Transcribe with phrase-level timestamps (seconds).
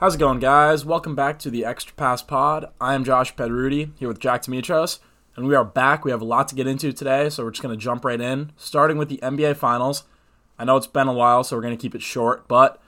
[0.00, 0.82] How's it going, guys?
[0.82, 2.64] Welcome back to the Extra Pass Pod.
[2.80, 4.98] I am Josh Pedruti here with Jack Demetros,
[5.36, 6.06] and we are back.
[6.06, 8.18] We have a lot to get into today, so we're just going to jump right
[8.18, 10.04] in, starting with the NBA Finals.
[10.58, 12.80] I know it's been a while, so we're going to keep it short, but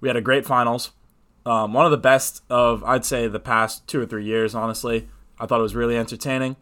[0.00, 0.92] we had a great finals.
[1.44, 5.08] Um, one of the best of, I'd say, the past two or three years, honestly.
[5.40, 6.54] I thought it was really entertaining.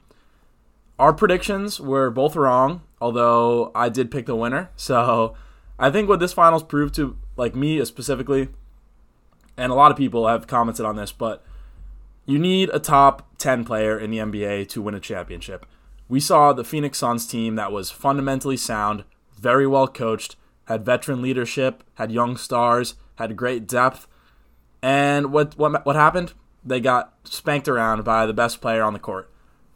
[0.99, 4.71] Our predictions were both wrong, although I did pick the winner.
[4.77, 5.37] So
[5.79, 8.49] I think what this finals proved to, like me specifically,
[9.61, 11.45] and a lot of people have commented on this, but
[12.25, 15.67] you need a top 10 player in the NBA to win a championship.
[16.09, 19.05] We saw the Phoenix Suns team that was fundamentally sound,
[19.39, 24.07] very well coached, had veteran leadership, had young stars, had great depth.
[24.83, 26.33] And what what what happened?
[26.65, 29.31] They got spanked around by the best player on the court.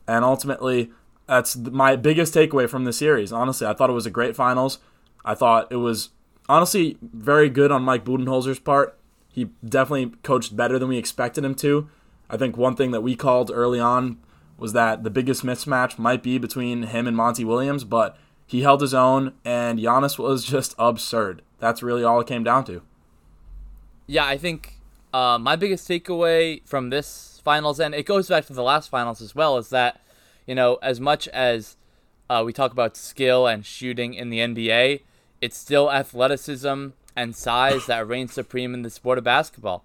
[0.08, 0.90] And ultimately,
[1.26, 3.32] that's my biggest takeaway from the series.
[3.32, 4.78] Honestly, I thought it was a great finals.
[5.26, 6.08] I thought it was
[6.48, 8.98] honestly very good on Mike Budenholzer's part.
[9.34, 11.88] He definitely coached better than we expected him to.
[12.30, 14.18] I think one thing that we called early on
[14.56, 18.80] was that the biggest mismatch might be between him and Monty Williams, but he held
[18.80, 21.42] his own, and Giannis was just absurd.
[21.58, 22.82] That's really all it came down to.
[24.06, 24.74] Yeah, I think
[25.12, 29.20] uh, my biggest takeaway from this finals, and it goes back to the last finals
[29.20, 30.00] as well, is that,
[30.46, 31.76] you know, as much as
[32.30, 35.00] uh, we talk about skill and shooting in the NBA,
[35.40, 39.84] it's still athleticism and size that reigns supreme in the sport of basketball.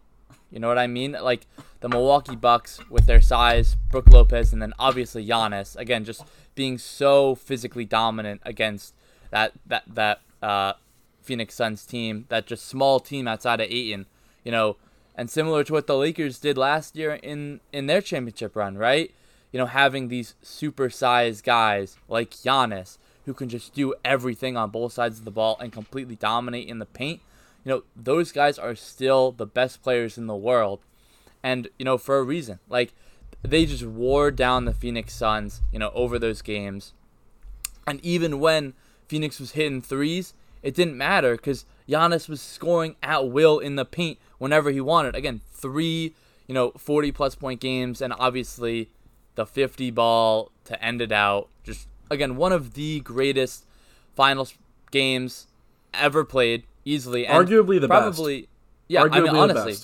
[0.52, 1.12] You know what I mean?
[1.12, 1.46] Like
[1.80, 5.76] the Milwaukee Bucks with their size, Brook Lopez, and then obviously Giannis.
[5.76, 6.24] Again, just
[6.56, 8.96] being so physically dominant against
[9.30, 10.74] that that that uh,
[11.22, 14.08] Phoenix Suns team, that just small team outside of Ayton.
[14.44, 14.78] You know,
[15.16, 19.12] and similar to what the Lakers did last year in in their championship run, right?
[19.52, 22.98] You know, having these super sized guys like Giannis
[23.30, 26.80] who can just do everything on both sides of the ball and completely dominate in
[26.80, 27.22] the paint.
[27.64, 30.80] You know, those guys are still the best players in the world.
[31.44, 32.58] And, you know, for a reason.
[32.68, 32.92] Like,
[33.44, 36.94] they just wore down the Phoenix Suns, you know, over those games.
[37.86, 38.74] And even when
[39.08, 43.86] Phoenix was hitting threes, it didn't matter because Giannis was scoring at will in the
[43.86, 45.14] paint whenever he wanted.
[45.14, 46.16] Again, three,
[46.48, 48.90] you know, 40 plus point games, and obviously
[49.36, 51.50] the 50 ball to end it out.
[51.64, 53.66] Just again, one of the greatest
[54.16, 54.54] finals
[54.92, 55.48] games
[55.94, 57.26] ever played, easily.
[57.26, 58.02] And arguably the best.
[58.02, 58.50] probably, best.
[58.88, 59.76] Yeah, arguably I mean, honestly,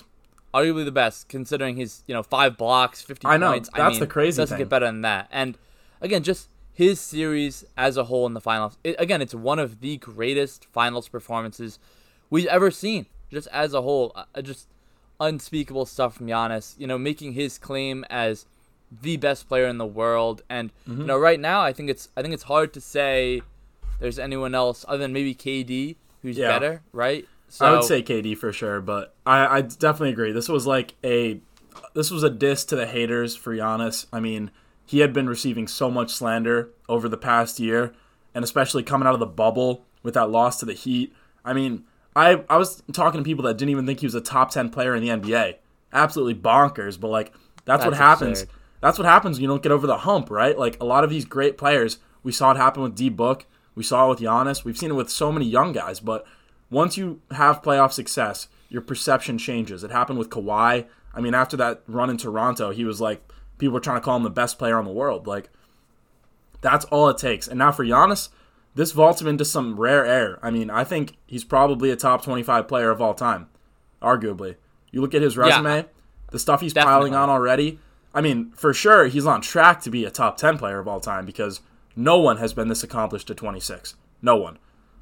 [0.54, 3.70] arguably the best, considering his you know five blocks, fifty I know, points.
[3.74, 4.64] that's I mean, the crazy Doesn't thing.
[4.64, 5.28] get better than that.
[5.32, 5.58] And
[6.02, 8.78] again, just his series as a whole in the finals.
[8.84, 11.80] It, again, it's one of the greatest finals performances
[12.30, 14.12] we've ever seen, just as a whole.
[14.16, 14.68] Uh, just
[15.20, 16.78] unspeakable stuff from Giannis.
[16.78, 18.46] You know, making his claim as
[19.02, 20.42] the best player in the world.
[20.50, 21.02] And Mm-hmm.
[21.02, 23.42] you know, right now, I think it's I think it's hard to say
[24.00, 26.48] there's anyone else other than maybe KD who's Yeah.
[26.50, 27.26] better, right?
[27.48, 30.32] So I would say KD for sure, but I, I definitely agree.
[30.32, 31.40] This was like a
[31.94, 34.08] this was a diss to the haters for Giannis.
[34.12, 34.52] I mean,
[34.86, 37.94] he had been receiving so much slander over the past year,
[38.34, 41.14] and especially coming out of the bubble with that loss to the Heat.
[41.46, 41.84] I mean,
[42.16, 44.70] I I was talking to people that didn't even think he was a top ten
[44.70, 45.56] player in the NBA.
[45.94, 47.32] Absolutely bonkers, but like
[47.64, 48.46] that's, what That's happens.
[48.82, 50.58] That's what happens when you don't get over the hump, right?
[50.58, 53.84] Like a lot of these great players, we saw it happen with D Book, we
[53.84, 56.26] saw it with Giannis, we've seen it with so many young guys, but
[56.70, 59.84] once you have playoff success, your perception changes.
[59.84, 60.86] It happened with Kawhi.
[61.14, 63.22] I mean, after that run in Toronto, he was like
[63.58, 65.28] people were trying to call him the best player in the world.
[65.28, 65.50] Like
[66.62, 67.48] that's all it takes.
[67.48, 68.30] And now for Giannis,
[68.74, 70.40] this vaults him into some rare air.
[70.42, 73.48] I mean, I think he's probably a top 25 player of all time,
[74.02, 74.56] arguably.
[74.92, 75.86] You look at his resume,
[76.32, 77.80] the stuff he's piling on already.
[78.16, 81.02] I mean, for sure, he's on track to be a top 10 player of all
[81.02, 81.60] time because
[81.98, 83.96] no one has been this accomplished at 26.
[84.22, 84.58] No one.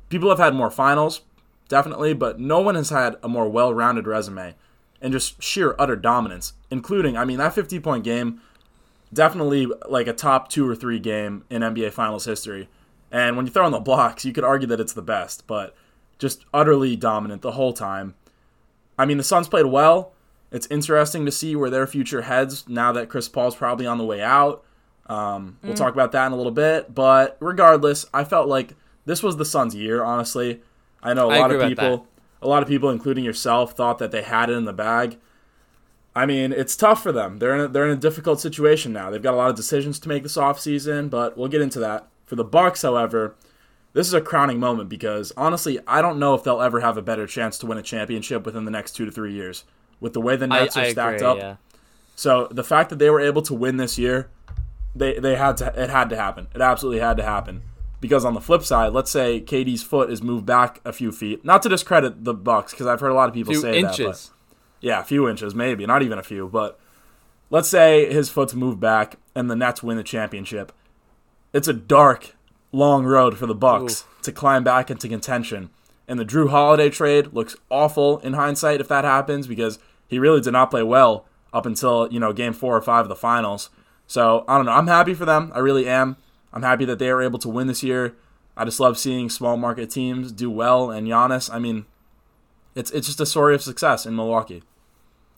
[0.10, 1.22] People have had more finals,
[1.70, 4.56] definitely, but no one has had a more well rounded resume
[5.00, 8.42] and just sheer utter dominance, including, I mean, that 50 point game,
[9.14, 12.68] definitely like a top two or three game in NBA Finals history.
[13.12, 15.76] And when you throw in the blocks, you could argue that it's the best, but
[16.18, 18.16] just utterly dominant the whole time.
[18.98, 20.14] I mean, the Suns played well.
[20.54, 24.06] It's interesting to see where their future heads now that Chris Paul's probably on the
[24.06, 24.64] way out.
[25.08, 26.94] Um, we'll talk about that in a little bit.
[26.94, 30.04] But regardless, I felt like this was the Suns' year.
[30.04, 30.62] Honestly,
[31.02, 32.08] I know a I lot of people,
[32.42, 35.18] a lot of people, including yourself, thought that they had it in the bag.
[36.16, 37.40] I mean, it's tough for them.
[37.40, 39.10] They're in a, they're in a difficult situation now.
[39.10, 42.08] They've got a lot of decisions to make this offseason, but we'll get into that.
[42.26, 43.36] For the Bucks, however,
[43.94, 47.02] this is a crowning moment because honestly, I don't know if they'll ever have a
[47.02, 49.64] better chance to win a championship within the next two to three years.
[50.04, 51.56] With the way the Nets I are stacked agree, up, yeah.
[52.14, 54.30] so the fact that they were able to win this year,
[54.94, 56.48] they they had to it had to happen.
[56.54, 57.64] It absolutely had to happen.
[58.02, 61.46] Because on the flip side, let's say KD's foot is moved back a few feet.
[61.46, 63.98] Not to discredit the Bucks, because I've heard a lot of people Few say that.
[63.98, 64.32] inches.
[64.82, 66.50] Yeah, a few inches, maybe, not even a few.
[66.50, 66.78] But
[67.50, 70.74] let's say his foot's moved back and the Nets win the championship.
[71.54, 72.36] It's a dark,
[72.74, 75.70] long road for the Bucks to climb back into contention.
[76.06, 79.80] And the Jrue Holiday trade looks awful in hindsight if that happens because
[80.14, 83.10] he really did not play well up until, you know, game four or five of
[83.10, 83.70] the finals.
[84.08, 84.72] So I don't know.
[84.72, 85.52] I'm happy for them.
[85.54, 86.18] I really am.
[86.54, 88.16] I'm happy that they were able to win this year.
[88.56, 91.86] I just love seeing small market teams do well and Giannis, I mean,
[92.76, 94.64] it's it's just a story of success in Milwaukee.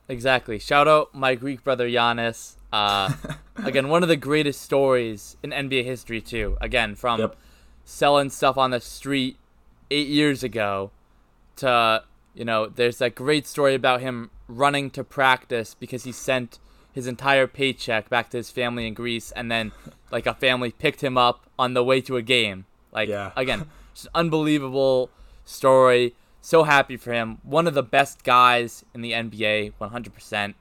[0.08, 0.60] Exactly.
[0.60, 2.56] Shout out my Greek brother Giannis.
[2.72, 3.14] Uh,
[3.56, 6.58] again, one of the greatest stories in NBA history too.
[6.62, 7.36] Again, from Yep.
[7.84, 9.38] selling stuff on the street
[9.90, 10.92] eight years ago
[11.58, 16.60] to you know, there's that great story about him running to practice because he sent
[16.94, 19.72] his entire paycheck back to his family in Greece, and then
[20.12, 22.66] like a family picked him up on the way to a game.
[22.92, 23.32] Like Yeah.
[23.38, 25.10] again, just unbelievable
[25.44, 26.16] story.
[26.42, 27.40] So happy for him.
[27.44, 30.54] One of the best guys in the NBA, 100%.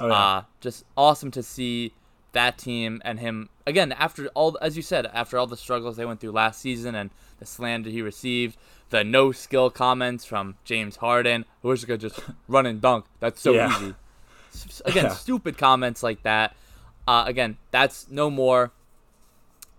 [0.00, 0.12] Oh, yeah.
[0.12, 1.92] Uh, just awesome to see
[2.32, 6.04] that team and him again after all, as you said, after all the struggles they
[6.04, 8.56] went through last season and the slander he received,
[8.90, 12.18] the no skill comments from James Harden, who was gonna just
[12.48, 13.04] run and dunk.
[13.20, 13.74] That's so Yeah.
[13.76, 13.94] easy.
[14.84, 15.10] Again, Yeah.
[15.14, 16.56] stupid comments like that.
[17.06, 18.72] Uh, again, that's no more.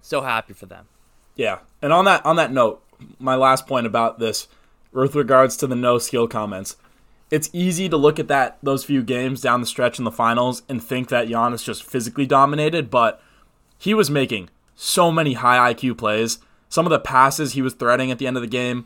[0.02, 0.86] So happy for them.
[1.36, 2.82] Yeah, and on that on that note,
[3.20, 4.48] my last point about this,
[4.92, 6.76] with regards to the no skill comments,
[7.32, 10.64] it's easy to look at that those few games down the stretch in the finals
[10.68, 13.22] and think that Giannis just physically dominated, but
[13.80, 16.38] he was making so many high IQ plays.
[16.68, 18.86] Some of the passes he was threading at the end of the game,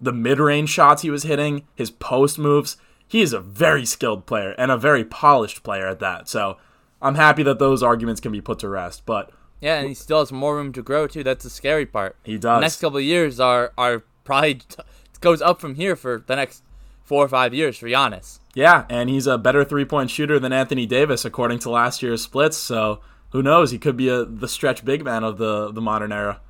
[0.00, 2.76] the mid range shots he was hitting, his post moves.
[3.06, 6.28] He is a very skilled player and a very polished player at that.
[6.28, 6.56] So
[7.02, 9.04] I'm happy that those arguments can be put to rest.
[9.06, 11.22] But Yeah, and he still has more room to grow too.
[11.22, 12.16] That's the scary part.
[12.24, 12.60] he The does.
[12.62, 14.82] next couple of years are are probably t-
[15.20, 16.62] goes up from here for the next
[17.02, 18.38] four or five years for Giannis.
[18.54, 22.22] Yeah, and he's a better three point shooter than Anthony Davis according to last year's
[22.22, 22.56] splits.
[22.56, 23.00] So
[23.32, 23.70] who knows?
[23.70, 26.40] He could be a, the stretch big man of the the modern era.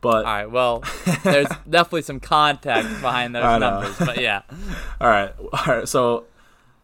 [0.00, 0.82] But All right, well,
[1.22, 4.42] there's definitely some context behind those numbers, but yeah,
[5.00, 5.88] all right, all right.
[5.88, 6.24] So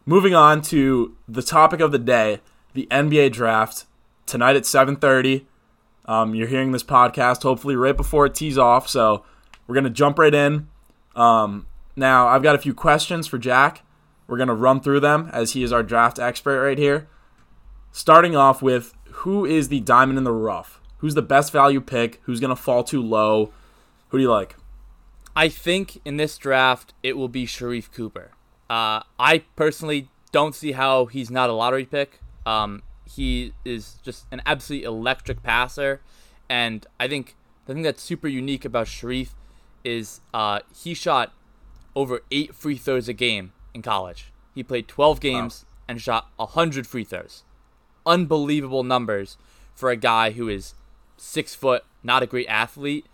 [0.05, 2.39] moving on to the topic of the day,
[2.73, 3.85] the NBA draft
[4.25, 5.47] tonight at seven thirty.
[6.05, 8.87] Um, you're hearing this podcast hopefully right before it tees off.
[8.87, 9.23] So
[9.67, 10.69] we're gonna jump right in.
[11.15, 13.83] Um, now I've got a few questions for Jack.
[14.27, 17.09] We're gonna run through them as he is our draft expert right here.
[17.91, 20.79] Starting off with who is the diamond in the rough?
[20.99, 22.21] Who's the best value pick?
[22.23, 23.51] Who's gonna fall too low?
[24.09, 24.55] Who do you like?
[25.35, 28.31] I think in this draft it will be Sharife Cooper.
[28.69, 32.21] Uh, I personally don't see how he's not a lottery pick.
[32.45, 36.01] Um, he is just an absolutely electric passer,
[36.49, 37.35] and I think
[37.65, 39.33] the thing that's super unique about Sharife
[39.83, 41.33] is uh, he shot
[41.93, 44.31] over eight free throws a game in college.
[44.55, 47.43] He played 12 games and shot 100 free throws.
[48.09, 49.37] Unbelievable numbers
[49.75, 50.73] for a guy who is
[51.15, 53.05] six foot, not a great athlete,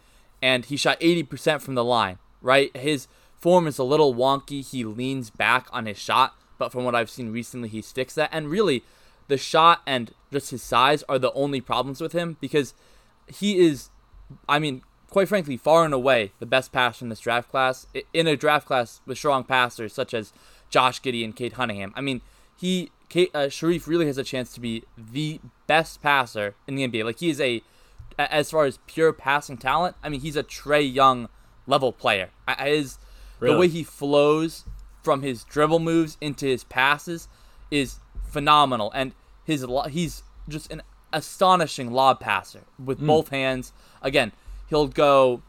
[0.41, 2.75] and he shot 80% from the line, right?
[2.75, 3.07] His
[3.37, 4.67] form is a little wonky.
[4.67, 8.29] He leans back on his shot, but from what I've seen recently, he sticks that.
[8.31, 8.83] And really,
[9.27, 12.73] the shot and just his size are the only problems with him because
[13.27, 13.89] he is,
[14.47, 17.87] I mean, quite frankly, far and away the best passer in this draft class.
[18.13, 20.33] In a draft class with strong passers such as
[20.69, 22.21] Josh Giddey and Cade Cunningham, I mean,
[22.57, 26.87] he, Cade, uh, Sharife really has a chance to be the best passer in the
[26.87, 27.03] NBA.
[27.05, 27.61] Like he is a,
[28.17, 31.29] as far as pure passing talent, I mean, he's a Trae Young
[31.67, 32.29] level player.
[32.47, 32.97] I- His
[33.39, 33.57] the Really?
[33.59, 34.63] way he flows
[35.03, 37.27] from his dribble moves into his passes
[37.69, 40.81] is phenomenal, and his he's just an
[41.11, 43.73] astonishing lob passer with both hands.
[44.01, 44.31] Again,
[44.69, 45.41] he'll go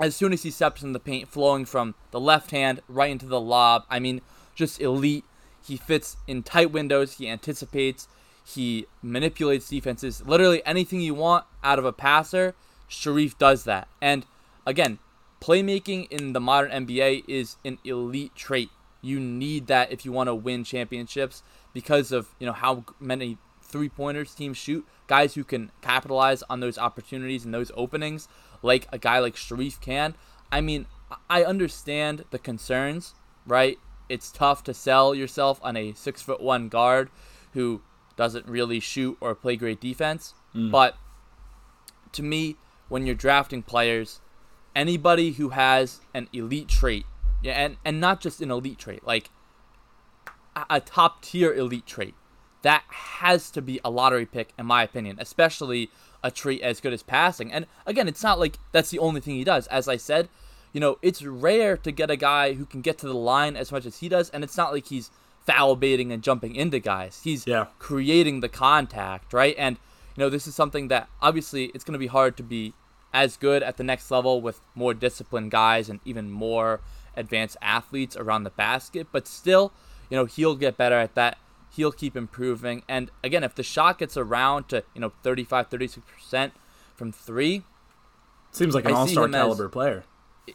[0.00, 3.26] as soon as he steps in the paint, flowing from the left hand right into
[3.26, 3.84] the lob.
[3.90, 4.20] I mean,
[4.54, 5.24] just elite.
[5.66, 7.14] He fits in tight windows.
[7.14, 8.08] He anticipates.
[8.44, 10.22] He manipulates defenses.
[10.26, 12.54] Literally anything you want out of a passer,
[12.90, 13.88] Sharife does that.
[14.02, 14.26] And
[14.66, 14.98] again,
[15.40, 18.70] playmaking in the modern NBA is an elite trait.
[19.00, 21.42] You need that if you want to win championships
[21.72, 24.86] because of you know how many three pointers teams shoot.
[25.06, 28.28] Guys who can capitalize on those opportunities and those openings,
[28.62, 30.14] like a guy like Sharife can.
[30.52, 30.86] I mean,
[31.28, 33.14] I understand the concerns,
[33.46, 33.78] right?
[34.08, 37.10] It's tough to sell yourself on a six foot one guard
[37.52, 37.82] who
[38.16, 40.34] doesn't really shoot or play great defense.
[40.54, 40.70] Mm.
[40.70, 40.96] But
[42.12, 42.56] to me,
[42.88, 44.20] when you're drafting players,
[44.74, 47.06] anybody who has an elite trait,
[47.42, 49.30] yeah, and, and not just an elite trait, like
[50.54, 52.14] a, a top tier elite trait,
[52.62, 55.90] that has to be a lottery pick, in my opinion, especially
[56.22, 57.52] a trait as good as passing.
[57.52, 59.66] And again, it's not like that's the only thing he does.
[59.66, 60.28] As I said,
[60.74, 63.72] you know, it's rare to get a guy who can get to the line as
[63.72, 65.10] much as he does, and it's not like he's
[65.46, 67.20] foul baiting and jumping into guys.
[67.24, 67.66] He's Yeah.
[67.78, 69.54] creating the contact, right?
[69.56, 69.76] And
[70.16, 72.72] you know, this is something that obviously it's going to be hard to be
[73.12, 76.80] as good at the next level with more disciplined guys and even more
[77.16, 79.72] advanced athletes around the basket, but still,
[80.10, 81.38] you know, he'll get better at that.
[81.70, 82.82] He'll keep improving.
[82.88, 86.52] And again, if the shot gets around to, you know, 35, 36%
[86.96, 87.62] from 3,
[88.52, 90.04] Seems like an all-star him as- caliber player.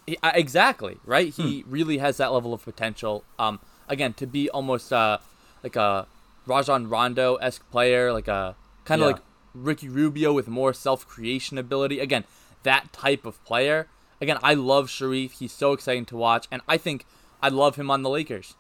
[0.05, 1.33] He, exactly right.
[1.33, 1.71] He Hmm.
[1.71, 3.23] really has that level of potential.
[3.39, 5.17] Um, again, to be almost uh
[5.63, 6.07] like a
[6.45, 8.55] Rajon Rondo esque player, like a
[8.85, 9.13] kind of Yeah.
[9.13, 9.21] like
[9.53, 11.99] Ricky Rubio with more self creation ability.
[11.99, 12.23] Again,
[12.63, 13.87] that type of player.
[14.21, 15.31] Again, I love Sharife.
[15.31, 17.05] He's so exciting to watch, and I think
[17.41, 18.55] I love him on the Lakers.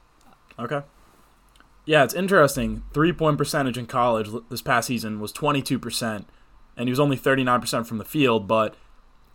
[0.57, 0.81] Okay.
[1.85, 2.83] Yeah, it's interesting.
[2.93, 6.25] Three point percentage in college this past season was 22%,
[6.77, 8.75] and he was only 39% from the field, but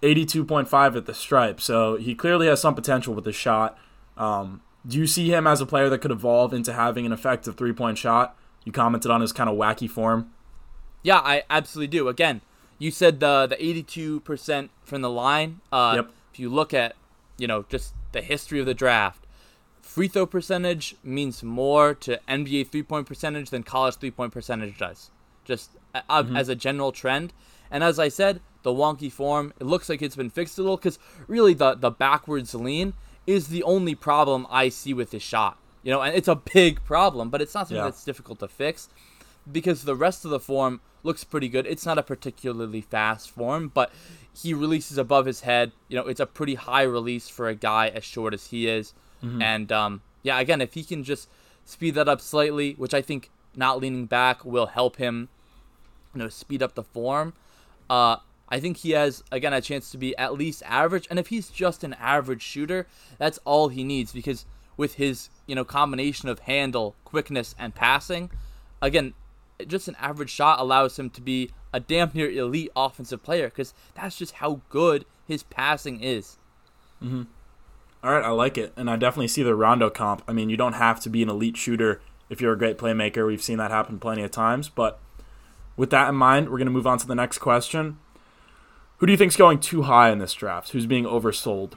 [0.04, 1.60] 82.5 at the stripe.
[1.60, 3.78] So he clearly has some potential with his shot.
[4.16, 7.56] Um, do you see him as a player that could evolve into having an effective
[7.56, 8.36] three point shot?
[8.64, 10.30] You commented on his kind of wacky form.
[11.02, 12.08] Yeah, I absolutely do.
[12.08, 12.40] Again,
[12.78, 15.60] you said the the eighty two percent from the line.
[15.72, 16.10] Uh, Yep.
[16.32, 16.96] If you look at
[17.38, 19.26] you know just the history of the draft,
[19.80, 24.78] free throw percentage means more to NBA three point percentage than college three point percentage
[24.78, 25.10] does.
[25.44, 27.32] Just uh, as a general trend.
[27.70, 30.76] And as I said, the wonky form it looks like it's been fixed a little
[30.76, 32.92] because really the the backwards lean
[33.26, 35.56] is the only problem I see with his shot.
[35.84, 37.84] You know, and it's a big problem, but it's not something Yeah.
[37.84, 38.88] that's difficult to fix
[39.50, 41.66] because the rest of the form looks pretty good.
[41.66, 43.92] It's not a particularly fast form, but
[44.34, 45.72] he releases above his head.
[45.88, 48.94] You know, it's a pretty high release for a guy as short as he is.
[49.22, 51.28] And um, yeah, again, if he can just
[51.64, 55.28] speed that up slightly, which I think not leaning back will help him,
[56.14, 57.32] you know, speed up the form.
[57.88, 58.16] Uh,
[58.48, 61.48] I think he has again a chance to be at least average, and if he's
[61.48, 62.86] just an average shooter,
[63.18, 64.46] that's all he needs because
[64.76, 68.30] with his you know combination of handle, quickness, and passing,
[68.82, 69.14] again,
[69.66, 73.74] just an average shot allows him to be a damn near elite offensive player because
[73.94, 76.36] that's just how good his passing is.
[77.00, 77.22] Hmm.
[78.02, 80.22] All right, I like it, and I definitely see the Rondo comp.
[80.28, 83.26] I mean, you don't have to be an elite shooter if you're a great playmaker.
[83.26, 84.68] We've seen that happen plenty of times.
[84.68, 85.00] But
[85.76, 87.98] with that in mind, we're going to move on to the next question.
[89.04, 90.70] Who do you think's going too high in this draft?
[90.70, 91.74] Who's being oversold?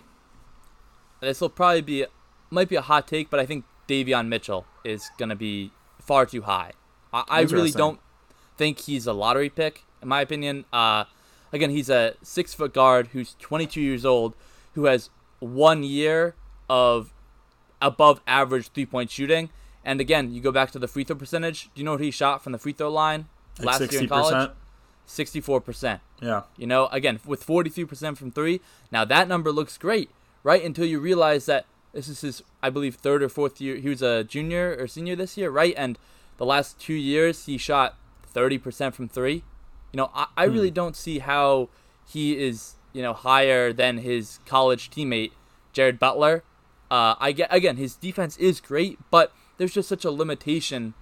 [1.20, 2.06] This will probably be
[2.50, 6.26] might be a hot take, but I think Davion Mitchell is going to be far
[6.26, 6.72] too high.
[7.12, 8.00] I, I really don't
[8.56, 10.64] think he's a lottery pick, in my opinion.
[10.72, 11.04] Uh,
[11.52, 14.34] again, he's a six foot guard who's 22 years old,
[14.76, 16.34] who has one year
[16.70, 17.14] of
[17.82, 19.50] above average three point shooting.
[19.84, 21.64] And again, you go back to the free throw percentage.
[21.76, 23.28] Do you know what he shot from the free throw line
[23.60, 24.52] Like last year in college?
[25.08, 25.64] 60%?
[25.64, 26.00] 64%.
[26.22, 26.44] Yeah.
[26.58, 28.62] You know, again, with 43% from three,
[28.92, 30.10] now that number looks great,
[30.44, 30.64] right?
[30.64, 33.78] Until you realize that this is his, I believe, third or fourth year.
[33.78, 35.74] He was a junior or senior this year, right?
[35.78, 35.98] And
[36.38, 37.96] the last two years, he shot
[38.36, 39.44] 30% from three.
[39.92, 41.70] You know, I, I really don't see how
[42.06, 45.32] he is, you know, higher than his college teammate,
[45.74, 46.44] Jared Butler.
[46.92, 50.94] Uh, I get, again, his defense is great, but there's just such a limitation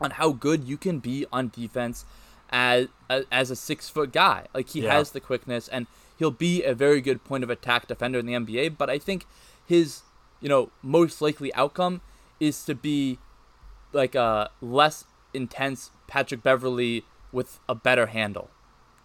[0.00, 2.04] on how good you can be on defense
[2.50, 2.88] as
[3.30, 4.46] as a six foot guy.
[4.54, 4.92] Like he Yeah.
[4.94, 5.86] has the quickness and
[6.18, 8.76] he'll be a very good point of attack defender in the NBA.
[8.76, 9.26] But I think
[9.66, 10.02] his
[10.40, 12.00] you know most likely outcome
[12.38, 13.18] is to be
[13.92, 15.04] like a less
[15.34, 18.50] intense Patrick Beverley with a better handle.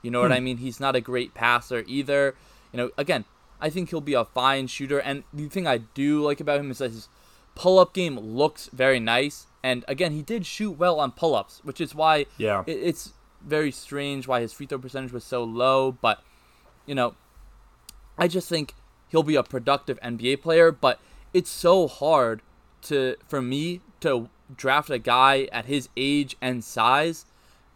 [0.02, 0.38] You know what hmm.
[0.38, 0.58] I mean?
[0.58, 2.36] He's not a great passer either.
[2.72, 3.26] You know, again,
[3.60, 5.00] I think he'll be a fine shooter.
[5.00, 7.08] And the thing I do like about him is that his
[7.56, 9.48] pull up game looks very nice.
[9.64, 12.64] And again, he did shoot well on pull ups, which is why Yeah.
[12.68, 13.14] it, it's
[13.46, 15.92] very strange why his free throw percentage was so low.
[15.92, 16.22] But,
[16.86, 17.16] you know,
[18.18, 18.74] I just think
[19.10, 20.72] he'll be a productive NBA player.
[20.72, 21.00] But
[21.34, 22.42] it's so hard
[22.84, 27.26] to for me to draft a guy at his age and size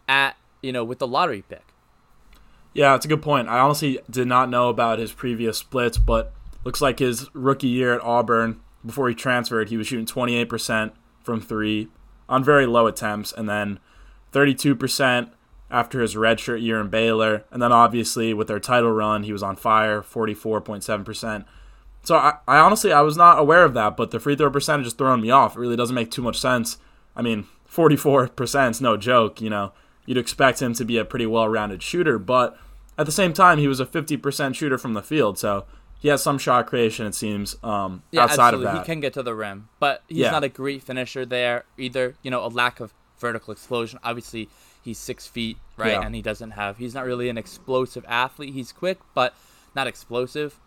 [0.08, 1.64] at you know with the lottery pick.
[2.74, 3.50] Yeah, it's a good point.
[3.50, 6.32] I honestly did not know about his previous splits, but
[6.64, 10.92] looks like his rookie year at Auburn, before he transferred, he was shooting 28%
[11.24, 11.90] from three
[12.28, 13.80] on very low attempts, and then
[14.32, 15.32] 32%
[15.72, 17.44] after his redshirt year in Baylor.
[17.52, 21.46] And then obviously with their title run, he was on fire, 44.7%.
[22.04, 24.88] So I, I honestly I was not aware of that, but the free throw percentage
[24.88, 25.56] is throwing me off.
[25.56, 26.78] It really doesn't make too much sense.
[27.16, 29.74] I mean, 44% is no joke, you know.
[30.06, 32.58] You'd expect him to be a pretty well-rounded shooter, but
[32.98, 35.66] at the same time, he was a 50% shooter from the field, so
[36.00, 38.68] he has some shot creation, it seems, um, Yeah, outside absolutely.
[38.68, 38.80] of that.
[38.80, 40.32] He can get to the rim, but he's Yeah.
[40.32, 42.16] not a great finisher there either.
[42.24, 44.00] You know, a lack of vertical explosion.
[44.04, 44.50] Obviously,
[44.84, 45.92] he's six feet, right?
[45.94, 46.02] Yeah.
[46.02, 46.78] And he doesn't have.
[46.78, 48.54] He's not really an explosive athlete.
[48.54, 49.34] He's quick, but
[49.76, 50.60] not explosive.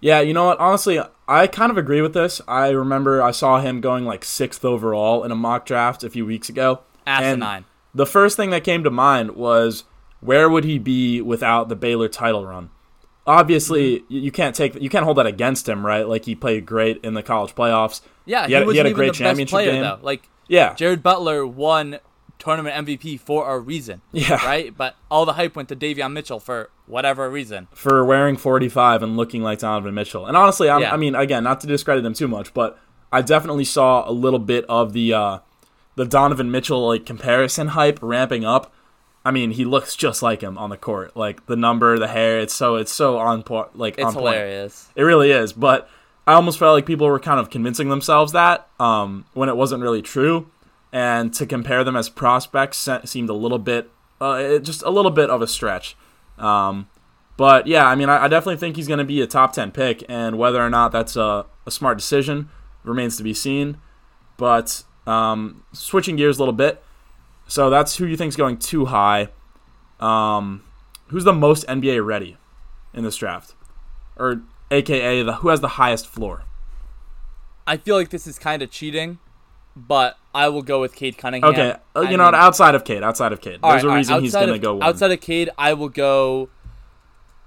[0.00, 0.58] Yeah, you know what?
[0.58, 2.40] Honestly, I kind of agree with this.
[2.46, 6.26] I remember I saw him going like sixth overall in a mock draft a few
[6.26, 6.80] weeks ago.
[7.06, 7.42] Asinine.
[7.58, 9.84] And the first thing that came to mind was
[10.20, 12.70] where would he be without the Baylor title run?
[13.26, 14.14] Obviously, Mm-hmm.
[14.14, 16.06] you can't take you can't hold that against him, right?
[16.06, 18.02] Like he played great in the college playoffs.
[18.26, 19.82] Yeah, he had, was he had a even great the best championship player game.
[19.82, 19.98] though.
[20.02, 21.98] Like Yeah, Jared Butler won
[22.38, 24.00] tournament MVP for a reason.
[24.12, 24.44] Yeah.
[24.44, 24.76] Right?
[24.76, 27.68] But all the hype went to Davion Mitchell for whatever reason.
[27.72, 30.26] for wearing 45 and looking like Donovan Mitchell.
[30.26, 30.92] And honestly, I'm, Yeah.
[30.92, 32.78] I mean, again, not to discredit him too much, but
[33.12, 35.38] I definitely saw a little bit of the uh,
[35.96, 38.72] the Donovan Mitchell like comparison hype ramping up.
[39.24, 41.16] I mean, he looks just like him on the court.
[41.16, 43.78] Like the number, the hair, it's so it's so on point.
[43.78, 44.34] Like It's on point.
[44.34, 44.88] hilarious.
[44.96, 45.52] It really is.
[45.54, 45.88] But
[46.26, 49.82] I almost felt like people were kind of convincing themselves that um, when it wasn't
[49.82, 50.50] really true.
[50.94, 55.28] And to compare them as prospects seemed a little bit, uh, just a little bit
[55.28, 55.96] of a stretch.
[56.38, 56.88] Um,
[57.36, 59.72] but yeah, I mean, I, I definitely think he's going to be a top 10
[59.72, 60.04] pick.
[60.08, 62.48] And whether or not that's a, a smart decision
[62.84, 63.78] remains to be seen.
[64.36, 66.80] But um, switching gears a little bit.
[67.48, 69.30] So that's who you think's going too high.
[69.98, 70.62] Um,
[71.08, 72.36] who's the most NBA ready
[72.92, 73.54] in this draft?
[74.16, 76.44] Or aka the who has the highest floor.
[77.66, 79.18] I feel like this is kind of cheating,
[79.74, 81.50] but I will go with Cade Cunningham.
[81.52, 83.86] Okay, uh, you I know, mean- outside of Cade, outside of Cade, there's right, a
[83.86, 84.82] all right, reason he's gonna go one.
[84.88, 86.48] Outside of Cade, I will go.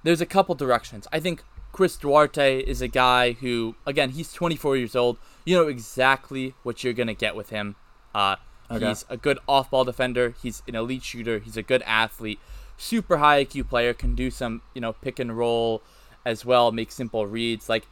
[0.03, 1.07] There's a couple directions.
[1.11, 5.17] I think Chris Duarte is a guy who, again, he's 24 years old.
[5.45, 7.75] You know exactly what you're gonna get with him.
[8.15, 8.37] Uh,
[8.69, 8.85] Okay.
[8.89, 10.35] He's a good off-ball defender.
[10.43, 11.39] He's an elite shooter.
[11.39, 12.37] He's a good athlete.
[12.75, 13.93] Super high IQ player.
[13.93, 15.81] Can do some, you know, pick and roll
[16.25, 16.73] as well.
[16.73, 17.69] Make simple reads.
[17.69, 17.87] Like,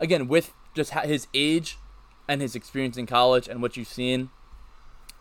[0.00, 1.78] again, with just his age
[2.30, 4.30] and his experience in college and what you've seen,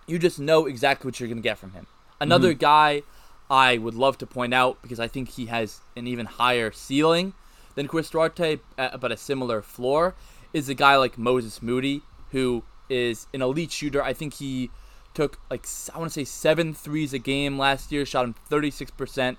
[0.05, 1.87] you just know exactly what you're going to get from him.
[2.21, 3.01] Another guy
[3.49, 7.33] I would love to point out because I think he has an even higher ceiling
[7.73, 10.13] than Chris Duarte, uh, but a similar floor,
[10.53, 14.03] is a guy like Moses Moody, who is an elite shooter.
[14.03, 14.69] I think he
[15.15, 19.37] took like I want to say seven threes a game last year, shot him 36%.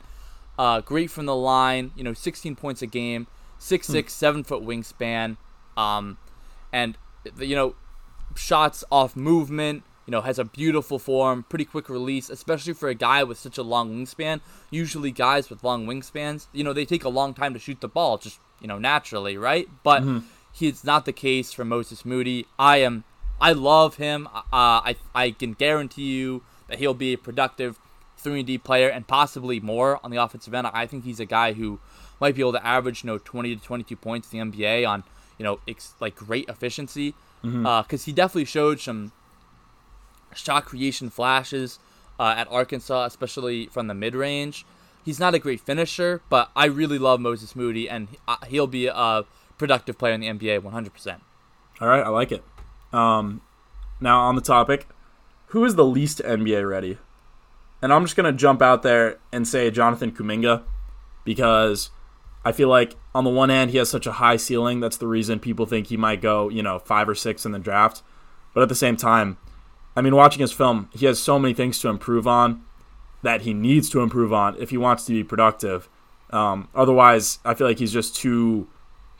[0.58, 3.28] Uh, great from the line, you know, 16 points a game,
[3.58, 5.36] six six, seven foot wingspan,
[5.76, 6.18] um,
[6.72, 6.98] and
[7.38, 7.74] you know,
[8.36, 9.82] shots off movement.
[10.06, 13.58] You know, has a beautiful form, pretty quick release, especially for a guy with such
[13.58, 14.40] a long wingspan.
[14.70, 17.86] Usually, guys with long wingspans, you know, they take a long time to shoot the
[17.88, 19.68] ball, just you know, naturally, right?
[19.84, 20.02] But
[20.60, 22.46] it's not the case for Moses Moody.
[22.58, 23.04] I am,
[23.40, 24.26] I love him.
[24.26, 27.78] Uh, I I can guarantee you that he'll be a productive
[28.16, 30.66] three and D player and possibly more on the offensive end.
[30.66, 31.78] I think he's a guy who
[32.20, 35.04] might be able to average, you know, 20 to 22 points in the NBA on,
[35.40, 37.14] you know, ex- like great efficiency.
[37.42, 39.12] Because he definitely showed some
[40.34, 41.78] shot creation flashes
[42.18, 44.66] uh, at Arkansas, especially from the mid range.
[45.02, 48.86] He's not a great finisher, but I really love Moses Moody, and uh, he'll be
[48.88, 49.24] a
[49.56, 51.20] productive player in the NBA 100%.
[51.80, 52.44] All right, I like it.
[52.92, 53.40] Um,
[53.98, 54.86] now on the topic,
[55.46, 56.98] who is the least NBA ready?
[57.80, 60.64] And I'm just gonna jump out there and say Jonathan Kuminga
[61.24, 61.88] because
[62.44, 64.80] I feel like on the one hand he has such a high ceiling.
[64.80, 67.58] That's the reason people think he might go, you know, five or six in the
[67.58, 68.02] draft.
[68.54, 69.38] But at the same time,
[69.96, 72.64] I mean, watching his film, he has so many things to improve on
[73.22, 75.88] that he needs to improve on if he wants to be productive.
[76.30, 78.68] Um, otherwise, I feel like he's just too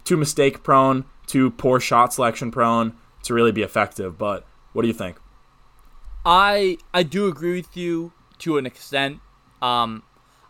[0.05, 4.17] too mistake prone, too poor shot selection prone to really be effective.
[4.17, 5.19] But what do you think?
[6.25, 9.21] I I do agree with you to an extent.
[9.61, 10.03] Um,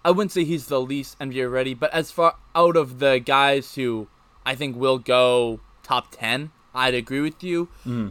[0.04, 3.74] I wouldn't say he's the least NBA ready, but as far out of the guys
[3.74, 4.08] who
[4.46, 7.68] I think will go top ten, I'd agree with you.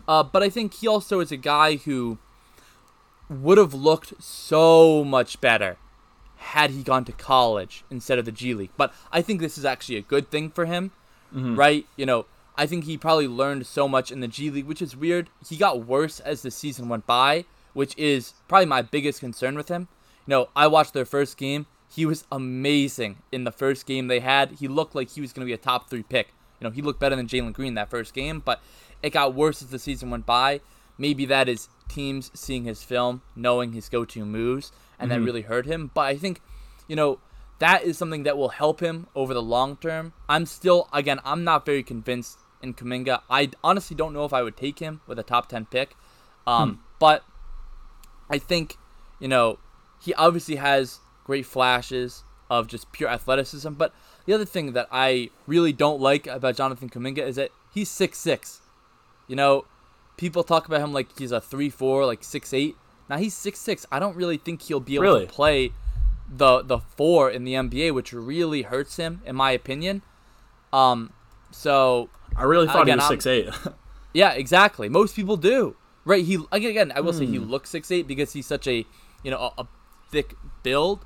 [0.07, 2.17] Uh, but I think he also is a guy who
[3.29, 5.77] would have looked so much better
[6.37, 8.71] had he gone to college instead of the G League.
[8.77, 10.91] But I think this is actually a good thing for him,
[11.55, 11.85] right?
[11.95, 12.25] You know,
[12.57, 15.29] I think he probably learned so much in the G League, which is weird.
[15.47, 19.69] He got worse as the season went by, which is probably my biggest concern with
[19.69, 19.87] him.
[20.25, 21.65] You know, I watched their first game.
[21.89, 24.51] He was amazing in the first game they had.
[24.59, 26.33] He looked like he was going to be a top three pick.
[26.59, 28.61] You know, he looked better than Jalen Green that first game, but
[29.01, 30.61] it got worse as the season went by.
[30.97, 35.41] Maybe that is teams seeing his film, knowing his go to moves, and that really
[35.41, 35.89] hurt him.
[35.93, 36.41] But I think,
[36.87, 37.19] you know,
[37.59, 40.13] that is something that will help him over the long term.
[40.27, 43.21] I'm still, again, I'm not very convinced in Kuminga.
[43.29, 45.95] I honestly don't know if I would take him with a top 10 pick.
[46.45, 47.23] Um, But
[48.29, 48.75] I think,
[49.19, 49.59] you know,
[50.01, 50.99] he obviously has
[51.29, 53.71] great flashes of just pure athleticism.
[53.81, 53.93] But
[54.25, 58.17] the other thing that I really don't like about Jonathan Kuminga is that he's six
[58.17, 58.61] six.
[59.27, 59.65] You know,
[60.17, 62.75] people talk about him like he's a three four, like six eight.
[63.09, 63.85] Now he's six six.
[63.91, 65.25] I don't really think he'll be able Really?
[65.27, 65.71] to play
[66.41, 70.01] the the four in the NBA, which really hurts him, in my opinion.
[70.73, 71.13] Um,
[71.51, 73.49] So I really thought Again, he was six eight.
[74.21, 74.89] yeah, exactly.
[74.89, 75.75] Most people do.
[76.05, 76.25] Right?
[76.25, 77.49] He again, I will say he Hmm.
[77.53, 78.77] looks six eight because he's such a
[79.23, 79.67] you know a, a
[80.11, 81.05] thick build,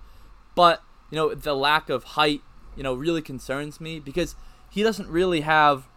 [0.55, 2.41] but you know the lack of height
[2.75, 4.35] you know really concerns me because
[4.69, 5.87] he doesn't really have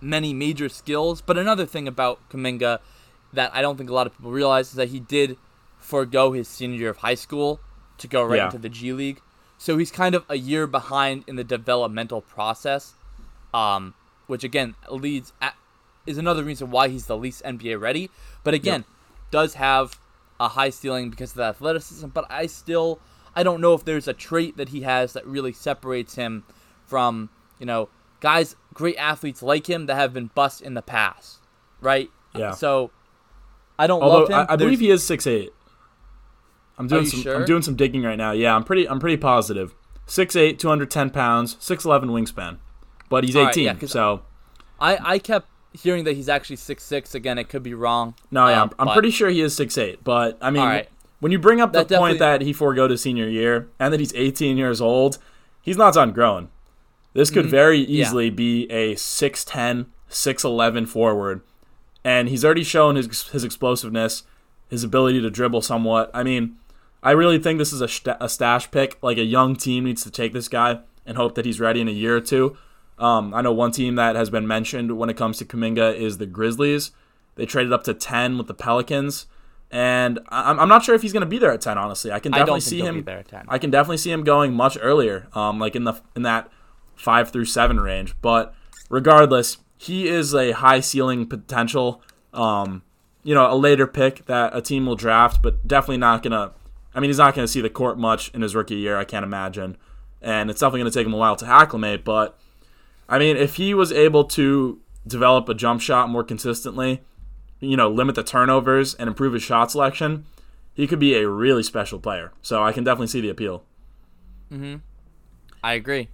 [0.00, 1.20] many major skills.
[1.20, 2.78] But another thing about Kuminga
[3.32, 5.36] that I don't think a lot of people realize is that he did
[5.78, 7.60] forego his senior year of high school
[7.98, 8.46] to go right Yeah.
[8.46, 9.20] into the G League.
[9.58, 12.94] So he's kind of a year behind in the developmental process,
[13.52, 13.94] um,
[14.26, 15.54] which again leads at,
[16.06, 18.10] is another reason why he's the least NBA ready.
[18.42, 18.84] But again,
[19.30, 20.00] does have
[20.40, 22.08] a high ceiling because of the athleticism.
[22.08, 23.00] But I still
[23.34, 26.44] I don't know if there's a trait that he has that really separates him
[26.84, 27.88] from you know
[28.20, 31.38] guys, great athletes like him that have been bust in the past,
[31.80, 32.10] right?
[32.34, 32.52] Yeah.
[32.52, 32.90] So
[33.78, 34.46] I don't Although love him.
[34.48, 35.52] I, I believe he is six eight.
[36.78, 37.20] I'm doing some.
[37.20, 37.36] sure?
[37.36, 38.32] I'm doing some digging right now.
[38.32, 38.88] Yeah, I'm pretty.
[38.88, 39.74] I'm pretty positive.
[40.06, 42.58] 6'8", 210 pounds, six eleven wingspan,
[43.08, 43.78] but he's All right, eighteen.
[43.80, 44.22] yeah, so
[44.80, 47.14] I I kept hearing that he's actually six six.
[47.14, 48.14] Again, it could be wrong.
[48.32, 50.02] no, yeah, Um, I'm, I'm pretty sure he is six eight.
[50.02, 50.88] But I mean, right.
[51.20, 54.00] When you bring up the That point that he foregoed his senior year and that
[54.00, 55.18] he's 18 years old,
[55.62, 56.48] he's not done growing.
[57.12, 57.92] This could very Mm-hmm.
[57.92, 58.02] Yeah.
[58.06, 61.42] easily be a 6'10", 6'11 forward,
[62.04, 64.22] and he's already shown his his explosiveness,
[64.68, 66.10] his ability to dribble somewhat.
[66.14, 66.56] I mean,
[67.02, 68.98] I really think this is a, st- a stash pick.
[69.02, 71.88] Like a young team needs to take this guy and hope that he's ready in
[71.88, 72.56] a year or two.
[72.98, 76.18] Um, I know one team that has been mentioned when it comes to Kuminga is
[76.18, 76.90] the Grizzlies.
[77.36, 79.26] They traded up to 10 with the Pelicans.
[79.70, 82.10] And I- I'm I'm not sure if he's going to be there at 10, honestly.
[82.10, 83.04] I can I definitely think see him.
[83.04, 83.44] there at 10.
[83.48, 86.50] I can definitely see him going much earlier, um, like in the in that
[86.96, 88.14] five through seven range.
[88.20, 88.54] But
[88.88, 92.02] regardless, he is a high ceiling potential.
[92.34, 92.82] Um,
[93.22, 96.52] you know, a later pick that a team will draft, but definitely not gonna.
[96.94, 98.96] I mean, he's not gonna see the court much in his rookie year.
[98.96, 99.76] I can't imagine,
[100.20, 102.04] and it's definitely gonna take him a while to acclimate.
[102.04, 102.36] But
[103.08, 107.02] I mean, if he was able to develop a jump shot more consistently,
[107.60, 110.24] you know, limit the turnovers and improve his shot selection,
[110.74, 112.32] he could be a really special player.
[112.42, 113.64] So I can definitely see the appeal.
[115.62, 116.08] I agree.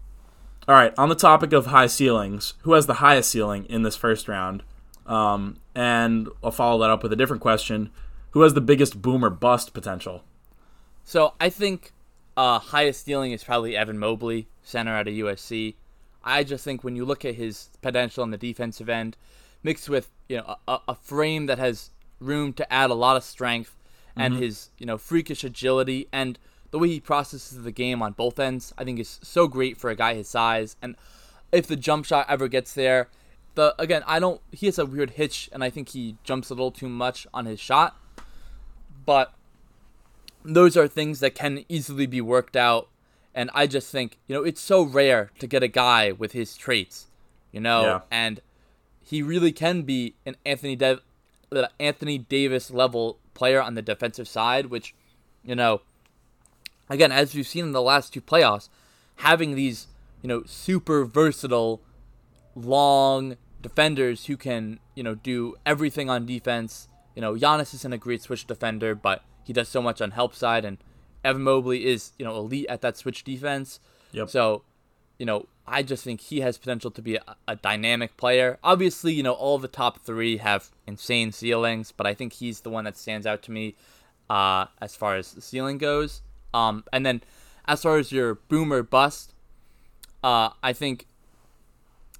[0.68, 3.94] All right, on the topic of high ceilings, who has the highest ceiling in this
[3.94, 4.64] first round?
[5.06, 7.90] Um, and I'll follow that up with a different question:
[8.32, 10.24] Who has the biggest boom or bust potential?
[11.04, 11.92] So I think
[12.36, 15.74] uh, highest ceiling is probably Evan Mobley, center out of USC.
[16.24, 19.16] I just think when you look at his potential on the defensive end,
[19.66, 23.24] mixed with you know a, a frame that has room to add a lot of
[23.24, 23.76] strength,
[24.16, 24.44] and mm-hmm.
[24.44, 26.38] his you know freakish agility and
[26.70, 29.88] the way he processes the game on both ends, I think is so great for
[29.90, 30.76] a guy his size.
[30.82, 30.96] And
[31.52, 33.08] if the jump shot ever gets there,
[33.54, 36.54] the again I don't he has a weird hitch, and I think he jumps a
[36.54, 37.96] little too much on his shot,
[39.04, 39.32] but
[40.44, 42.88] those are things that can easily be worked out.
[43.34, 46.56] And I just think, you know, it's so rare to get a guy with his
[46.56, 47.08] traits,
[47.52, 48.00] you know, Yeah.
[48.10, 48.40] and
[49.06, 54.66] he really can be an Anthony uh, Anthony Davis level player on the defensive side,
[54.66, 54.96] which,
[55.44, 55.82] you know,
[56.90, 58.68] again, as we've seen in the last two playoffs,
[59.16, 59.86] having these,
[60.22, 61.80] you know, super versatile,
[62.56, 66.88] long defenders who can, you know, do everything on defense.
[67.14, 70.34] You know, Giannis isn't a great switch defender, but he does so much on help
[70.34, 70.78] side, and
[71.22, 73.78] Evan Mobley is, you know, elite at that switch defense.
[74.10, 74.30] Yep.
[74.30, 74.62] So,
[75.16, 78.58] you know, I just think he has potential to be a, a dynamic player.
[78.62, 82.70] Obviously, you know, all the top three have insane ceilings, but I think he's the
[82.70, 83.74] one that stands out to me
[84.30, 86.22] uh, as far as the ceiling goes.
[86.54, 87.22] Um, and then
[87.66, 89.32] as far as your boomer bust,
[90.22, 91.06] uh, I think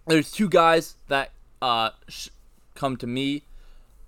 [0.07, 1.31] there's two guys that
[1.63, 2.29] uh, sh-
[2.75, 3.43] come to me,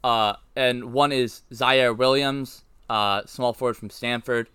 [0.04, 4.48] uh, and one is Ziaire Williams, uh, small forward from Stanford.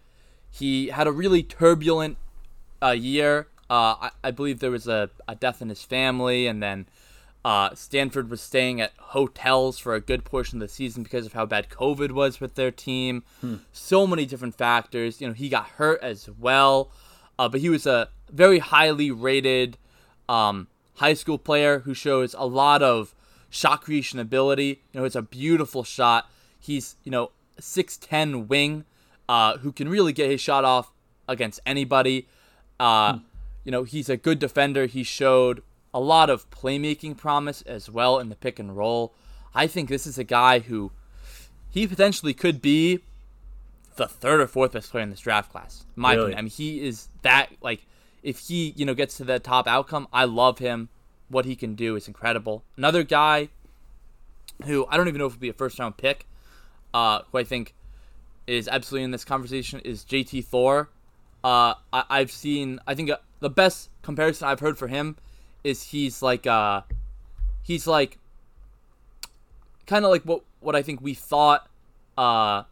[0.52, 2.18] He had a really turbulent
[2.82, 3.48] uh, year.
[3.74, 6.86] Uh, I, I believe there was a, a death in his family, and then
[7.44, 11.34] uh, Stanford was staying at hotels for a good portion of the season because of
[11.34, 13.24] how bad COVID was with their team.
[13.72, 15.20] So many different factors.
[15.20, 16.92] You know, he got hurt as well,
[17.40, 19.80] uh, but he was a very highly rated
[20.30, 23.16] um, high school player who shows a lot of
[23.50, 24.84] shot creation ability.
[24.92, 26.30] You know, it's a beautiful shot.
[26.60, 28.86] He's you know six ten wing,
[29.28, 30.92] uh, who can really get his shot off
[31.28, 32.28] against anybody.
[32.80, 33.18] Uh,
[33.64, 34.86] You know, he's a good defender.
[34.86, 39.14] He showed a lot of playmaking promise as well in the pick and roll.
[39.56, 40.92] I think this is a guy who
[41.70, 43.00] he potentially could be
[43.96, 45.86] the third or fourth best player in this draft class.
[45.96, 46.24] in My Really?
[46.24, 46.38] opinion.
[46.40, 47.86] I mean, he is that like
[48.24, 50.90] if he you know gets to the top outcome, I love him.
[51.30, 52.64] What he can do is incredible.
[52.78, 53.50] Another guy
[54.66, 56.26] who I don't even know if it would be a first round pick,
[56.94, 57.74] uh, who I think
[58.48, 60.90] is absolutely in this conversation is JT Thor.
[61.44, 65.18] Uh, I, I've seen I think uh, the best comparison I've heard for him
[65.66, 66.82] is he's like uh
[67.62, 68.18] he's like
[69.86, 71.68] kind of like what what I think we thought
[72.18, 72.64] uh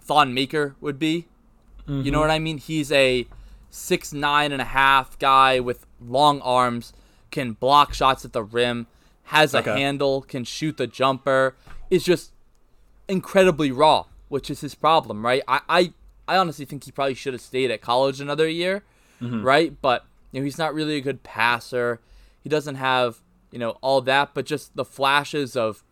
[0.00, 1.26] Thon Maker would be.
[1.86, 2.02] Mm-hmm.
[2.02, 2.58] You know what I mean?
[2.58, 3.28] He's a
[3.70, 6.92] six nine and a half guy with long arms,
[7.30, 8.88] can block shots at the rim,
[9.24, 9.78] has a okay.
[9.80, 11.54] handle, can shoot the jumper.
[11.90, 12.32] Is just
[13.06, 15.42] incredibly raw, which is his problem, right?
[15.46, 15.92] I I,
[16.28, 18.82] I honestly think he probably should have stayed at college another year,
[19.20, 19.42] mm-hmm.
[19.42, 19.74] right?
[19.80, 22.00] But you know he's not really a good passer.
[22.42, 25.82] He doesn't have you know all that, but just the flashes of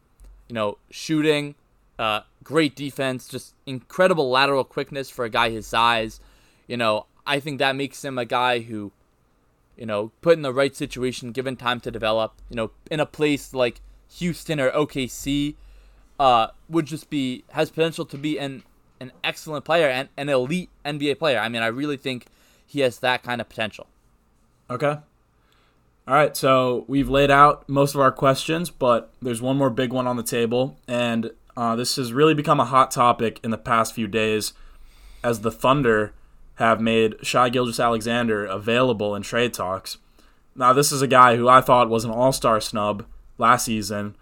[0.49, 1.55] you know shooting,
[1.99, 6.20] uh, great defense, just incredible lateral quickness for a guy his size.
[6.66, 8.92] You know, I think that makes him a guy who,
[9.77, 13.07] you know, put in the right situation, given time to develop, you know, in a
[13.07, 13.81] place like
[14.18, 15.57] Houston or OKC,
[16.18, 18.62] uh, would just be has potential to be an
[19.00, 21.38] an excellent player and an elite NBA player.
[21.38, 22.26] I mean, I really think
[22.66, 23.87] he has that kind of potential.
[24.70, 24.98] Okay.
[26.07, 29.90] All right, so we've laid out most of our questions, but there's one more big
[29.90, 33.57] one on the table, and uh, this has really become a hot topic in the
[33.57, 34.52] past few days
[35.22, 36.12] as the Thunder
[36.57, 39.96] have made Shai Gilgeous-Alexander available in trade talks.
[40.54, 43.07] Now, this is a guy who I thought was an all star snub
[43.38, 44.14] last season.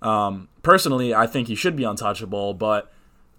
[0.00, 2.92] Um, personally, I think he should be untouchable, but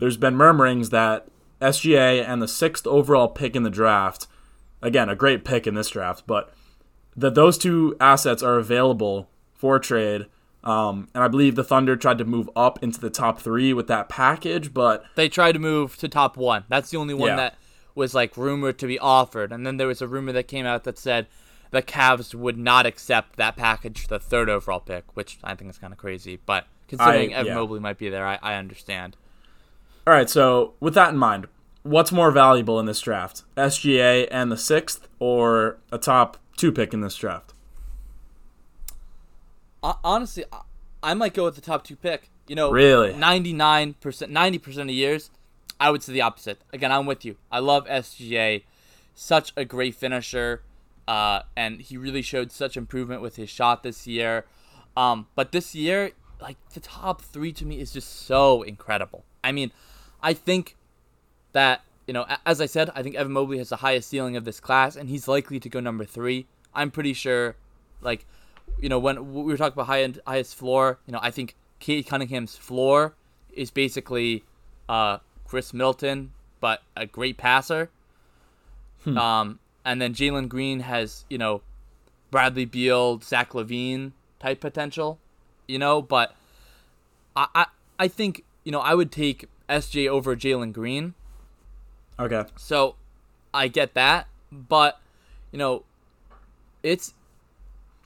[0.03, 1.27] there's been murmurings that
[1.61, 4.27] SGA and the sixth overall pick in the draft,
[4.81, 6.53] again, a great pick in this draft, but
[7.15, 10.25] that those two assets are available for trade
[10.65, 13.87] um, and I believe the Thunder tried to move up into the top three with
[13.87, 16.65] that package, but they tried to move to top one.
[16.67, 17.35] That's the only one yeah.
[17.37, 17.57] that
[17.95, 19.53] was like rumored to be offered.
[19.53, 21.27] And then there was a rumor that came out that said
[21.71, 25.77] the Cavs would not accept that package, the third overall pick, which I think is
[25.77, 26.39] kind of crazy.
[26.45, 27.55] But considering I, Evan yeah.
[27.55, 29.17] Mobley might be there, I, I understand.
[30.05, 31.47] All right, so with that in mind,
[31.83, 36.93] what's more valuable in this draft, SGA and the sixth, or a top two pick
[36.93, 37.53] in this draft?
[40.03, 40.45] honestly,
[41.01, 42.29] I might go with the top two pick.
[42.47, 45.29] You know, really, ninety nine percent, ninety percent of years,
[45.79, 46.59] I would say the opposite.
[46.73, 47.37] Again, I'm with you.
[47.51, 48.63] I love SGA,
[49.15, 50.63] such a great finisher,
[51.07, 54.45] uh, and he really showed such improvement with his shot this year.
[54.97, 56.11] Um, but this year,
[56.41, 59.23] like the top three to me is just so incredible.
[59.43, 59.71] I mean,
[60.23, 60.75] I think
[61.51, 64.43] that you know, as I said, I think Evan Mobley has the highest ceiling of
[64.43, 66.47] this class, and he's likely to go number three.
[66.73, 67.55] I'm pretty sure,
[68.01, 68.25] like
[68.79, 71.55] you know, when we were talking about high end, highest floor, you know, I think
[71.79, 73.13] Cade Cunningham's floor
[73.51, 74.43] is basically
[74.89, 77.89] uh, Khris Middleton, but a great passer.
[79.03, 79.17] Hmm.
[79.17, 81.61] Um, and then Jalen Green has, you know,
[82.31, 85.19] Bradley Beal, Zach LaVine type potential,
[85.67, 86.35] you know, but
[87.35, 87.65] I, I,
[87.99, 91.13] I think, you know, I would take SJ over Jalen Green.
[92.19, 92.43] Okay.
[92.55, 92.95] So
[93.53, 94.99] I get that, but,
[95.51, 95.83] you know,
[96.83, 97.13] it's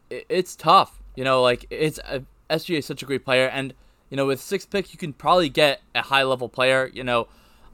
[0.09, 1.01] it's tough.
[1.15, 3.73] You know, like it's uh, SGA is such a great player, and
[4.09, 6.89] you know with six pick you can probably get a high level player.
[6.93, 7.27] You know,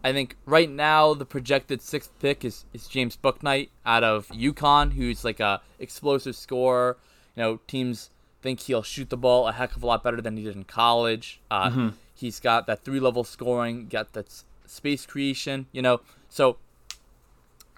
[0.03, 4.93] I think right now the projected sixth pick is, is James Bouknight out of UConn,
[4.93, 6.97] who's like a explosive scorer.
[7.35, 8.09] You know, teams
[8.41, 10.63] think he'll shoot the ball a heck of a lot better than he did in
[10.63, 11.41] college.
[11.51, 11.89] Uh, mm-hmm.
[12.13, 15.67] He's got that three level scoring, got that space creation.
[15.71, 16.57] You know, so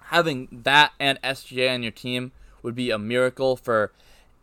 [0.04, 3.92] having that and SGA on your team would be a miracle for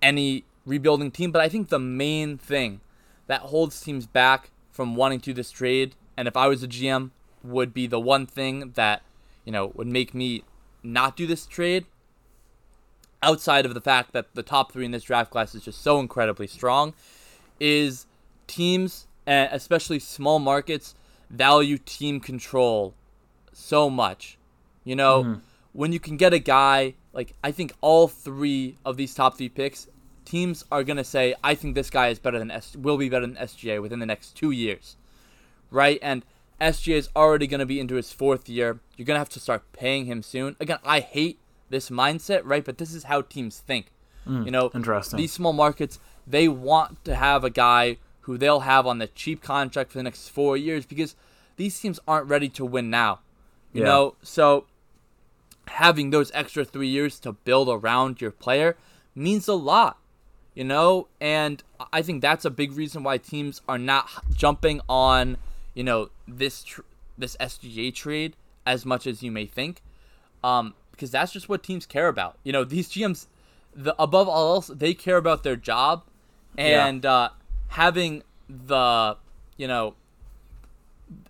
[0.02, 1.32] any rebuilding team.
[1.32, 2.82] But I think the main thing
[3.28, 7.12] that holds teams back from wanting to this trade, and if I was a GM,
[7.44, 9.02] would be the one thing that
[9.46, 10.44] you know would make me
[10.82, 11.86] not do this trade.
[13.22, 16.00] Outside of the fact that the top three in this draft class is just so
[16.00, 16.94] incredibly strong,
[17.60, 18.06] is
[18.48, 20.96] teams, especially small markets,
[21.30, 22.94] value team control
[23.52, 24.38] so much.
[24.84, 25.42] You know, mm.
[25.72, 29.50] when you can get a guy like I think all three of these top three
[29.50, 29.88] picks
[30.26, 33.28] teams are gonna say, I think this guy is better than S will be better
[33.28, 34.98] than SGA within the next two years,
[35.70, 36.00] right?
[36.02, 36.26] And
[36.60, 38.80] SGA is already gonna be into his fourth year.
[38.98, 40.56] You're gonna have to start paying him soon.
[40.60, 42.64] Again, I hate this mindset, right?
[42.64, 43.88] But this is how teams think.
[44.28, 45.18] Mm, you know, interesting.
[45.18, 49.42] These small markets, they want to have a guy who they'll have on the cheap
[49.42, 51.16] contract for the next four years because
[51.56, 53.20] these teams aren't ready to win now.
[53.72, 53.88] You yeah.
[53.88, 54.66] know, so
[55.68, 58.76] having those extra three years to build around your player
[59.16, 59.98] means a lot
[60.56, 65.38] you know, and I think that's a big reason why teams are not jumping on,
[65.74, 66.82] you know, this tr-
[67.18, 69.82] this SGA trade as much as you may think,
[70.44, 72.38] um, because that's just what teams care about.
[72.44, 73.26] You know, these GMs,
[73.76, 76.04] the above all else, they care about their job,
[76.56, 77.12] and yeah.
[77.14, 77.30] uh,
[77.74, 79.18] having the,
[79.58, 79.96] you know,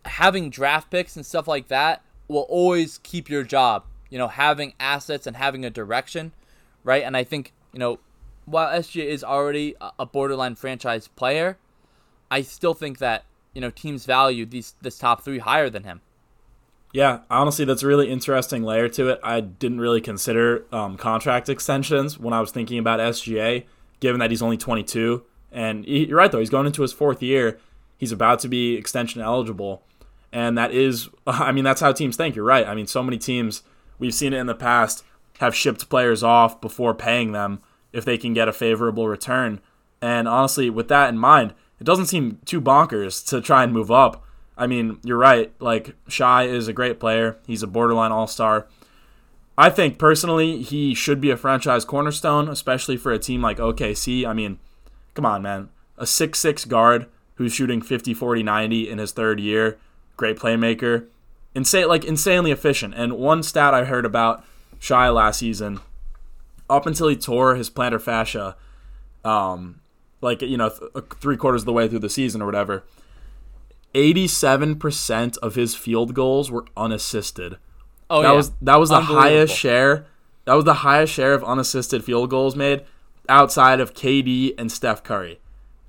[0.05, 3.83] having draft picks and stuff like that will always keep your job.
[4.09, 6.31] You know, having assets and having a direction
[6.83, 7.03] right?
[7.03, 7.99] And I think you know,
[8.45, 11.57] while SGA is already a borderline franchise player,
[12.29, 16.01] I still think that you know teams value these this top three higher than him.
[16.93, 19.19] Yeah, honestly, that's a really interesting layer to it.
[19.23, 23.65] I didn't really consider um, contract extensions when I was thinking about SGA,
[23.99, 25.23] given that he's only 22.
[25.53, 26.39] And you're right, though.
[26.39, 27.59] He's going into his fourth year.
[27.97, 29.83] He's about to be extension eligible.
[30.31, 32.35] And that is, I mean, that's how teams think.
[32.35, 32.67] You're right.
[32.67, 33.63] I mean, so many teams,
[33.99, 35.03] we've seen it in the past,
[35.39, 37.61] have shipped players off before paying them
[37.91, 39.61] if they can get a favorable return.
[40.01, 43.91] And honestly, with that in mind, it doesn't seem too bonkers to try and move
[43.91, 44.23] up
[44.57, 45.51] I mean, you're right.
[45.59, 47.37] Like Shai is a great player.
[47.47, 48.67] He's a borderline all-star.
[49.57, 54.25] I think personally he should be a franchise cornerstone, especially for a team like OKC.
[54.25, 54.59] I mean,
[55.13, 55.69] come on, man.
[55.97, 59.77] A six-six guard who's shooting 50, 40, 90 in his third year.
[60.17, 61.05] Great playmaker.
[61.55, 62.93] Insane like insanely efficient.
[62.95, 64.43] And one stat I heard about
[64.79, 65.79] Shai last season,
[66.69, 68.55] up until he tore his plantar fascia,
[69.23, 69.81] um,
[70.21, 72.83] like you know, th- three quarters of the way through the season or whatever
[73.93, 77.57] 87% of his field goals were unassisted.
[78.09, 78.33] Oh, that yeah.
[78.33, 80.07] was that was the highest share.
[80.45, 82.83] That was the highest share of unassisted field goals made
[83.29, 85.39] outside of KD and Steph Curry.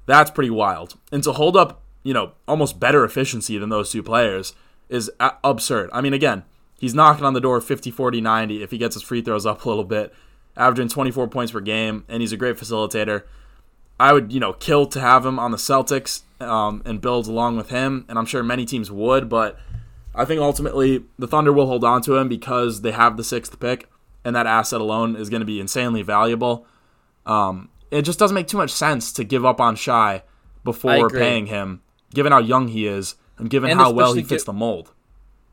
[0.06, 0.98] That's pretty wild.
[1.10, 4.54] And to hold up, you know, almost better efficiency than those two players
[4.88, 5.90] is a- absurd.
[5.92, 6.44] I mean, again,
[6.78, 9.64] he's knocking on the door 50, 40, 90 if he gets his free throws up
[9.64, 10.14] a little bit,
[10.56, 13.22] averaging 24 points per game, and he's a great facilitator.
[13.98, 17.56] I would, you know, kill to have him on the Celtics um, and build along
[17.56, 19.58] with him, and I'm sure many teams would, but
[20.14, 23.58] I think ultimately the Thunder will hold on to him because they have the sixth
[23.58, 23.88] pick,
[24.24, 26.66] and that asset alone is going to be insanely valuable.
[27.26, 30.22] Um, it just doesn't make too much sense to give up on Shai
[30.64, 31.82] before paying him,
[32.12, 34.92] given how young he is and given and how well he fits the mold.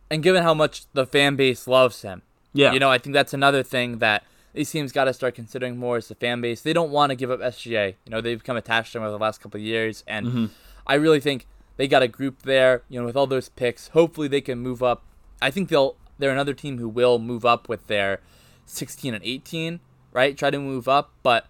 [0.10, 2.22] And given how much the fan base loves him.
[2.54, 2.74] Yeah.
[2.74, 5.98] You know, I think that's another thing that these teams got to start considering more
[5.98, 6.62] as the fan base.
[6.62, 7.96] They don't want to give up SGA.
[8.06, 10.46] You know, they've become attached to him over the last couple of years, and mm-hmm.
[10.86, 12.84] I really think they got a group there.
[12.90, 15.04] You know, with all those picks, hopefully they can move up.
[15.42, 15.96] I think they'll.
[16.20, 18.20] They're another team who will move up with their
[18.68, 19.80] 16 and 18,
[20.12, 20.38] right?
[20.38, 21.48] Try to move up, but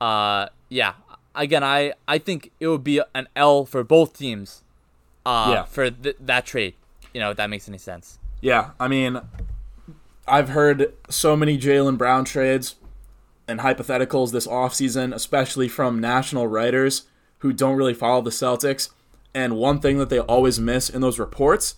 [0.00, 0.94] uh, yeah.
[1.34, 4.62] Again, I I think it would be an L for both teams.
[5.24, 5.64] Uh, yeah.
[5.64, 6.74] For th- that trade,
[7.12, 8.18] you know, if that makes any sense.
[8.40, 9.20] Yeah, I mean,
[10.28, 12.76] I've heard so many Jaylen Brown trades
[13.48, 17.04] and hypotheticals this offseason, especially from national writers
[17.38, 18.90] who don't really follow the Celtics.
[19.34, 21.76] And one thing that they always miss in those reports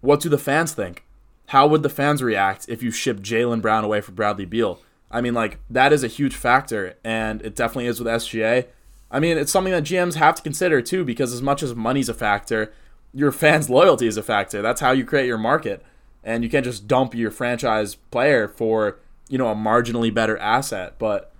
[0.00, 1.04] what do the fans think?
[1.46, 4.80] How would the fans react if you ship Jaylen Brown away for Bradley Beal?
[5.10, 8.66] I mean, like, that is a huge factor, and it definitely is with SGA.
[9.10, 12.08] I mean, it's something that GMs have to consider too, because as much as money's
[12.08, 12.72] a factor,
[13.14, 14.62] your fans' loyalty is a factor.
[14.62, 15.82] That's how you create your market.
[16.24, 20.98] And you can't just dump your franchise player for, you know, a marginally better asset.
[20.98, 21.32] But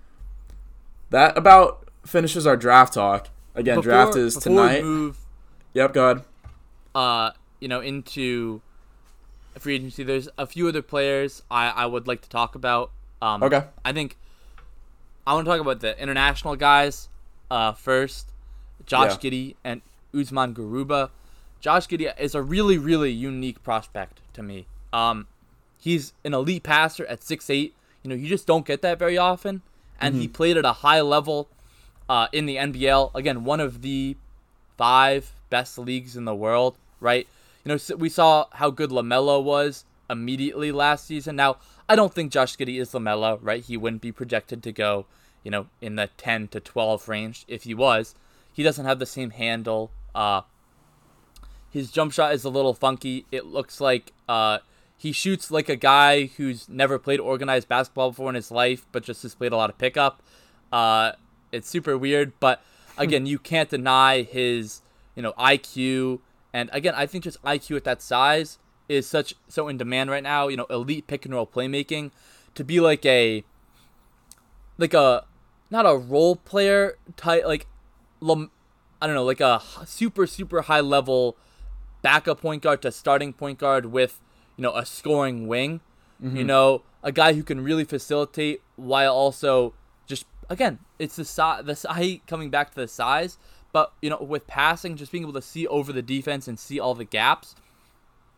[1.10, 3.30] that about finishes our draft talk.
[3.56, 4.84] Again, before, draft is tonight.
[4.84, 5.18] move,
[5.74, 6.24] yep, go ahead.
[6.94, 8.62] Uh, you know, into
[9.58, 10.04] free agency.
[10.04, 12.90] There's a few other players I, I would like to talk about.
[13.22, 13.64] Um, okay.
[13.84, 14.16] I think
[15.26, 17.08] I want to talk about the international guys
[17.50, 18.32] uh, first.
[18.84, 19.30] Josh yeah.
[19.30, 19.82] Giddey and
[20.14, 21.10] Usman Garuba.
[21.60, 24.66] Josh Giddey is a really, really unique prospect to me.
[24.92, 25.26] Um,
[25.80, 27.74] he's an elite passer at six eight.
[28.02, 29.62] You know, you just don't get that very often.
[30.00, 30.22] And mm-hmm.
[30.22, 31.48] he played at a high level
[32.08, 33.14] uh, in the NBL.
[33.14, 34.16] Again, one of the
[34.76, 37.26] five best leagues in the world, right?
[37.64, 41.34] You know, we saw how good LaMelo was immediately last season.
[41.34, 41.56] Now,
[41.88, 43.62] I don't think Josh Giddey is LaMelo, right?
[43.62, 45.06] He wouldn't be projected to go,
[45.44, 48.14] you know, in the 10 to 12 range if he was.
[48.52, 49.92] He doesn't have the same handle.
[50.14, 50.42] Uh,
[51.70, 53.26] his jump shot is a little funky.
[53.30, 54.58] It looks like uh,
[54.96, 59.04] he shoots like a guy who's never played organized basketball before in his life, but
[59.04, 60.22] just has played a lot of pickup.
[60.72, 61.12] Uh,
[61.52, 62.62] it's super weird, but
[62.98, 64.80] again, you can't deny his
[65.14, 66.20] you know IQ,
[66.52, 70.22] and again, I think just IQ at that size is such so in demand right
[70.22, 70.48] now.
[70.48, 72.10] You know, elite pick and roll playmaking
[72.54, 73.44] to be like a
[74.78, 75.24] like a
[75.70, 77.66] not a role player type like
[78.22, 81.36] I don't know like a super super high level
[82.02, 84.20] backup point guard to starting point guard with
[84.56, 85.80] you know a scoring wing.
[86.22, 86.36] Mm-hmm.
[86.36, 89.74] You know, a guy who can really facilitate while also
[90.06, 93.38] just again, it's the size, the height coming back to the size,
[93.72, 96.80] but you know, with passing, just being able to see over the defense and see
[96.80, 97.54] all the gaps,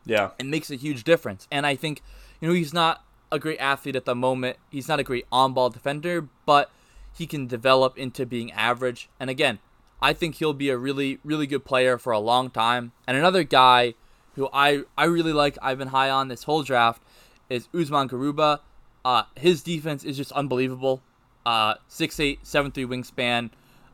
[0.09, 1.47] yeah, it makes a huge difference.
[1.53, 2.03] And I think,
[2.41, 4.57] you know, he's not a great athlete at the moment.
[4.71, 6.71] He's not a great on-ball defender, but
[7.17, 9.09] he can develop into being average.
[9.21, 9.59] And again,
[10.01, 12.93] I think he'll be a really, really good player for a long time.
[13.07, 13.95] And another guy
[14.35, 17.03] who I I really like, I've been high on this whole draft,
[17.51, 18.61] is Usman Garuba.
[19.05, 21.03] Uh, his defense is just unbelievable.
[21.45, 23.51] Uh, 6'8", 7'3", wingspan.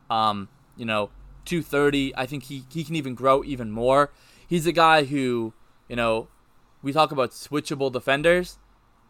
[0.09, 1.09] Um, you know,
[1.45, 2.13] 230.
[2.15, 4.11] I think he, he can even grow even more.
[4.47, 5.53] He's a guy who,
[5.87, 6.27] you know,
[6.81, 8.57] we talk about switchable defenders.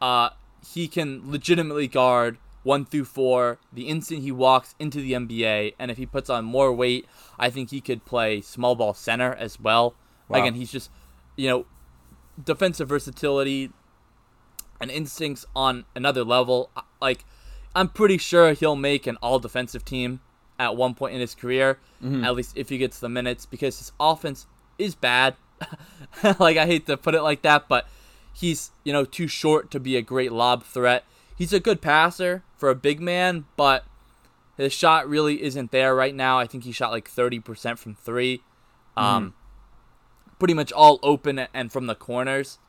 [0.01, 0.29] Uh,
[0.73, 5.75] he can legitimately guard one through four the instant he walks into the NBA.
[5.77, 7.05] And if he puts on more weight,
[7.37, 9.93] I think he could play small ball center as well.
[10.27, 10.39] Wow.
[10.39, 10.89] Again, he's just,
[11.35, 11.65] you know,
[12.43, 13.71] defensive versatility
[14.81, 16.69] and instincts on another level.
[17.01, 17.23] Like,
[17.75, 20.21] I'm pretty sure he'll make an all defensive team
[20.57, 22.23] at one point in his career, Mm-hmm.
[22.23, 24.47] at least if he gets the minutes, because his offense
[24.77, 25.35] is bad.
[26.39, 27.87] like, I hate to put it like that, but
[28.33, 31.03] he's, you know, too short to be a great lob threat.
[31.35, 33.85] He's a good passer for a big man, but
[34.57, 36.39] his shot really isn't there right now.
[36.39, 38.41] I think he shot like 30% from 3
[38.95, 39.33] Um,
[40.39, 42.59] pretty much all open and from the corners,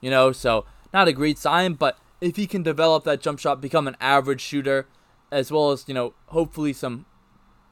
[0.00, 3.60] you know, so not a great sign, but if he can develop that jump shot,
[3.60, 4.86] become an average shooter,
[5.30, 7.06] as well as, you know, hopefully some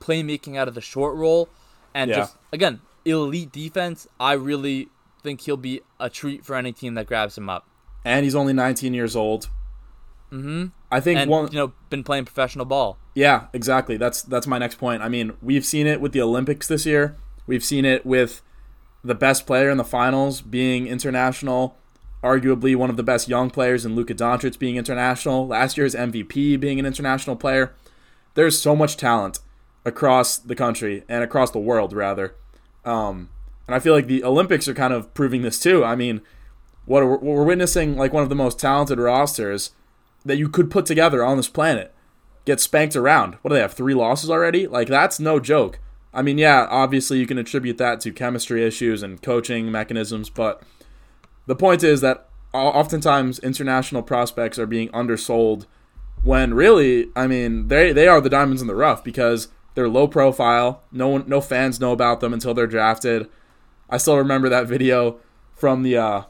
[0.00, 1.48] playmaking out of the short roll,
[1.94, 2.18] and Yeah.
[2.18, 4.88] just, again, elite defense, I really
[5.22, 7.66] think he'll be a treat for any team that grabs him up.
[8.04, 9.48] and he's only 19 years old.
[10.32, 10.66] Mm-hmm.
[10.90, 11.48] I think And, one.
[11.52, 12.98] you know, been playing professional ball.
[13.14, 13.96] Yeah, exactly.
[13.96, 15.02] That's that's my next point.
[15.02, 17.16] I mean, we've seen it with the Olympics this year.
[17.46, 18.42] We've seen it with
[19.04, 21.76] the best player in the finals being international,
[22.22, 25.46] arguably one of the best young players in Luka Doncic being international.
[25.46, 27.72] Last year's MVP being an international player.
[28.34, 29.38] There's so much talent
[29.84, 32.34] across the country and across the world, rather.
[32.87, 33.28] Um,
[33.66, 35.84] and I feel like the Olympics are kind of proving this too.
[35.84, 36.22] I mean,
[36.87, 39.72] what we're, we're witnessing like one of the most talented rosters
[40.24, 41.93] that you could put together on this planet
[42.45, 43.34] get spanked around.
[43.43, 43.74] What do they have?
[43.74, 44.66] Three losses already?
[44.66, 45.80] Like that's no joke.
[46.14, 50.62] I mean, yeah, obviously you can attribute that to chemistry issues and coaching mechanisms, but
[51.47, 55.66] the point is that oftentimes international prospects are being undersold
[56.22, 60.08] when really, I mean, they they are the diamonds in the rough because they're low
[60.08, 60.82] profile.
[60.90, 63.28] No one, no fans know about them until they're drafted.
[63.88, 65.20] I still remember that video
[65.54, 66.22] from the uh,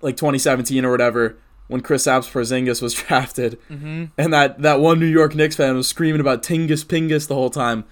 [0.00, 1.36] like 2017 or whatever
[1.68, 4.06] when Kristaps Porzingis was drafted, mm-hmm.
[4.16, 7.50] and that that one New York Knicks fan was screaming about Tingus Pingus the whole
[7.50, 7.84] time.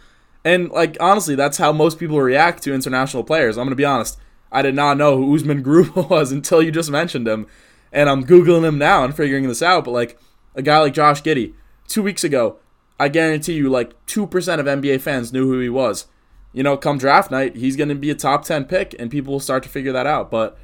[0.42, 3.58] And like honestly, that's how most people react to international players.
[3.58, 4.18] I'm gonna be honest.
[4.50, 7.46] I did not know who Usman Garuba was until you just mentioned him,
[7.92, 9.84] and I'm googling him now and figuring this out.
[9.84, 10.18] But like
[10.54, 11.52] a guy like Josh Giddey,
[11.88, 12.56] two weeks ago,
[13.03, 16.07] I guarantee you, like two percent of NBA fans knew who he was.
[16.53, 19.40] You know, come draft night, he's gonna be a top ten pick, and people will
[19.40, 20.30] start to figure that out.
[20.30, 20.57] But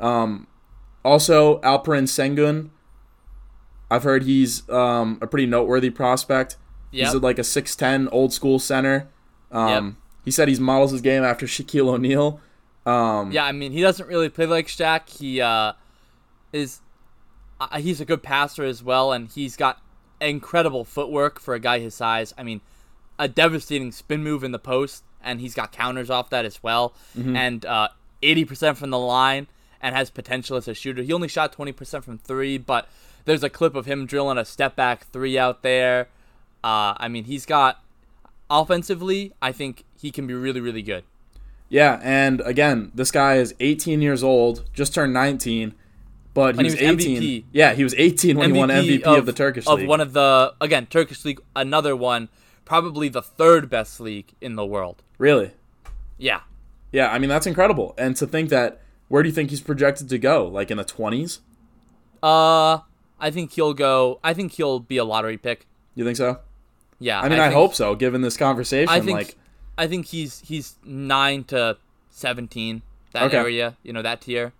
[0.00, 0.48] um,
[1.04, 2.70] also, Alperen Sengun.
[3.90, 6.56] I've heard he's um, a pretty noteworthy prospect.
[6.90, 7.12] Yep.
[7.12, 9.08] He's like a 6'10 old school center.
[9.52, 12.40] Um, He said he models his game after Shaquille O'Neal.
[12.86, 15.16] Um, Yeah, I mean, he doesn't really play like Shaq.
[15.16, 15.74] He uh,
[16.52, 16.80] is
[17.60, 19.80] uh, he's a good passer as well, and he's got
[20.20, 22.34] incredible footwork for a guy his size.
[22.36, 22.60] I mean,
[23.18, 26.94] a devastating spin move in the post, and he's got counters off that as well,
[27.36, 27.88] and uh,
[28.22, 29.46] 80% from the line,
[29.80, 31.02] and has potential as a shooter.
[31.02, 32.88] He only shot 20% from three, but
[33.24, 36.08] there's a clip of him drilling a step back three out there.
[36.62, 37.82] Uh, I mean, he's got
[38.48, 39.32] offensively.
[39.42, 41.04] I think he can be really, really good.
[41.68, 45.74] Yeah, and again, this guy is 18 years old, just turned 19,
[46.34, 47.22] but he And he was, was 18.
[47.22, 47.44] MVP.
[47.52, 49.84] Yeah, he was 18 when he won MVP of, the Turkish of league.
[49.84, 52.28] Of one of the again Turkish league, another one,
[52.64, 55.02] probably the third best league in the world.
[55.18, 55.52] really?
[56.18, 56.40] Yeah,
[56.92, 57.94] Yeah, I mean that's incredible.
[57.98, 60.46] And to think that, where do you think he's projected to go?
[60.46, 61.40] Like in the 20s?
[62.22, 62.78] uh,
[63.20, 64.20] I think he'll go.
[64.22, 65.66] I think he'll be a lottery pick.
[65.94, 66.40] You think so?
[66.98, 67.94] Yeah, I mean, I, think- hope so.
[67.94, 69.36] Given this conversation, I think like
[69.78, 71.76] I think he's he's nine to
[72.10, 72.82] seventeen
[73.12, 73.36] that Okay.
[73.36, 73.76] area.
[73.82, 74.52] You know that tier.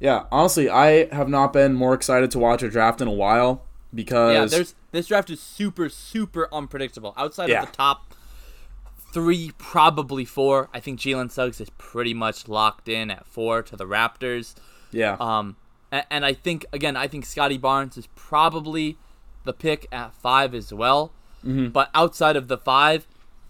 [0.00, 3.62] Yeah, honestly, I have not been more excited to watch a draft in a while
[3.94, 7.14] because Yeah, there's this draft is super super unpredictable.
[7.16, 7.62] Outside Yeah.
[7.62, 8.14] of the top
[9.12, 10.68] three, probably four.
[10.72, 14.54] I think Jalen Suggs is pretty much locked in at four to the Raptors.
[14.92, 15.56] yeah, Um,
[15.90, 18.98] and, and I think again, I think Scottie Barnes is probably
[19.44, 21.12] the pick at five as well.
[21.44, 21.68] Mm-hmm.
[21.68, 23.06] But outside of the five,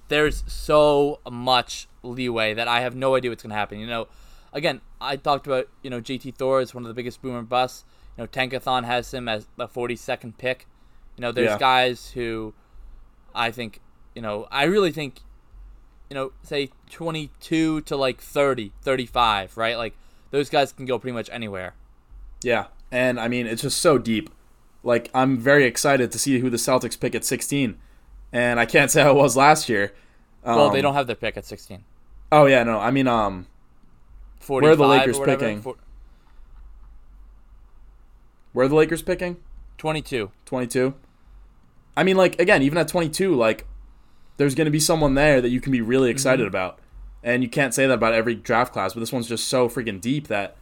[0.08, 3.78] there's so much leeway that I have no idea what's going to happen.
[3.80, 4.06] You know,
[4.52, 7.84] again, I talked about you know JT Thor is one of the biggest boomer busts.
[8.16, 10.66] You know, Tankathon has him as the 42nd pick.
[11.16, 11.58] You know, there's Yeah.
[11.58, 12.54] guys who
[13.34, 13.80] I think
[14.14, 15.20] you know I really think
[16.10, 19.76] you know say 22 to like 30, 35, right?
[19.76, 19.94] Like
[20.30, 21.74] those guys can go pretty much anywhere.
[22.42, 24.30] yeah, and I mean it's just so deep.
[24.84, 27.76] Like I'm very excited to see who the Celtics pick at 16,
[28.32, 29.92] and I can't say how it was last year.
[30.44, 31.84] Well, they Um, don't have their pick at 16.
[32.32, 33.46] Oh yeah, no, I mean um,
[34.40, 35.40] 45 Lakers or whatever.
[35.40, 35.62] picking?
[35.62, 35.76] For-
[38.52, 39.36] where are the Lakers picking?
[39.78, 40.30] 22.
[40.44, 40.94] 22.
[41.96, 43.66] I mean, like again, even at 22, like
[44.36, 46.48] there's going to be someone there that you can be really excited Mm-hmm.
[46.48, 46.78] about,
[47.22, 48.94] and you can't say that about every draft class.
[48.94, 50.56] But this one's just so freaking deep that,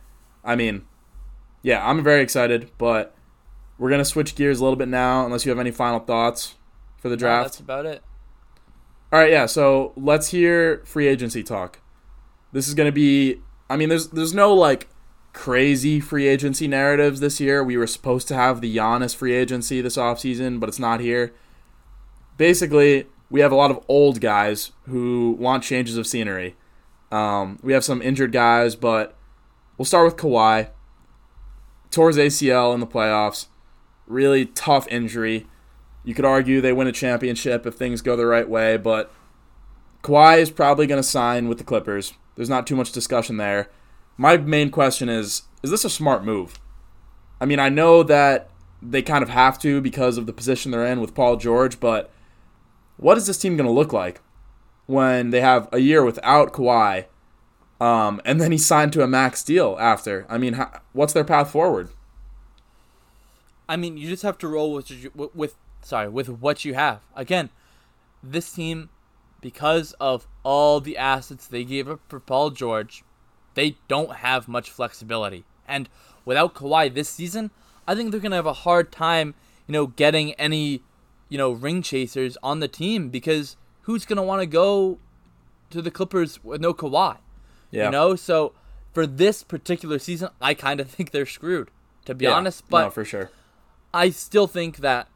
[0.44, 0.86] I mean,
[1.62, 2.70] yeah, I'm very excited.
[2.78, 3.14] But
[3.78, 6.54] we're gonna switch gears a little bit now, unless you have any final thoughts
[6.98, 7.44] for the No, draft.
[7.44, 8.02] that's about it.
[9.12, 9.46] All right, yeah.
[9.46, 11.80] So let's hear free agency talk.
[12.52, 13.40] This is going to be.
[13.68, 14.88] I mean, there's there's no like
[15.32, 17.62] crazy free agency narratives this year.
[17.62, 21.34] We were supposed to have the Giannis free agency this offseason, but it's not here.
[22.36, 26.56] Basically, we have a lot of old guys who want changes of scenery.
[27.10, 29.16] Um, we have some injured guys, but
[29.76, 30.70] we'll start with Kawhi.
[31.90, 33.46] Tore his ACL in the playoffs.
[34.06, 35.46] Really tough injury.
[36.04, 39.12] You could argue they win a championship if things go the right way, but
[40.02, 42.14] Kawhi is probably going to sign with the Clippers.
[42.36, 43.70] There's not too much discussion there.
[44.16, 46.58] My main question is is this a smart move?
[47.40, 48.48] I mean, I know that
[48.80, 52.10] they kind of have to because of the position they're in with Paul George, but
[52.96, 54.20] what is this team going to look like
[54.86, 57.06] when they have a year without Kawhi
[57.80, 60.26] um, and then he signed to a max deal after?
[60.28, 61.90] I mean, how, what's their path forward?
[63.68, 67.00] I mean, you just have to roll with with, sorry with what you have.
[67.14, 67.50] Again,
[68.22, 68.90] this team,
[69.40, 73.04] because of all the assets they gave up for Paul George,
[73.54, 75.44] they don't have much flexibility.
[75.66, 75.88] And
[76.24, 77.50] without Kawhi this season,
[77.86, 79.34] I think they're gonna have a hard time,
[79.66, 80.82] you know, getting any,
[81.28, 84.98] you know, ring chasers on the team because who's gonna want to go
[85.70, 87.18] to the Clippers with no Kawhi?
[87.70, 87.86] Yeah.
[87.86, 88.52] You know, so
[88.92, 91.70] for this particular season, I kind of think they're screwed,
[92.04, 92.64] to be Yeah, honest.
[92.68, 93.30] But no, for sure.
[93.92, 95.08] I still think that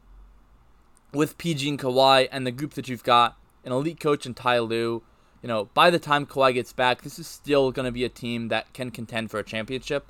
[1.13, 4.59] with PG and Kawhi and the group that you've got, an elite coach in Ty
[4.59, 5.03] Lue,
[5.41, 8.09] you know, by the time Kawhi gets back, this is still going to be a
[8.09, 10.05] team that can contend for a championship.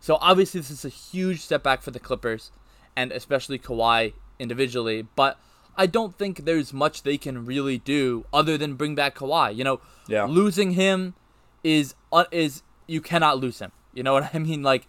[0.00, 2.50] So obviously, this is a huge setback for the Clippers,
[2.96, 5.06] and especially Kawhi individually.
[5.14, 5.38] But
[5.76, 9.54] I don't think there's much they can really do other than bring back Kawhi.
[9.54, 10.24] You know, Yeah.
[10.24, 11.14] losing him
[11.62, 13.72] is uh, is you cannot lose him.
[13.92, 14.62] You know what I mean?
[14.62, 14.86] Like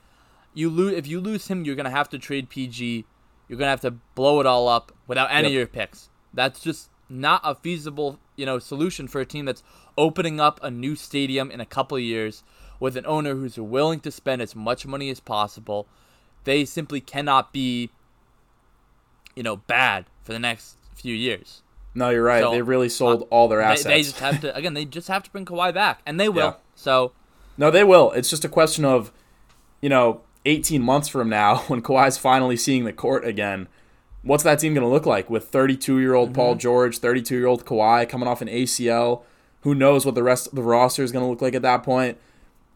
[0.54, 3.06] you lose if you lose him, you're gonna have to trade PG.
[3.50, 6.08] You're gonna have to blow it all up without any of your picks.
[6.34, 9.64] That's just not a feasible, you know, solution for a team that's
[9.98, 12.44] opening up a new stadium in a couple of years
[12.80, 15.88] with an owner who's willing to spend as much money as possible.
[16.46, 17.92] They simply cannot be,
[19.36, 21.62] you know, bad for the next few years.
[21.94, 22.42] No, you're right.
[22.42, 23.84] So, they really uh, sold all their They, assets.
[23.84, 24.74] they just have to again.
[24.74, 26.46] They just have to bring Kawhi back, and they will.
[26.46, 26.54] Yeah.
[26.76, 27.12] So
[27.58, 28.12] No, they will.
[28.12, 29.12] It's just a question of,
[29.82, 33.68] you know, 18 months from now when Kawhi's finally seeing the court again.
[34.24, 36.36] What's that team going to look like with 32 year old Mm-hmm.
[36.36, 39.24] Paul George, 32 year old Kawhi coming off an ACL?
[39.62, 41.84] Who knows what the rest of the roster is going to look like at that
[41.84, 42.18] point?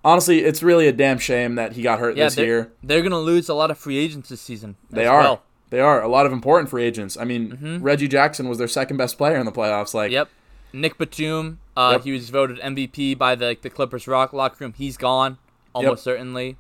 [0.04, 2.72] Honestly, it's really a damn shame that he got hurt yeah, this they're, year.
[2.84, 4.76] they're gonna lose a lot of free agents this season.
[4.91, 5.20] They as are.
[5.22, 5.41] well.
[5.72, 7.18] They are a lot of important free agents.
[7.18, 9.96] I mean, Reggie Jackson was their second best player in the playoffs.
[9.96, 10.30] Like, Yep.
[10.74, 12.04] Nic Batum, uh, Yep.
[12.04, 14.76] he was voted MVP by the the Clippers rock locker room.
[14.78, 15.39] He's gone
[15.74, 16.58] almost certainly.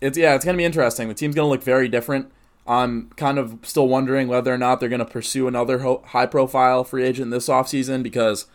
[0.00, 1.08] it's yeah, it's gonna be interesting.
[1.08, 2.30] The team's gonna look very different.
[2.70, 7.04] I'm kind of still wondering whether or not they're gonna pursue another ho- high-profile free
[7.04, 8.46] agent this offseason because,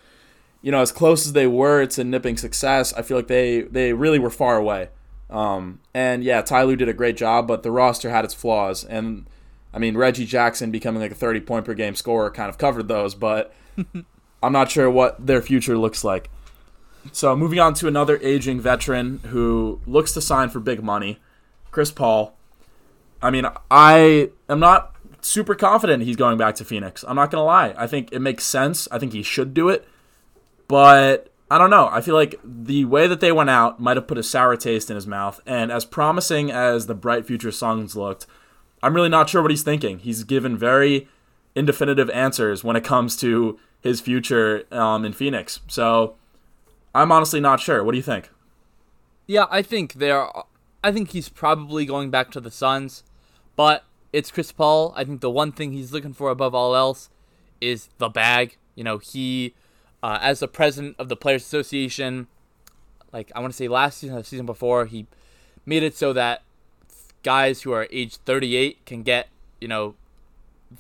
[0.62, 3.92] you know, as close as they were to nipping success, I feel like they they
[3.92, 4.90] really were far away.
[5.30, 8.86] Um, and yeah, Ty Lue did a great job, but the roster had its flaws.
[8.86, 9.28] And
[9.74, 12.88] I mean, Reggie Jackson becoming like a 30 point per game scorer kind of covered
[12.88, 13.54] those, but
[14.44, 16.30] I'm not sure what their future looks like.
[17.12, 21.20] So moving on to another aging veteran who looks to sign for big money,
[21.72, 22.38] Chris Paul.
[23.22, 27.04] I mean, I am not super confident he's going back to Phoenix.
[27.08, 27.74] I'm not gonna lie.
[27.78, 28.88] I think it makes sense.
[28.92, 29.88] I think he should do it,
[30.68, 31.90] but I don't know.
[31.92, 34.90] I feel like the way that they went out might have put a sour taste
[34.90, 35.40] in his mouth.
[35.46, 38.26] And as promising as the bright future songs looked,
[38.82, 40.00] I'm really not sure what he's thinking.
[40.00, 41.08] He's given very
[41.56, 45.60] indefinitive answers when it comes to his future um, in Phoenix.
[45.68, 46.16] So
[46.94, 47.84] I'm honestly not sure.
[47.84, 48.30] What do you think?
[49.28, 50.28] Yeah, I think they're.
[50.86, 53.04] I think he's probably going back to the Suns,
[53.56, 54.94] but it's Chris Paul.
[54.96, 57.10] I think the one thing he's looking for above all else
[57.60, 58.58] is the bag.
[58.76, 59.56] You know, he,
[60.04, 62.28] uh, as the president of the Players Association,
[63.12, 65.08] like I want to say last season, the season before, he
[65.66, 66.44] made it so that
[67.24, 69.30] guys who are age 38 can get
[69.60, 69.96] you know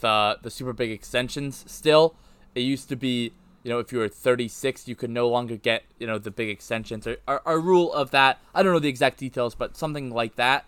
[0.01, 2.13] the the super big extensions still.
[2.53, 3.33] It used to be,
[3.65, 6.49] you know, if you were 36, you could no longer get, you know, the big
[6.49, 7.07] extensions.
[7.07, 8.39] Or, or, a rule of that.
[8.53, 10.65] I don't know the exact details, but something like that.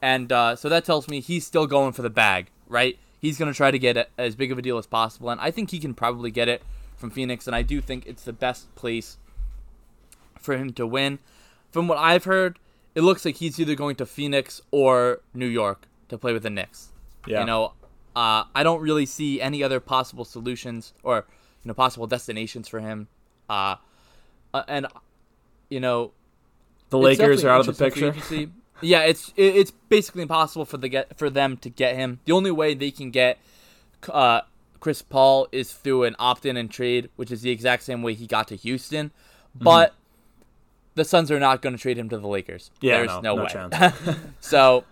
[0.00, 3.00] And uh, so that tells me he's still going for the bag, right?
[3.20, 5.28] He's going to try to get a, as big of a deal as possible.
[5.28, 6.62] And I think he can probably get it
[6.96, 7.48] from Phoenix.
[7.48, 9.18] And I do think it's the best place
[10.38, 11.18] for him to win.
[11.72, 12.60] From what I've heard,
[12.94, 16.50] it looks like he's either going to Phoenix or New York to play with the
[16.50, 16.92] Knicks.
[17.26, 17.40] Yeah.
[17.40, 17.72] You know,
[18.14, 21.26] Uh, I don't really see any other possible solutions or
[21.66, 23.08] you know possible destinations for him.
[23.50, 23.74] Uh,
[24.54, 24.86] uh and
[25.68, 26.12] you know
[26.90, 28.14] the Lakers are out of the picture.
[28.80, 32.20] yeah, it's it's basically impossible for the get for them to get him.
[32.24, 33.38] The only way they can get
[34.08, 34.42] uh,
[34.78, 38.28] Chris Paul is through an opt-in and trade, which is the exact same way he
[38.28, 39.08] got to Houston.
[39.08, 39.64] Mm-hmm.
[39.64, 39.98] But mm-hmm.
[40.94, 42.70] the Suns are not going to trade him to the Lakers.
[42.80, 44.14] Yeah, there's no, no, no way.
[44.40, 44.84] so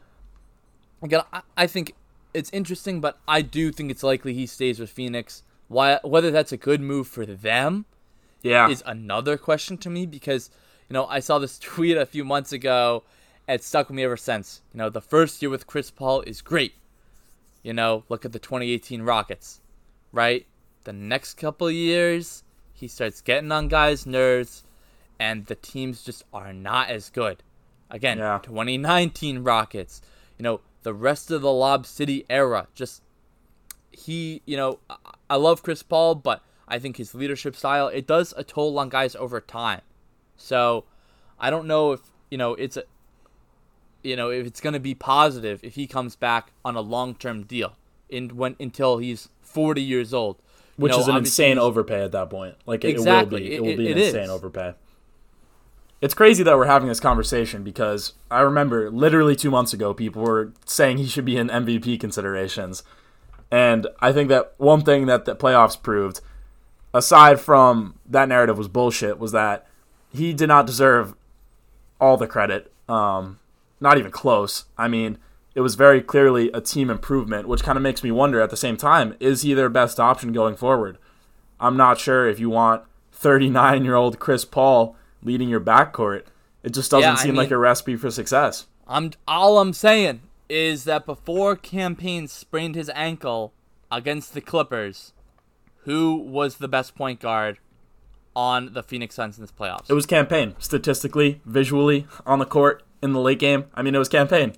[1.02, 1.94] again, I, I think
[2.32, 5.44] it's interesting, but I do think it's likely he stays with Phoenix.
[5.68, 7.86] Why, whether that's a good move for them,
[8.42, 10.50] yeah, is another question to me because
[10.88, 13.04] you know I saw this tweet a few months ago.
[13.46, 14.62] And it's stuck with me ever since.
[14.72, 16.76] You know, the first year with Chris Paul is great.
[17.62, 19.60] You know, look at the 2018 Rockets,
[20.12, 20.46] right?
[20.84, 22.42] The next couple years,
[22.72, 24.64] he starts getting on guys' nerves,
[25.18, 27.42] and the teams just are not as good.
[27.90, 28.40] Again, yeah.
[28.42, 30.02] 2019 Rockets,
[30.38, 33.02] you know, the rest of the Lob City era, just
[33.94, 34.78] he, you know,
[35.28, 38.88] I love Chris Paul, but I think his leadership style it does a toll on
[38.88, 39.80] guys over time.
[40.36, 40.84] So,
[41.38, 42.84] I don't know if you know it's a,
[44.02, 47.44] you know, if it's going to be positive if he comes back on a long-term
[47.44, 47.76] deal
[48.08, 50.36] in when until he's 40 years old.
[50.76, 52.56] Which you know, is an insane overpay at that point.
[52.66, 53.54] Like it, exactly.
[53.54, 54.30] it will be, it will be it, an insane is.
[54.30, 54.74] overpay.
[56.00, 60.22] It's crazy that we're having this conversation because I remember literally two months ago, people
[60.22, 62.82] were saying he should be in MVP considerations,
[63.50, 66.20] and I think that one thing that the playoffs proved,
[66.92, 69.66] aside from that narrative was bullshit, was that
[70.12, 71.14] he did not deserve
[72.00, 72.72] all the credit.
[72.88, 73.38] Um,
[73.80, 74.64] not even close.
[74.76, 75.18] I mean,
[75.54, 78.56] it was very clearly a team improvement, which kind of makes me wonder at the
[78.56, 80.98] same time is he their best option going forward?
[81.60, 82.82] I'm not sure if you want
[83.12, 86.24] 39 year old Chris Paul leading your backcourt.
[86.62, 88.66] It just doesn't yeah, seem mean, like a recipe for success.
[88.86, 93.52] I'm all I'm saying is that before Cam Payne sprained his ankle
[93.90, 95.12] against the Clippers,
[95.84, 97.58] who was the best point guard
[98.36, 99.88] on the Phoenix Suns in this playoffs?
[99.88, 103.64] It was Cam Payne, statistically, visually, on the court in the late game.
[103.74, 104.54] I mean, it was Cam Payne.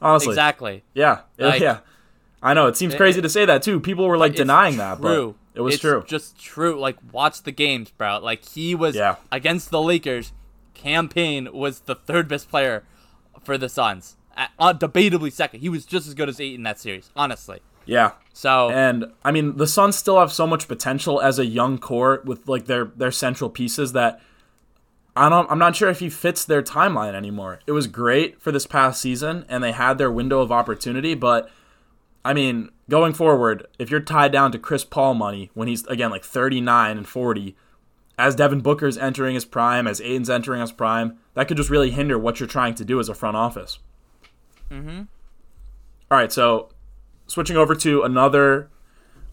[0.00, 0.84] Honestly, exactly.
[0.92, 1.78] Yeah, like, yeah.
[2.42, 3.80] I know it seems it, crazy to say that too.
[3.80, 6.04] People were like denying that, but it was it's true.
[6.06, 6.78] Just true.
[6.78, 8.18] Like watch the games, bro.
[8.18, 9.16] Like he was yeah.
[9.32, 10.32] against the Lakers.
[10.74, 12.84] Cam Payne was the third best player
[13.42, 14.16] for the Suns.
[14.36, 15.60] Uh, debatably second.
[15.60, 17.10] He was just as good as eight in that series.
[17.16, 17.60] Honestly.
[17.86, 18.12] Yeah.
[18.32, 22.22] So and I mean the Suns still have so much potential as a young core
[22.24, 24.20] with like their their central pieces that
[25.16, 27.60] I don't I'm not sure if he fits their timeline anymore.
[27.66, 31.50] It was great for this past season and they had their window of opportunity, but
[32.24, 36.10] I mean, going forward, if you're tied down to Chris Paul money when he's again
[36.10, 37.54] like 39 and 40,
[38.18, 41.90] as Devin Booker's entering his prime, as Ayton's entering his prime, that could just really
[41.90, 43.78] hinder what you're trying to do as a front office.
[44.70, 45.02] Mm-hmm.
[46.10, 46.70] All right, so
[47.26, 48.70] switching over to another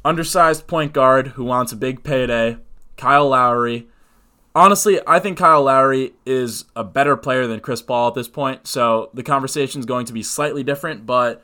[0.04, 2.58] undersized point guard who wants a big payday,
[2.98, 3.88] Kyle Lowry.
[4.54, 8.68] Honestly, I think Kyle Lowry is a better player than Chris Paul at this point,
[8.68, 11.44] so the conversation is going to be slightly different, but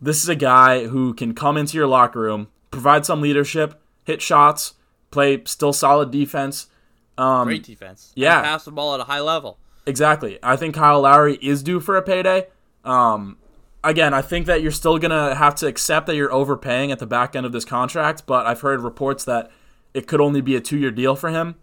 [0.00, 4.22] this is a guy who can come into your locker room, provide some leadership, hit
[4.22, 4.74] shots,
[5.10, 6.68] play still solid defense.
[7.16, 8.12] Um, Great defense.
[8.14, 8.36] Yeah.
[8.36, 9.58] And pass the ball at a high level.
[9.86, 10.38] Exactly.
[10.42, 12.46] I think Kyle Lowry is due for a payday.
[12.84, 13.38] Um,
[13.84, 16.98] again, I think that you're still going to have to accept that you're overpaying at
[16.98, 19.50] the back end of this contract, but I've heard reports that
[19.94, 21.56] it could only be a two year deal for him.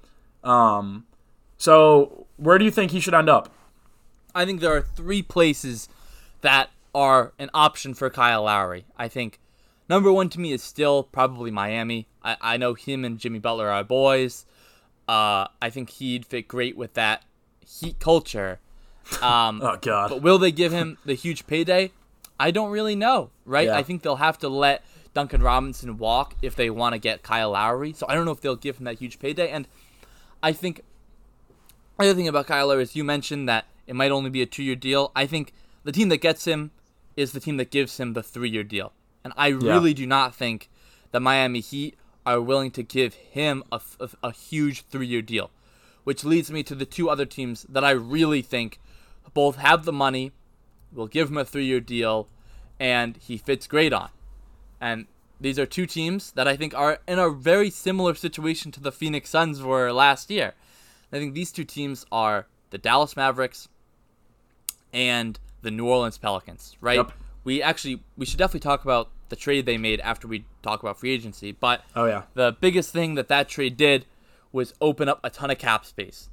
[0.43, 1.05] Um,
[1.57, 3.53] so, where do you think he should end up?
[4.33, 5.87] I think there are three places
[6.41, 8.85] that are an option for Kyle Lowry.
[8.97, 9.39] I think
[9.89, 12.07] number one to me is still probably Miami.
[12.23, 14.45] I, I know him and Jimmy Butler are boys.
[15.07, 17.23] Uh, I think he'd fit great with that
[17.67, 18.59] Heat culture.
[19.21, 20.09] Um, oh God!
[20.09, 21.91] But will they give him the huge payday?
[22.39, 23.29] I don't really know.
[23.45, 23.67] Right?
[23.67, 23.77] Yeah.
[23.77, 24.83] I think they'll have to let
[25.13, 27.93] Duncan Robinson walk if they want to get Kyle Lowry.
[27.93, 29.49] So I don't know if they'll give him that huge payday.
[29.49, 29.67] And
[30.43, 30.81] I think
[31.97, 34.45] the other thing about Kyle Lowry is you mentioned that it might only be a
[34.45, 35.11] two-year deal.
[35.15, 35.53] I think
[35.83, 36.71] the team that gets him
[37.15, 38.91] is the team that gives him the three year deal.
[39.23, 39.57] And I yeah.
[39.61, 40.69] really do not think
[41.11, 41.95] the Miami Heat
[42.25, 45.49] are willing to give him a, a, a huge three year deal.
[46.03, 48.79] Which leads me to the two other teams that I really think
[49.35, 50.31] both have the money,
[50.95, 52.27] We'll give him a three year deal,
[52.79, 54.09] and he fits great on.
[54.79, 55.07] And
[55.39, 58.91] these are two teams that I think are in a very similar situation to the
[58.91, 60.53] Phoenix Suns were last year.
[61.11, 63.67] I think these two teams are the Dallas Mavericks
[64.93, 66.97] and the New Orleans Pelicans, right?
[66.97, 67.11] Yep.
[67.43, 70.99] We actually we should definitely talk about the trade they made after we talk about
[70.99, 71.51] free agency.
[71.51, 74.05] But oh yeah, the biggest thing that that trade did
[74.51, 76.29] was open up a ton of cap space.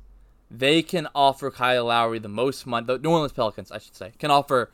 [0.54, 2.86] They can offer Kyle Lowry the most money.
[2.86, 4.70] The New Orleans Pelicans, I should say, can offer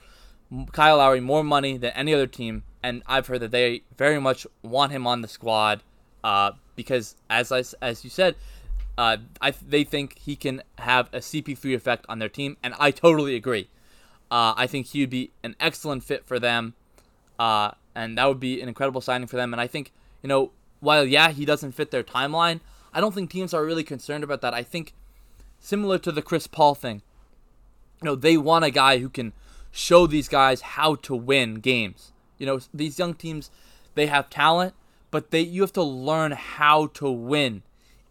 [0.72, 4.46] Kyle Lowry more money than any other team and I've heard that they very much
[4.62, 5.82] want him on the squad
[6.22, 8.36] uh, because, as I, as you said,
[8.96, 12.90] uh, I, they think he can have a CP3 effect on their team, and I
[12.90, 13.68] totally agree.
[14.30, 16.74] Uh, I think he would be an excellent fit for them,
[17.38, 19.52] uh, and that would be an incredible signing for them.
[19.52, 22.60] And I think, you know, while yeah, he doesn't fit their timeline,
[22.92, 24.54] I don't think teams are really concerned about that.
[24.54, 24.92] I think
[25.60, 27.02] similar to the Chris Paul thing,
[28.02, 29.32] you know, they want a guy who can
[29.70, 32.12] show these guys how to win games.
[32.38, 33.50] You know, these young teams,
[33.94, 34.74] they have talent,
[35.10, 37.62] but they you have to learn how to win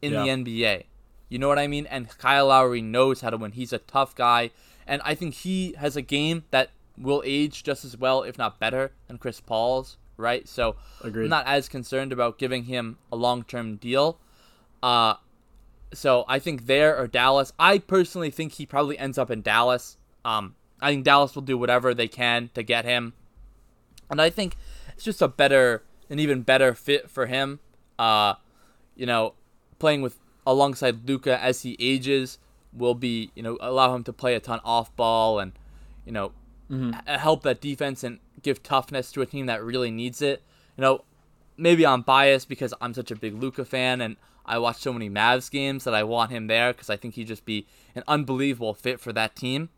[0.01, 0.23] in yeah.
[0.23, 0.83] the NBA.
[1.29, 1.85] You know what I mean?
[1.87, 3.51] And Kyle Lowry knows how to win.
[3.51, 4.51] He's a tough guy,
[4.85, 8.59] and I think he has a game that will age just as well, if not
[8.59, 9.97] better, than Chris Paul's.
[10.15, 10.47] Right?
[10.47, 11.25] So Agreed.
[11.25, 14.17] I'm not as concerned about giving him a long-term deal.
[14.81, 15.15] Uh,
[15.93, 17.53] so I think there or Dallas.
[17.57, 19.97] I personally think he probably ends up in Dallas.
[20.25, 23.13] Um, I think Dallas will do whatever they can to get him,
[24.09, 24.55] and I think
[24.93, 27.59] it's just a better, an even better fit for him.
[27.97, 28.35] Uh,
[28.95, 29.33] you know,
[29.79, 32.39] playing with alongside Luka as he ages
[32.73, 35.51] will be, you know, allow him to play a ton off ball and,
[36.05, 36.31] you know,
[36.71, 36.91] mm-hmm.
[37.15, 40.41] help that defense and give toughness to a team that really needs it.
[40.77, 41.03] You know,
[41.57, 45.09] maybe I'm biased because I'm such a big Luka fan and I watch so many
[45.09, 48.73] Mavs games that I want him there because I think he'd just be an unbelievable
[48.73, 49.69] fit for that team,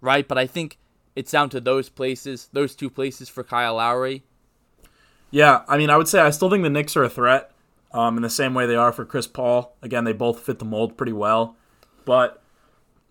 [0.00, 0.26] right?
[0.26, 0.78] But I think
[1.14, 4.22] it's down to those places, those two places for Kyle Lowry.
[5.30, 7.50] Yeah, I mean, I would say I still think the Knicks are a threat
[7.92, 9.76] um, in the same way they are for Chris Paul.
[9.82, 11.56] Again, they both fit the mold pretty well.
[12.04, 12.42] But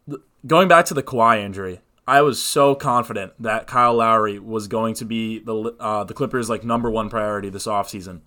[0.09, 4.67] th- going back to the Kawhi injury, I was so confident that Kyle Lowry was
[4.67, 8.21] going to be the uh, the Clippers' like number one priority this offseason.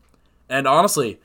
[0.48, 1.20] And honestly,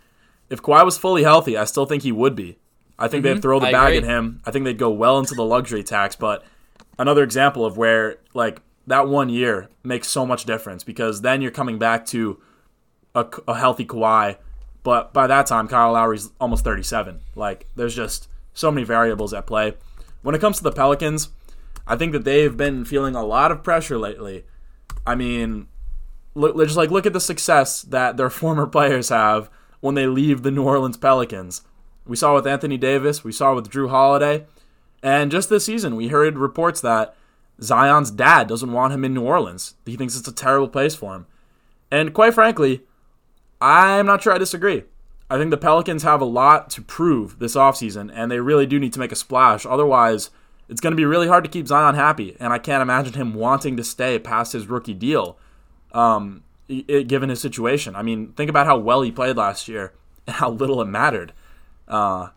[0.50, 2.58] if Kawhi was fully healthy, I still think he would be.
[3.00, 3.36] I think mm-hmm.
[3.36, 3.98] they'd throw the I bag agree.
[3.98, 4.42] at him.
[4.46, 6.16] I think they'd go well into the luxury tax.
[6.16, 6.44] But
[7.00, 11.52] another example of where like that one year makes so much difference because then you're
[11.52, 12.40] coming back to
[13.16, 14.38] a, a healthy Kawhi.
[14.84, 17.22] But by that time, Kyle Lowry's almost 37.
[17.36, 19.74] Like there's just so many variables at play.
[20.22, 21.30] When it comes to the Pelicans,
[21.86, 24.46] I think that they've been feeling a lot of pressure lately.
[25.06, 25.68] I mean,
[26.34, 30.44] look, just like look at the success that their former players have when they leave
[30.44, 31.62] the New Orleans Pelicans.
[32.06, 34.46] We saw with Anthony Davis, we saw with Jrue Holiday,
[35.02, 37.16] and just this season we heard reports that
[37.62, 39.76] Zion's dad doesn't want him in New Orleans.
[39.86, 41.28] He thinks it's a terrible place for him.
[41.92, 42.84] And quite frankly,
[43.62, 44.84] I'm not sure I disagree.
[45.30, 48.80] I think the Pelicans have a lot to prove this offseason, and they really do
[48.80, 49.66] need to make a splash.
[49.66, 50.30] Otherwise,
[50.74, 53.36] it's going to be really hard to keep Zion happy, and I can't imagine him
[53.36, 55.38] wanting to stay past his rookie deal.
[55.92, 57.96] Um, it, given his situation.
[57.96, 59.94] I mean, think about how well he played last year
[60.28, 61.32] and how little it mattered.
[61.88, 62.30] Uh,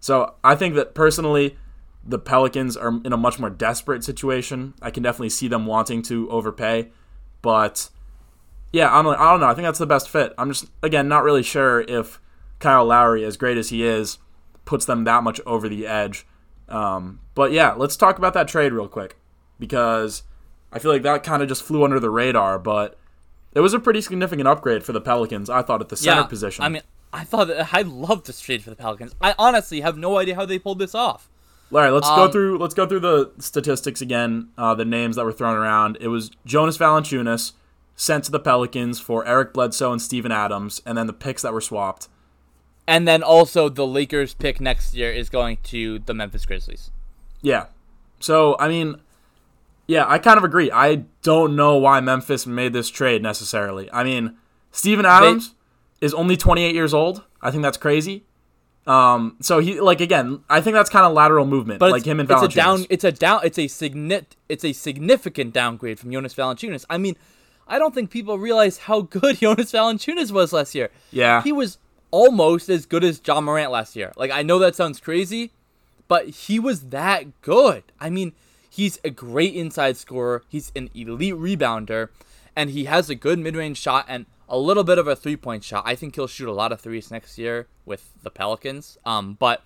[0.00, 1.56] so I think that personally,
[2.04, 4.74] the Pelicans are in a much more desperate situation.
[4.82, 6.88] I can definitely see them wanting to overpay,
[7.40, 7.88] but
[8.72, 9.46] yeah, I'm I don't know.
[9.46, 10.32] I think that's the best fit.
[10.36, 12.20] I'm just again not really sure if
[12.58, 14.18] Kyle Lowry, as great as he is,
[14.64, 16.26] puts them that much over the edge.
[16.68, 19.16] Um, but yeah, let's talk about that trade real quick
[19.58, 20.24] because
[20.70, 22.58] I feel like that kind of just flew under the radar.
[22.58, 22.98] But
[23.54, 26.26] it was a pretty significant upgrade for the Pelicans, I thought, at the center yeah,
[26.26, 26.62] position.
[26.62, 26.82] I mean,
[27.14, 29.14] I thought that I love this trade for the Pelicans.
[29.22, 31.30] I honestly have no idea how they pulled this off.
[31.72, 32.58] All right, let's um, go through.
[32.58, 34.50] Let's go through the statistics again.
[34.58, 35.96] Uh, the names that were thrown around.
[35.98, 37.52] It was Jonas Valanciunas
[37.96, 41.54] sent to the Pelicans for Eric Bledsoe and Steven Adams, and then the picks that
[41.54, 42.08] were swapped.
[42.86, 46.90] And then also the Lakers pick next year is going to the Memphis Grizzlies.
[47.42, 47.66] Yeah.
[48.20, 49.00] So I mean,
[49.86, 50.70] yeah, I kind of agree.
[50.70, 53.90] I don't know why Memphis made this trade necessarily.
[53.92, 54.36] I mean,
[54.70, 55.54] Steven Adams
[56.00, 57.24] they, is only 28 years old.
[57.42, 58.24] I think that's crazy.
[58.86, 62.18] Um, so he like again, I think that's kind of lateral movement, but like him
[62.18, 62.44] and Valanciunas.
[62.44, 62.86] It's a down.
[62.90, 63.40] It's a down.
[63.44, 64.36] It's a significant.
[64.48, 66.86] It's a significant downgrade from Jonas Valanciunas.
[66.88, 67.16] I mean,
[67.68, 70.90] I don't think people realize how good Jonas Valanciunas was last year.
[71.12, 71.78] Yeah, he was
[72.10, 74.12] almost as good as Ja Morant last year.
[74.16, 75.52] Like I know that sounds crazy,
[76.10, 77.84] but he was that good.
[78.00, 78.32] I mean
[78.70, 80.44] He's a great inside scorer.
[80.48, 82.08] He's an elite rebounder,
[82.54, 85.82] and he has a good mid-range shot and a little bit of a three-point shot.
[85.84, 88.96] I think he'll shoot a lot of threes next year with the Pelicans.
[89.04, 89.64] Um, but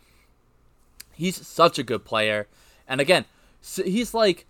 [1.13, 2.49] he's such a good player,
[2.89, 3.27] and again,
[3.61, 4.47] he's like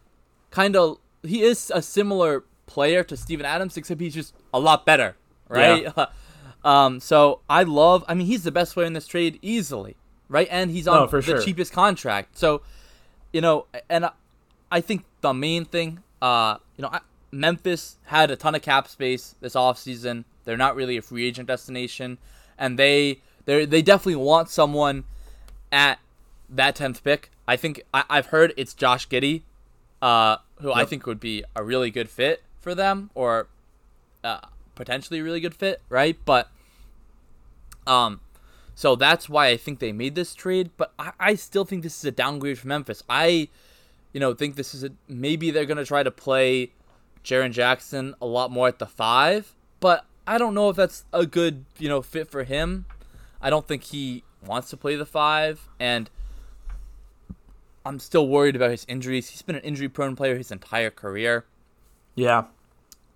[0.53, 4.87] kind of he is a similar player to Steven Adams, except he's just a lot
[4.87, 5.17] better,
[5.49, 5.83] right?
[5.83, 6.07] Yeah.
[6.65, 8.05] um, so I love.
[8.07, 9.97] I mean, he's the best player in this trade easily,
[10.29, 10.49] right?
[10.51, 11.41] And he's on the sure.
[11.41, 12.39] cheapest contract.
[12.39, 12.63] So,
[13.33, 14.09] you know, and
[14.71, 16.91] I think the main thing, uh, you know,
[17.31, 20.25] Memphis had a ton of cap space this offseason.
[20.45, 22.19] They're not really a free agent destination,
[22.59, 25.05] and they they they definitely want someone
[25.73, 25.99] at
[26.49, 27.31] that tenth pick.
[27.47, 29.43] I think I, have heard it's Josh Giddey,
[30.01, 30.77] uh, who yep.
[30.77, 33.49] I think would be a really good fit for them, or
[34.23, 34.41] uh,
[34.75, 36.17] potentially a really good fit, right?
[36.25, 36.49] But
[37.87, 38.21] um,
[38.75, 40.71] so that's why I think they made this trade.
[40.77, 43.03] But I, I still think this is a downgrade for Memphis.
[43.09, 43.49] I,
[44.13, 46.73] you know, think this is a maybe they're gonna try to play
[47.25, 51.27] Jaren Jackson a lot more at the five, but I don't know if that's a
[51.27, 52.87] good you know fit for him.
[53.41, 56.11] I don't think he wants to play the five, and
[57.85, 59.29] I'm still worried about his injuries.
[59.29, 61.45] He's been an injury prone player his entire career.
[62.15, 62.45] Yeah.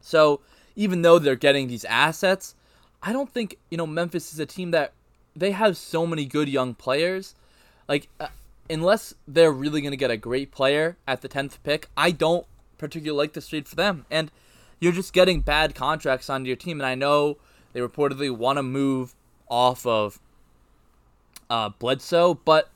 [0.00, 0.40] So
[0.76, 2.54] even though they're getting these assets,
[3.02, 4.92] I don't think, you know, Memphis is a team that
[5.38, 7.34] they have so many good young players.
[7.88, 8.28] Like, uh,
[8.68, 12.46] unless they're really going to get a great player at the 10th pick, I don't
[12.76, 14.06] particularly like this trade for them.
[14.10, 14.30] And
[14.80, 16.80] you're just getting bad contracts onto your team.
[16.80, 17.38] And I know
[17.72, 19.14] they reportedly want to move
[19.48, 20.20] off of
[21.50, 22.70] uh, Bledsoe, but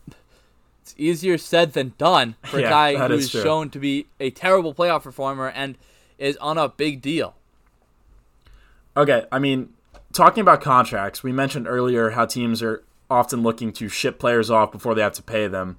[0.83, 4.31] it's easier said than done for a guy who is is shown to be a
[4.31, 5.77] terrible playoff performer and
[6.19, 7.35] is on a big deal.
[8.97, 9.73] Okay, I mean,
[10.13, 14.73] talking about contracts, we mentioned earlier how teams are often looking to ship players off
[14.73, 15.79] before they have to pay them.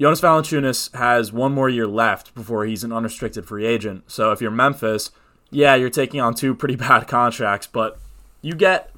[0.00, 4.10] Jonas Valanciunas has one more year left before he's an unrestricted free agent.
[4.10, 5.10] So if you're Memphis,
[5.50, 7.98] yeah, you're taking on two pretty bad contracts, but
[8.42, 8.90] you get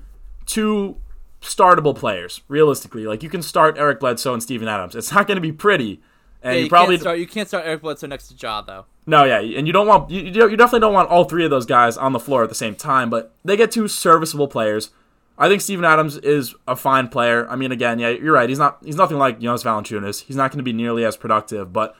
[0.46, 0.96] two
[1.40, 3.06] startable players realistically.
[3.06, 4.96] Like you can start Eric Bledsoe and Steven Adams.
[4.96, 6.00] It's not going to be pretty,
[6.46, 8.62] and Yeah, you, you, probably can't start, you can't start Eric Bledsoe next to Ja
[8.62, 8.86] though.
[9.06, 11.66] no, yeah, and you don't want you, you definitely don't want all three of those
[11.66, 14.90] guys on the floor at the same time, but they get two serviceable players.
[15.38, 17.46] I think Steven Adams is a fine player.
[17.50, 18.48] I mean, again, yeah, you're right.
[18.48, 20.22] He's not he's nothing like Jonas Valanciunas.
[20.22, 21.94] He's not going to be nearly as productive, but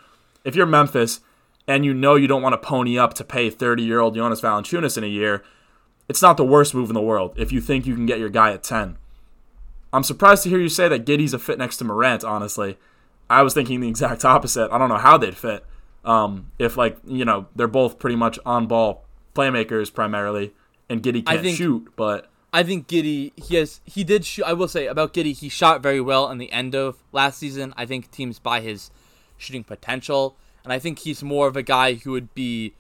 [0.45, 1.21] if you're Memphis
[1.67, 5.05] and you know you don't want to pony up to pay 30-year-old Jonas Valanciunas in
[5.05, 5.43] a year,
[6.09, 8.29] it's not the worst move in the world if you think you can get your
[8.29, 8.97] guy at 10.
[9.93, 12.79] I'm surprised to hear you say that Giddey's a fit next to Morant, honestly.
[13.29, 14.70] I was thinking the exact opposite.
[14.70, 15.64] I don't know how they'd fit.
[16.05, 19.05] Um, if like you know they're both pretty much on ball
[19.35, 20.55] playmakers primarily,
[20.89, 24.45] and Giddey can't think- shoot, but I think Giddey he has he did shoot.
[24.45, 27.74] I will say about Giddey he shot very well in the end of last season.
[27.77, 28.91] I think teams buy his
[29.37, 32.74] shooting potential, and I think he's more of a guy who would be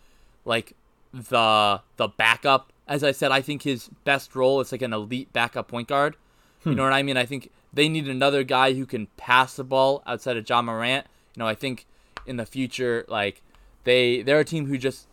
[0.44, 0.74] like
[1.12, 2.72] the the backup.
[2.88, 6.16] As I said, I think his best role is like an elite backup point guard.
[6.64, 7.16] You know what I mean?
[7.16, 11.06] I think they need another guy who can pass the ball outside of Ja Morant.
[11.34, 11.86] You know, I think
[12.26, 13.42] in the future, like
[13.84, 15.06] they they're a team who just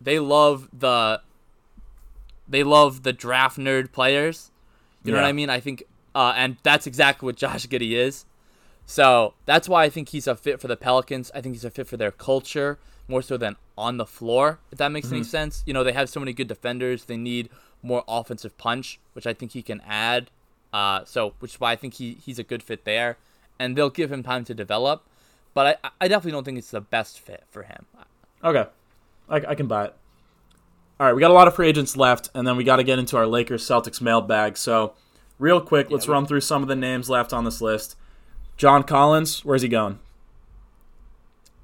[0.00, 1.20] they love the
[2.48, 4.50] they love the draft nerd players.
[5.04, 5.50] You know what I mean?
[5.50, 5.84] I think,
[6.16, 8.24] uh, and that's exactly what Josh Giddey is.
[8.86, 11.30] So that's why I think he's a fit for the Pelicans.
[11.32, 12.78] I think he's a fit for their culture
[13.08, 14.58] more so than on the floor.
[14.72, 17.04] If that makes any sense, you know they have so many good defenders.
[17.04, 17.50] They need
[17.82, 20.30] more offensive punch, which I think he can add.
[20.76, 23.16] Uh, so which is why I think he he's a good fit there,
[23.58, 25.02] and they'll give him time to develop.
[25.54, 27.86] But I I definitely don't think it's the best fit for him.
[28.44, 28.66] okay,
[29.28, 29.94] I, I can buy it.
[31.00, 32.84] All right, we got a lot of free agents left, and then we got to
[32.84, 34.56] get into our Lakers Celtics mailbag.
[34.58, 34.92] So,
[35.38, 37.96] real quick, let's we- run through some of the names left on this list.
[38.58, 39.98] John Collins, where's he going?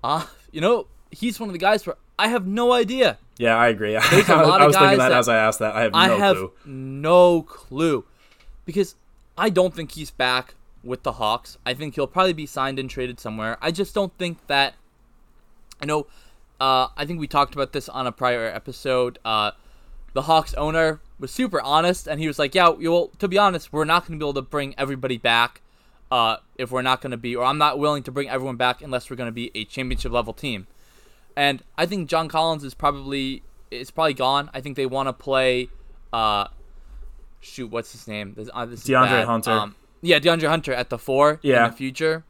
[0.05, 3.19] Uh, you know he's one of the guys where I have no idea.
[3.39, 3.93] Yeah, I agree.
[4.11, 5.75] There's a lot I of was thinking guys that, that- as I asked that.
[5.75, 6.53] I have I no have clue.
[6.67, 8.05] no clue
[8.65, 8.95] because
[9.37, 10.55] I don't think he's back
[10.85, 11.59] with the Hawks.
[11.65, 13.57] I think he'll probably be signed and traded somewhere.
[13.61, 14.75] I just don't think that.
[15.81, 16.07] I know.
[16.61, 19.19] Uh, I think we talked about this on a prior episode.
[19.25, 19.53] Uh,
[20.13, 23.73] the Hawks owner was super honest, and he was like, "Yeah, well, to be honest,
[23.73, 25.63] we're not going to be able to bring everybody back
[26.11, 28.83] uh, if we're not going to be, or I'm not willing to bring everyone back
[28.83, 30.67] unless we're going to be a championship level team."
[31.37, 34.51] And I think John Collins is probably is probably gone.
[34.53, 35.69] I think they want to play.
[36.13, 36.49] Uh,
[37.43, 38.33] shoot, what's his name?
[38.35, 39.25] This, uh, this is De'Andre.
[39.25, 39.51] Hunter.
[39.51, 41.67] Um, yeah, De'Andre Hunter at the four Yeah.
[41.67, 42.25] in the future.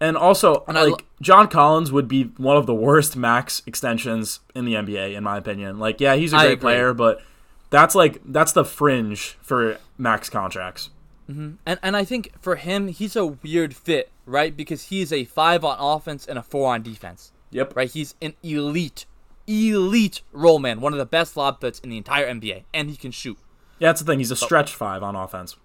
[0.00, 4.40] And also, And like lo- John Collins would be one of the worst max extensions
[4.54, 5.78] in the NBA, in my opinion.
[5.78, 7.22] Like, yeah, he's a great player, but
[7.70, 10.90] that's like that's the fringe for max contracts.
[11.26, 14.54] And and I think for him, he's a weird fit, right?
[14.54, 17.74] Because he's a five on offense and a four on defense, Yep.
[17.76, 17.90] right?
[17.90, 19.06] He's an elite,
[19.46, 22.96] elite roll man, one of the best lob threats in the entire NBA, and he
[22.96, 23.38] can shoot.
[23.78, 24.18] Yeah, that's the thing.
[24.18, 25.56] He's a stretch five on offense.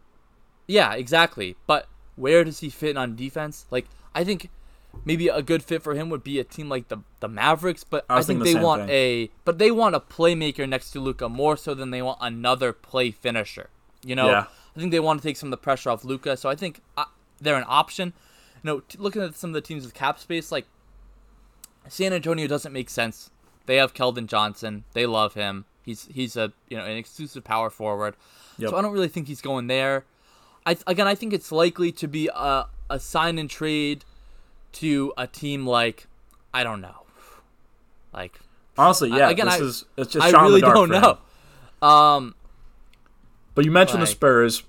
[0.67, 1.55] Yeah, exactly.
[1.67, 3.65] But where does he fit on defense?
[3.71, 4.49] Like, I think
[5.05, 8.05] maybe a good fit for him would be a team like the the Mavericks, but
[8.09, 8.89] I I, think thinking they the want thing.
[8.89, 12.73] a but they want a playmaker next to Luka more so than they want another
[12.73, 13.69] play finisher.
[14.03, 14.45] You know, Yeah.
[14.75, 16.81] I think they want to take some of the pressure off Luka, so I think
[16.97, 17.05] uh,
[17.39, 18.13] they're an option.
[18.63, 20.65] You know, t- looking at some of the teams with cap space, like
[21.87, 23.31] San Antonio doesn't make sense.
[23.65, 24.83] They have Keldon Johnson.
[24.93, 25.65] They love him.
[25.89, 28.15] He's he's a you know an exclusive power forward.
[28.59, 28.69] Yep.
[28.69, 30.05] So I don't really think he's going there.
[30.67, 34.05] I again I think it's likely to be a a sign and trade
[34.73, 36.05] to a team like
[36.53, 37.01] I don't know,
[38.13, 38.39] like
[38.77, 39.29] Honestly, I- yeah.
[39.31, 41.17] again, this I- is it's just I really don't know.
[41.81, 42.35] Um,
[43.55, 44.61] But you mentioned the Spurs.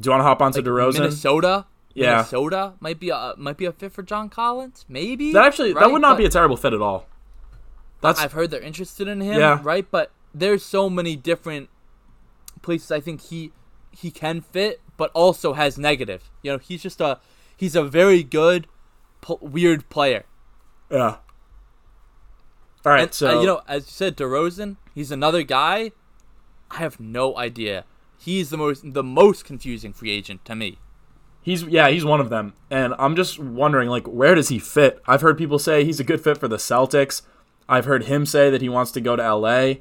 [0.00, 0.94] Do you want to hop onto like DeRozan?
[1.00, 1.66] Minnesota.
[1.92, 2.12] Yeah.
[2.16, 4.86] Minnesota might be a might be a fit for John Collins.
[4.88, 7.06] Maybe That actually that would not But be a terrible fit at all.
[8.04, 9.38] That's I've heard they're interested in him.
[9.38, 9.60] Yeah.
[9.62, 11.68] Right, but there's so many different
[12.62, 13.52] places I think he
[13.90, 16.30] he can fit, but also has negative.
[16.42, 17.18] You know, he's just a
[17.56, 18.66] he's a very good
[19.26, 20.24] p- weird player.
[20.90, 21.16] yeah.
[22.86, 25.92] All right, And, so uh, you know, as you said, DeRozan, he's another guy.
[26.70, 27.84] I have no idea.
[28.18, 30.78] He's the most the most confusing free agent to me.
[31.40, 35.00] He's yeah, he's one of them, and I'm just wondering like where does he fit?
[35.06, 37.22] I've heard people say he's a good fit for the Celtics.
[37.68, 39.74] I've heard him say that he wants to go to LA.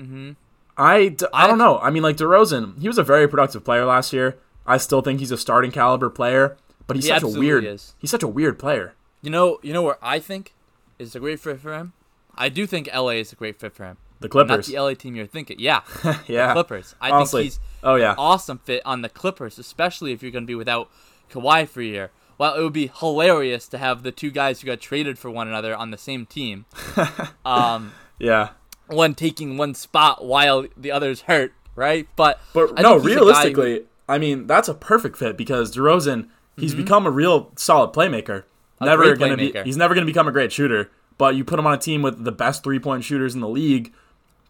[0.00, 0.32] Mm-hmm.
[0.76, 1.78] I, d- I don't know.
[1.78, 4.36] I mean, like DeRozan, he was a very productive player last year.
[4.66, 6.56] I still think he's a starting caliber player,
[6.86, 7.64] but he's He such a weird.
[7.64, 7.94] is.
[7.98, 8.94] He's such a weird player.
[9.22, 10.52] You know, you know where I think
[10.98, 11.92] is a great fit for him.
[12.36, 13.98] I do think LA is a great fit for him.
[14.20, 15.56] The Clippers, Not the LA team you're thinking.
[15.60, 15.82] Yeah,
[16.26, 16.94] yeah, Clippers.
[17.00, 20.44] I Honestly, think he's oh yeah, awesome fit on the Clippers, especially if you're going
[20.44, 20.90] to be without
[21.30, 22.10] Kawhi for a year.
[22.36, 25.46] While it would be hilarious to have the two guys who got traded for one
[25.48, 26.66] another on the same team,
[27.44, 28.50] um, yeah.
[28.86, 32.08] one taking one spot while the other's hurt, right?
[32.16, 35.16] But But I no, think he's a guy who- realistically, I mean that's a perfect
[35.16, 38.42] fit because DeRozan, he's become a real solid playmaker.
[38.44, 38.84] Mm-hmm.
[38.84, 39.52] A never gonna be.
[39.64, 40.90] He's never gonna become a great shooter.
[41.16, 43.48] But you put him on a team with the best three point shooters in the
[43.48, 43.92] league,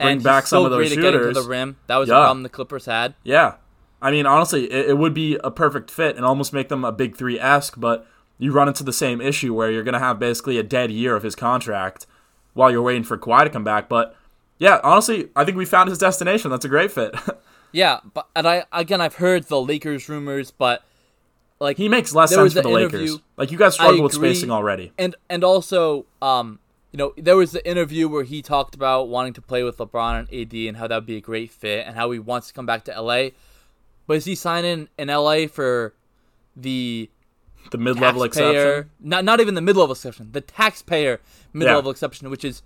[0.01, 1.37] bring and back some of those shooters.
[1.37, 1.77] to the rim.
[1.89, 2.15] That was Yeah.
[2.17, 3.15] a problem the Clippers had.
[3.23, 3.57] Yeah,
[4.05, 6.93] I mean honestly, it, it would be a perfect fit and almost make them a
[6.93, 7.81] big three esque.
[7.81, 8.07] But
[8.39, 11.23] you run into the same issue where you're gonna have basically a dead year of
[11.23, 12.07] his contract
[12.53, 13.89] while you're waiting for Kawhi to come back.
[13.89, 14.15] But
[14.59, 16.51] yeah, honestly, I think we found his destination.
[16.51, 17.15] That's a great fit.
[17.75, 20.85] Yeah, but and I again I've heard the Lakers rumors, but
[21.59, 23.19] like he makes less sense for the the Lakers.
[23.37, 24.93] Like you guys struggle with spacing already.
[24.97, 26.61] and and also um
[26.93, 30.21] you know there was the interview where he talked about wanting to play with LeBron
[30.21, 32.55] and AD and how that would be a great fit and how he wants to
[32.55, 33.31] come back to LA.
[34.07, 35.95] But is he signing in LA for
[36.57, 37.11] the
[37.71, 38.91] The mid level exception.
[39.01, 40.31] Not not even the mid level exception.
[40.33, 41.21] The taxpayer
[41.53, 42.63] mid level exception, which is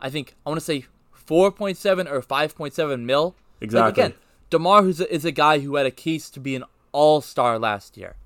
[0.00, 3.34] I think I want to say four point seven or five point seven mil.
[3.60, 4.02] Like, Exactly.
[4.04, 4.14] again,
[4.48, 7.58] Demar who's a, is a guy who had a case to be an all star
[7.58, 8.16] last year.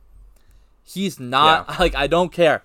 [0.83, 1.77] He's not Yeah.
[1.81, 2.63] like I don't care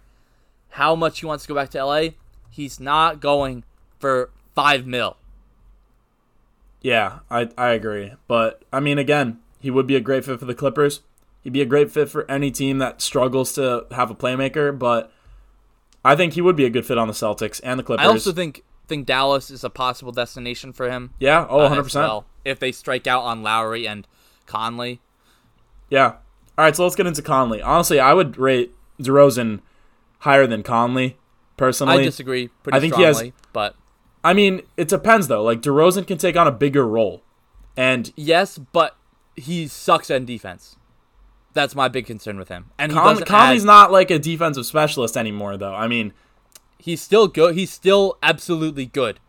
[0.74, 2.10] how much he wants to go back to LA.
[2.52, 3.64] He's not going
[3.98, 5.18] for five mil.
[6.82, 8.14] Yeah, I I agree.
[8.28, 11.02] But I mean, again, he would be a great fit for the Clippers.
[11.44, 14.78] He'd be a great fit for any team that struggles to have a playmaker.
[14.78, 15.12] But
[16.04, 18.06] I think he would be a good fit on the Celtics and the Clippers.
[18.06, 21.12] I also think think Dallas is a possible destination for him.
[21.20, 22.04] yeah, oh, uh, 100 as percent.
[22.04, 24.08] well, if they strike out on Lowry and
[24.48, 25.00] Conley.
[25.90, 26.16] Yeah.
[26.58, 27.62] All right, so let's get into Conley.
[27.62, 29.62] Honestly, I would rate DeRozan
[30.20, 31.18] higher than Conley.
[31.56, 33.76] Personally, I disagree pretty I think he has- but
[34.24, 35.44] I mean, it depends though.
[35.44, 37.22] Like DeRozan can take on a bigger role,
[37.78, 38.96] and yes, but
[39.40, 40.76] he sucks at defense.
[41.54, 42.66] That's my big concern with him.
[42.78, 45.74] And doesn't Conley's add- not like a defensive specialist anymore, though.
[45.74, 46.14] I mean,
[46.78, 47.56] he's still good.
[47.56, 49.20] He's still absolutely good.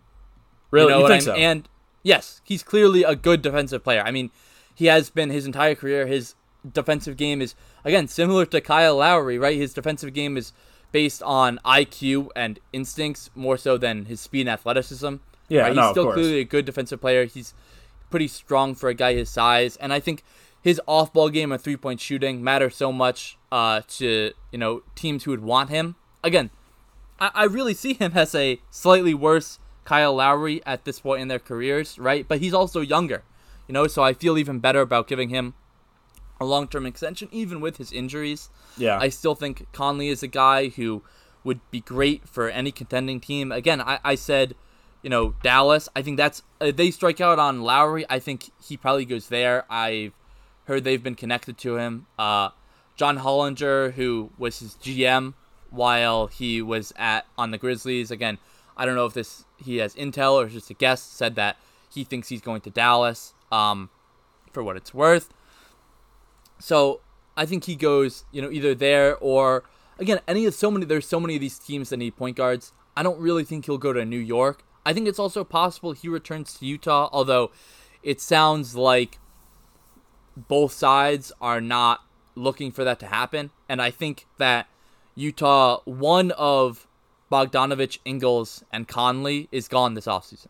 [0.70, 1.34] really, you know you think I so?
[1.34, 1.68] And
[2.02, 4.02] yes, he's clearly a good defensive player.
[4.02, 4.30] I mean,
[4.74, 6.06] he has been his entire career.
[6.06, 6.34] His
[6.70, 7.54] defensive game is
[7.84, 9.56] again similar to Kyle Lowry, right?
[9.56, 10.52] His defensive game is
[10.92, 15.16] based on IQ and instincts more so than his speed and athleticism.
[15.48, 15.74] Yeah, right?
[15.74, 17.24] no, he's of still clearly a good defensive player.
[17.24, 17.54] He's
[18.10, 20.22] pretty strong for a guy his size, and I think
[20.62, 25.30] his off-ball game and three-point shooting matter so much uh, to you know teams who
[25.30, 25.96] would want him.
[26.22, 26.50] Again,
[27.18, 31.28] I, I really see him as a slightly worse Kyle Lowry at this point in
[31.28, 32.26] their careers, right?
[32.26, 33.22] But he's also younger,
[33.66, 35.54] you know, so I feel even better about giving him
[36.40, 38.50] a long term extension, even with his injuries.
[38.76, 41.02] yeah, I still think Conley is a guy who
[41.44, 43.50] would be great for any contending team.
[43.50, 44.54] Again, I, I said,
[45.02, 45.88] you know, Dallas.
[45.94, 48.04] I think that's if they strike out on Lowry.
[48.08, 49.64] I think he probably goes there.
[49.70, 50.12] I've
[50.64, 52.06] heard they've been connected to him.
[52.18, 52.50] Uh,
[52.96, 55.34] John Hollinger, who was his GM
[55.70, 58.10] while he was at on the Grizzlies.
[58.10, 58.38] Again,
[58.76, 61.02] I don't know if this he has intel or just a guess.
[61.02, 61.56] Said that
[61.92, 63.34] he thinks he's going to Dallas.
[63.50, 63.90] Um,
[64.52, 65.32] for what it's worth.
[66.58, 67.00] So
[67.36, 69.64] I think he goes, you know, either there or
[69.98, 70.84] again, any of so many.
[70.84, 72.72] There's so many of these teams that need point guards.
[72.96, 74.64] I don't really think he'll go to New York.
[74.84, 77.50] I think it's also possible he returns to Utah, although
[78.02, 79.18] it sounds like
[80.36, 82.00] both sides are not
[82.34, 83.50] looking for that to happen.
[83.68, 84.68] And I think that
[85.14, 86.86] Utah, one of
[87.30, 90.48] Bogdanovic, Ingles, and Conley is gone this offseason.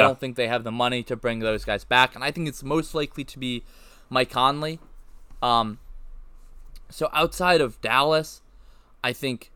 [0.00, 2.48] I don't think they have the money to bring those guys back, and I think
[2.48, 3.62] it's most likely to be
[4.10, 4.80] Mike Conley.
[5.40, 5.78] Um,
[6.90, 8.42] so outside of Dallas,
[9.04, 9.52] I think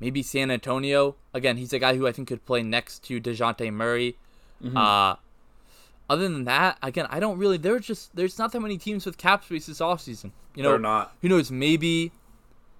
[0.00, 1.16] maybe San Antonio.
[1.34, 4.16] Again, he's a guy who I think could play next to Dejounte Murray.
[4.76, 5.16] Uh,
[6.10, 7.58] other than that, again, I don't really.
[7.58, 10.32] There's just there's not that many teams with cap space this offseason.
[10.54, 11.14] You know, They're not.
[11.22, 11.50] Who knows?
[11.50, 12.12] Maybe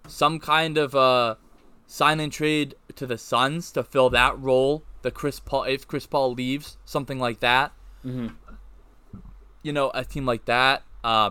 [0.07, 1.37] some kind of uh,
[1.87, 4.83] sign and trade to the Suns to fill that role.
[5.03, 7.73] The Chris Paul, if Chris Paul leaves, something like that.
[8.05, 8.29] Mm-hmm.
[9.63, 10.83] You know, a team like that.
[11.05, 11.31] Uh,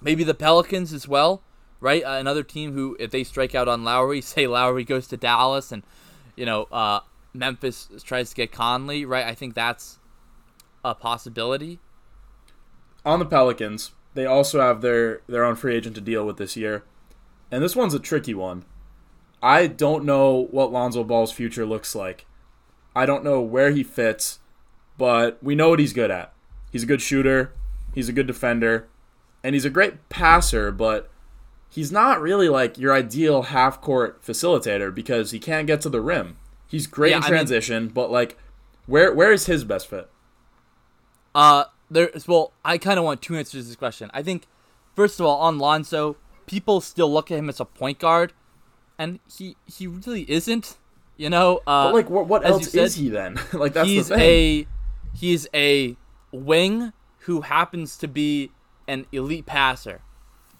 [0.00, 1.42] maybe the Pelicans as well,
[1.80, 2.02] right?
[2.04, 5.72] Uh, another team who, if they strike out on Lowry, say Lowry goes to Dallas,
[5.72, 5.82] and
[6.36, 7.00] you know, uh,
[7.34, 9.26] Memphis tries to get Conley, right?
[9.26, 9.98] I think that's
[10.84, 11.78] a possibility.
[13.04, 16.56] On the Pelicans, they also have their their own free agent to deal with this
[16.56, 16.84] year,
[17.50, 18.64] and this one's a tricky one.
[19.42, 22.26] I don't know what Lonzo Ball's future looks like.
[22.94, 24.40] I don't know where he fits,
[24.98, 26.32] but we know what he's good at.
[26.70, 27.52] He's a good shooter,
[27.94, 28.88] he's a good defender,
[29.42, 31.10] and he's a great passer, but
[31.70, 36.00] he's not really like your ideal half court facilitator because he can't get to the
[36.00, 36.36] rim.
[36.66, 38.36] He's great Yeah, in I mean- transition, but like
[38.86, 40.10] where where is his best fit?
[41.34, 44.10] Uh, there's well, I kind of want two answers to this question.
[44.12, 44.46] I think,
[44.96, 46.16] first of all, on Lonzo,
[46.46, 48.32] people still look at him as a point guard,
[48.98, 50.76] and he he really isn't.
[51.16, 53.38] You know, uh, But like what what else said, is he then?
[53.52, 54.22] like that's he's the thing.
[54.24, 54.66] a
[55.16, 55.96] he's a
[56.32, 56.92] wing
[57.24, 58.50] who happens to be
[58.88, 60.00] an elite passer.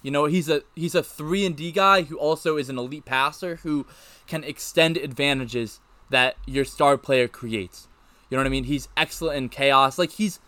[0.03, 3.05] You know, he's a he's a three and D guy who also is an elite
[3.05, 3.87] passer who
[4.27, 5.81] can extend advantages
[6.11, 7.89] that your star player creates.
[8.29, 8.65] You know what I mean?
[8.65, 9.99] He's excellent in chaos.
[9.99, 10.41] Like he's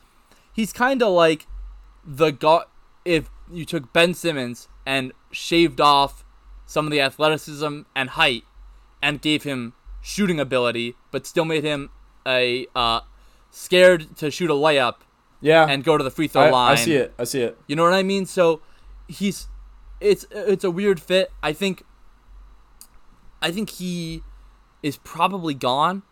[0.53, 1.47] he's kind of like
[2.05, 2.63] the guy
[3.05, 6.25] if you took Ben Simmons and shaved off
[6.67, 8.45] some of the athleticism and height
[9.03, 11.91] and gave him shooting ability, but still made him
[12.27, 13.01] a uh,
[13.51, 14.97] scared to shoot a layup
[15.41, 16.73] yeah, and go to the free throw I, line.
[16.73, 17.15] I see it.
[17.19, 17.59] I see it.
[17.67, 18.27] You know what I mean?
[18.27, 18.63] So
[19.13, 19.49] he's
[20.01, 21.31] it's it's a weird fit.
[21.43, 21.85] I think
[23.41, 24.23] I think he
[24.83, 26.03] is probably gone,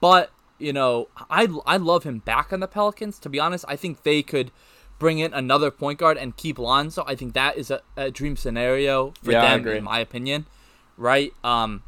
[0.00, 3.18] but you know, I I love him back on the Pelicans.
[3.20, 4.50] To be honest, I think they could
[4.98, 7.04] bring in another point guard and keep Lonzo.
[7.06, 10.46] I think that is a, a dream scenario for Yeah, them, in my opinion.
[10.96, 11.32] Right?
[11.44, 11.82] Um.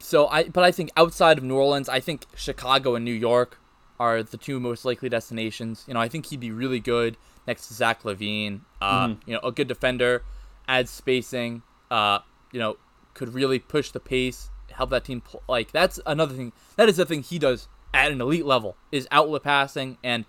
[0.00, 3.58] So I, but I think outside of New Orleans, I think Chicago and New York
[3.98, 5.84] are the two most likely destinations.
[5.88, 7.16] You know, I think he'd be really good
[7.48, 8.60] next to Zach LaVine.
[8.80, 9.28] Uh, Mm-hmm.
[9.30, 10.22] You know, a good defender,
[10.68, 11.62] adds spacing.
[11.90, 12.20] Uh,
[12.52, 12.76] you know,
[13.14, 15.20] could really push the pace, help that team.
[15.22, 16.52] Pl- like that's another thing.
[16.76, 20.24] That is the thing he does at an elite level is outlet passing and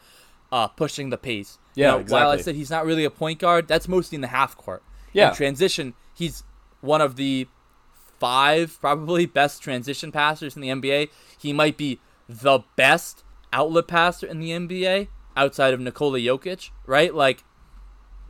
[0.52, 1.60] uh, pushing the pace.
[1.76, 4.22] You Yeah, know, While I said he's not really a point guard, that's mostly in
[4.22, 4.82] the half court.
[5.14, 5.30] Yeah.
[5.30, 6.44] In transition, he's
[6.82, 7.48] one of the
[8.20, 11.10] five probably best transition passers in the NBA.
[11.38, 17.14] He might be the best outlet passer in the NBA outside of Nikola Jokic, right?
[17.14, 17.44] Like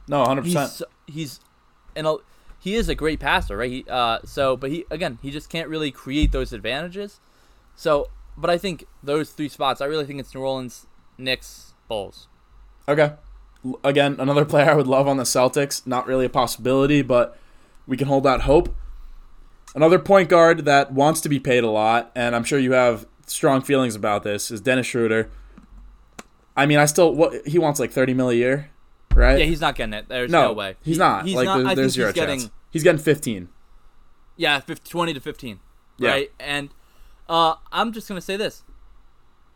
[0.07, 0.81] No, hundred percent.
[1.07, 1.39] he's
[1.95, 2.17] and a,
[2.59, 3.71] he is a great passer, right?
[3.71, 7.19] He uh so but he again, he just can't really create those advantages.
[7.75, 10.85] So, but I think those three spots, I really think it's New Orleans,
[11.17, 12.27] Knicks, Bulls.
[12.87, 13.13] Okay.
[13.83, 15.85] Again, another player I would love on the Celtics.
[15.87, 17.37] Not really a possibility, but
[17.87, 18.73] we can hold out hope.
[19.75, 23.05] Another point guard that wants to be paid a lot, and I'm sure you have
[23.27, 25.29] strong feelings about this, is Dennis Schroeder.
[26.55, 28.69] I mean, I still what he wants like 30 mil a year,
[29.13, 29.39] right?
[29.39, 30.07] Yeah, he's not getting it.
[30.09, 30.75] There's no, no, way.
[30.83, 31.25] He's He- not.
[31.25, 31.75] He's like not.
[31.75, 32.51] there's think zero he's getting chance.
[32.71, 33.49] He's getting 15.
[34.37, 35.59] Yeah, 50, 20 to 15.
[35.97, 36.09] Yeah.
[36.11, 36.31] Right?
[36.39, 36.69] And
[37.27, 38.63] uh, I'm just going to say this.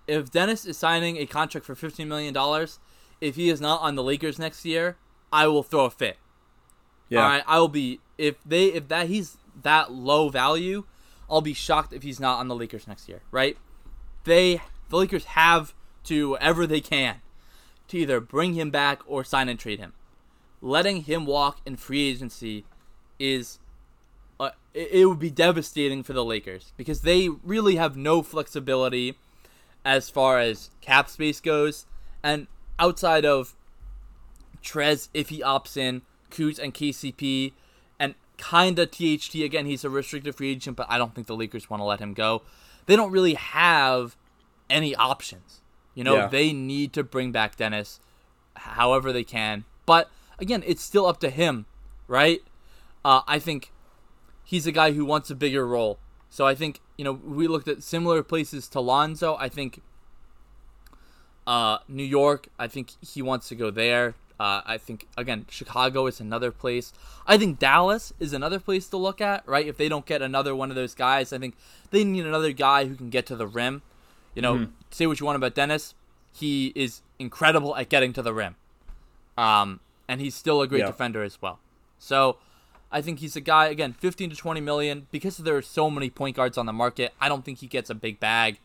[0.07, 2.35] If Dennis is signing a contract for $15 million,
[3.21, 4.97] if he is not on the Lakers next year,
[5.31, 6.17] I will throw a fit.
[7.09, 7.21] Yeah.
[7.23, 10.85] All right, I will be if they if that he's that low value,
[11.29, 13.57] I'll be shocked if he's not on the Lakers next year, right?
[14.23, 15.73] They the Lakers have
[16.05, 17.21] to whatever they can
[17.87, 19.93] to either bring him back or sign and trade him.
[20.61, 22.65] Letting him walk in free agency
[23.19, 23.59] is
[24.39, 29.17] uh, it, it would be devastating for the Lakers because they really have no flexibility
[29.85, 31.85] as far as cap space goes,
[32.23, 32.47] and
[32.79, 33.53] outside of
[34.63, 36.01] Trez, if he opts in,
[36.31, 37.51] Kuz and KCP,
[37.99, 39.65] and kinda THT again.
[39.65, 42.13] He's a restricted free agent, but I don't think the Lakers want to let him
[42.13, 42.43] go.
[42.85, 44.15] They don't really have
[44.69, 45.61] any options.
[45.95, 46.27] You know, Yeah.
[46.27, 47.99] they need to bring back Dennis,
[48.55, 49.65] however they can.
[49.85, 50.09] But
[50.39, 51.65] again, it's still up to him,
[52.07, 52.41] right?
[53.05, 53.71] Uh, I think
[54.43, 55.99] he's a guy who wants a bigger role.
[56.29, 59.35] So I think you know we looked at similar places to Lonzo.
[59.39, 59.81] I think
[61.45, 62.47] uh, New York.
[62.57, 64.15] I think he wants to go there.
[64.39, 66.91] Uh, I think again Chicago is another place.
[67.27, 69.47] I think Dallas is another place to look at.
[69.47, 71.55] Right, if they don't get another one of those guys, I think
[71.91, 73.81] they need another guy who can get to the rim.
[74.35, 75.93] You know, say what you want about Dennis,
[76.33, 78.55] he is incredible at getting to the rim.
[79.37, 80.87] Um, and he's still a great Yeah.
[80.87, 81.59] defender as well.
[81.99, 82.37] So
[82.91, 86.09] I think he's a guy again, 15 to 20 million because there are so many
[86.09, 87.13] point guards on the market.
[87.19, 88.59] I don't think he gets a big bag.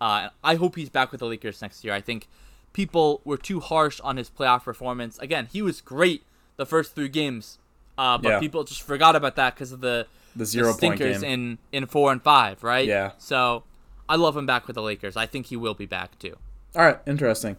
[0.00, 1.94] Uh, I hope he's back with the Lakers next year.
[1.94, 2.28] I think
[2.72, 5.18] people were too harsh on his playoff performance.
[5.18, 6.22] Again, he was great
[6.56, 7.58] the first three games,
[7.98, 8.38] uh, but Yeah.
[8.40, 10.06] people just forgot about that because of the
[10.36, 12.86] The zero point stinkers in in four and five, right?
[12.86, 13.12] Yeah.
[13.18, 13.64] So
[14.08, 15.16] I love him back with the Lakers.
[15.16, 16.36] I think he will be back too.
[16.74, 17.56] All right, interesting.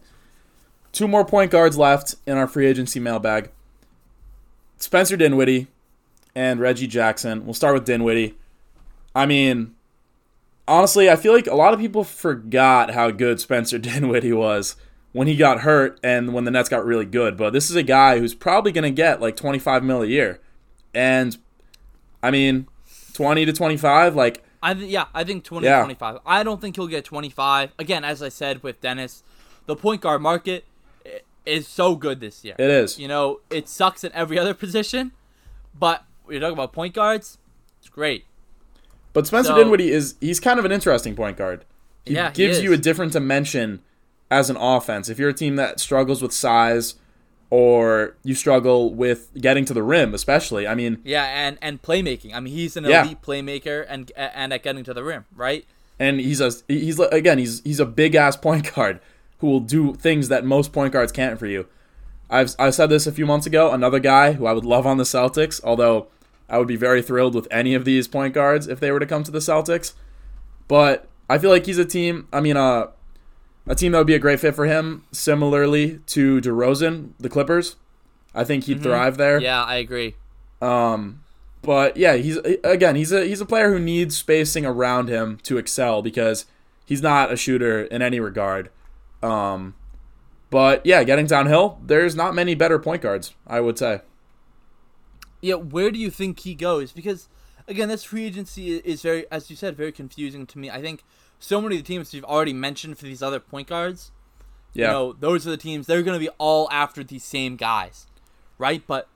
[0.92, 3.50] Two more point guards left in our free agency mailbag.
[4.78, 5.66] Spencer Dinwiddie
[6.34, 7.44] and Reggie Jackson.
[7.44, 8.36] We'll start with Dinwiddie.
[9.14, 9.74] I mean,
[10.66, 14.76] honestly, I feel like a lot of people forgot how good Spencer Dinwiddie was
[15.12, 17.36] when he got hurt and when the Nets got really good.
[17.36, 20.40] But this is a guy who's probably going to get like 25 mil a year.
[20.94, 21.36] And
[22.22, 22.68] I mean,
[23.14, 25.78] 20 to 25, like I th- yeah, I think 20 Yeah.
[25.80, 26.18] 25.
[26.26, 27.72] I don't think he'll get 25.
[27.78, 29.22] Again, as I said with Dennis,
[29.66, 30.64] the point guard market
[31.46, 32.54] is so good this year.
[32.58, 32.98] it is.
[32.98, 35.12] You know, it sucks at every other position,
[35.78, 37.38] but you're talking about point guards,
[37.78, 38.24] it's great.
[39.12, 41.64] But Spencer So- Dinwiddie is he's kind of an interesting point guard.
[42.04, 42.64] He Yeah, he gives is.
[42.64, 43.80] you a different dimension
[44.30, 45.08] as an offense.
[45.08, 46.94] If you're a team that struggles with size
[47.50, 50.66] or you struggle with getting to the rim, especially.
[50.66, 52.34] I mean, Yeah, and and playmaking.
[52.34, 53.04] I mean, he's an Yeah.
[53.04, 55.64] elite playmaker and and at getting to the rim, right?
[56.00, 59.00] and he's a he's again he's he's a big ass point guard
[59.38, 61.66] who will do things that most point guards can't for you.
[62.30, 63.72] I've I said this a few months ago.
[63.72, 66.06] Another guy who I would love on the Celtics, although
[66.48, 69.06] I would be very thrilled with any of these point guards if they were to
[69.06, 69.92] come to the Celtics.
[70.68, 72.28] But I feel like he's a team.
[72.32, 72.88] I mean, uh,
[73.68, 75.04] a team that would be a great fit for him.
[75.12, 77.76] Similarly to DeRozan, the Clippers.
[78.34, 79.40] I think he'd thrive there.
[79.40, 80.14] Yeah, I agree.
[80.60, 81.22] Um,
[81.62, 85.58] but yeah, he's again he's a he's a player who needs spacing around him to
[85.58, 86.46] excel because
[86.84, 88.70] he's not a shooter in any regard.
[89.22, 89.74] Um,
[90.50, 94.02] but yeah, getting downhill, there's not many better point guards, I would say.
[95.40, 96.92] Yeah, where do you think he goes?
[96.92, 97.28] Because
[97.66, 100.70] again, this free agency is very, as you said, very confusing to me.
[100.70, 101.04] I think
[101.38, 104.10] so many of the teams you've already mentioned for these other point guards,
[104.74, 107.56] Yeah, you know, those are the teams they're going to be all after these same
[107.56, 108.06] guys,
[108.58, 108.82] right?
[108.86, 109.08] But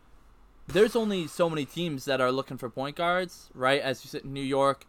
[0.66, 3.80] there's only so many teams that are looking for point guards, right?
[3.80, 4.86] As you said, New York,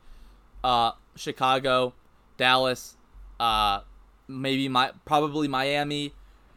[0.63, 1.93] uh, Chicago,
[2.37, 2.95] Dallas,
[3.39, 3.81] uh,
[4.27, 6.13] maybe my probably Miami,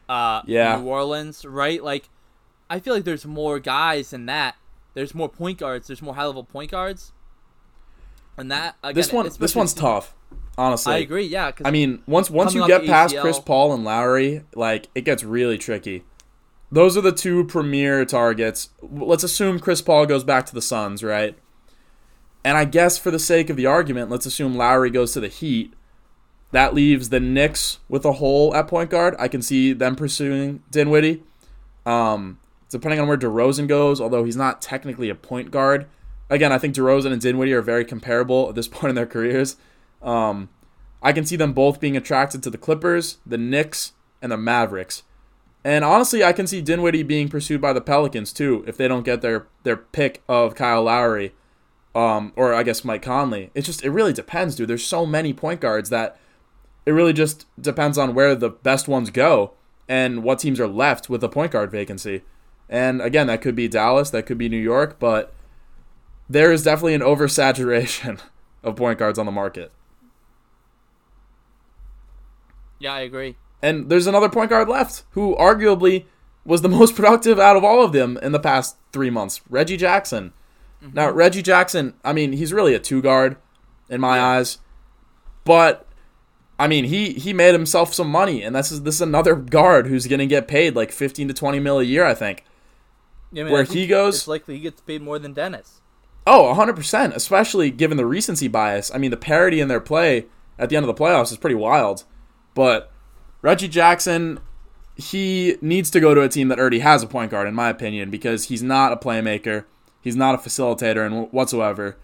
[0.08, 0.76] uh, Yeah.
[0.76, 1.82] New Orleans, right?
[1.82, 2.08] Like,
[2.68, 4.56] I feel like there's more guys than that.
[4.94, 5.86] There's more point guards.
[5.86, 7.12] There's more high level point guards.
[8.36, 10.14] And that again, this one this one's tough.
[10.58, 11.26] Honestly, I agree.
[11.26, 13.20] Yeah, I mean, once once you get past ACL.
[13.20, 16.04] Chris Paul and Lowry, like it gets really tricky.
[16.72, 18.70] Those are the two premier targets.
[18.82, 21.38] Let's assume Chris Paul goes back to the Suns, right?
[22.44, 25.28] And I guess for the sake of the argument, let's assume Lowry goes to the
[25.28, 25.74] Heat.
[26.52, 29.14] That leaves the Knicks with a hole at point guard.
[29.18, 31.22] I can see them pursuing Dinwiddie.
[31.84, 32.38] Um,
[32.70, 35.86] depending on where DeRozan goes, although he's not technically a point guard.
[36.30, 39.56] Again, I think DeRozan and Dinwiddie are very comparable at this point in their careers.
[40.06, 40.48] Um,
[41.02, 43.92] I can see them both being attracted to the Clippers, the Knicks,
[44.22, 45.02] and the Mavericks.
[45.64, 49.04] And honestly, I can see Dinwiddie being pursued by the Pelicans too if they don't
[49.04, 51.34] get their their pick of Kyle Lowry,
[51.94, 53.50] um, or I guess Mike Conley.
[53.52, 54.68] It's just it really depends, dude.
[54.68, 56.18] There's so many point guards that
[56.86, 59.54] it really just depends on where the best ones go
[59.88, 62.22] and what teams are left with a point guard vacancy.
[62.68, 65.34] And again, that could be Dallas, that could be New York, but
[66.28, 68.20] there is definitely an oversaturation
[68.62, 69.72] of point guards on the market.
[72.78, 73.36] Yeah, I agree.
[73.62, 76.04] And there's another point guard left who arguably
[76.44, 79.76] was the most productive out of all of them in the past three months Reggie
[79.76, 80.32] Jackson.
[80.82, 80.94] Mm-hmm.
[80.94, 83.36] Now, Reggie Jackson, I mean, he's really a two guard
[83.88, 84.58] in my eyes.
[85.44, 85.86] But,
[86.58, 88.42] I mean, he, he made himself some money.
[88.42, 91.34] And this is, this is another guard who's going to get paid like 15 to
[91.34, 92.44] 20 mil a year, I think.
[93.32, 95.32] Yeah, I mean, Where I think he goes- it's likely he gets paid more than
[95.32, 95.80] Dennis.
[96.26, 98.90] Oh, 100%, especially given the recency bias.
[98.92, 100.26] I mean, the parity in their play
[100.58, 102.04] at the end of the playoffs is pretty wild.
[102.56, 102.90] But
[103.42, 104.40] Reggie Jackson,
[104.96, 107.68] he needs to go to a team that already has a point guard, in my
[107.68, 109.66] opinion, because he's not a playmaker.
[110.00, 111.98] He's not a facilitator and whatsoever.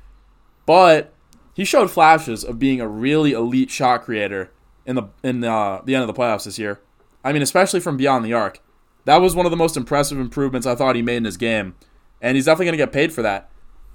[0.66, 1.14] But
[1.54, 4.50] he showed flashes of being a really elite shot creator
[4.84, 6.80] in the in uh, the end of the playoffs this year.
[7.24, 8.60] I mean, especially from beyond the arc.
[9.06, 11.74] That was one of the most impressive improvements I thought he made in his game,
[12.20, 13.50] and he's definitely going to get paid for that.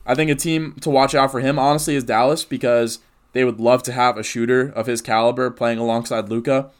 [0.07, 2.99] I think a team to watch out for him, honestly, is Dallas because
[3.33, 6.71] they would love to have a shooter of his caliber playing alongside Luka.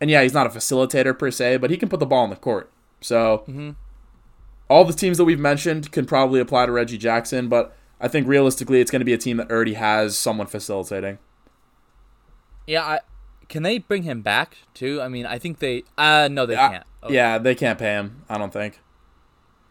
[0.00, 2.30] And yeah, he's not a facilitator per se, but he can put the ball on
[2.30, 2.70] the court.
[3.00, 3.74] So
[4.68, 8.28] all the teams that we've mentioned can probably apply to Reggie Jackson, but I think
[8.28, 11.18] realistically, it's going to be a team that already has someone facilitating.
[12.66, 13.00] Yeah, I
[13.48, 15.00] can they bring him back too?
[15.00, 15.84] I mean, I think they.
[15.96, 16.84] Uh, no, they I- can't.
[17.02, 18.22] Oh, Yeah, they can't pay him.
[18.28, 18.80] I don't think.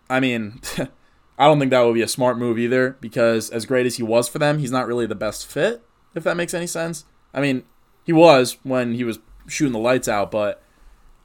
[0.10, 0.62] I mean,
[1.38, 4.04] I don't think that would be a smart move either because as great as he
[4.04, 5.84] was for them, he's not really the best fit.
[6.18, 7.06] If that makes any sense.
[7.34, 7.64] I mean,
[8.06, 10.62] He was when he was shooting the lights out, but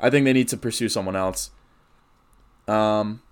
[0.01, 1.51] I think they need to pursue someone else.
[2.69, 3.23] Um,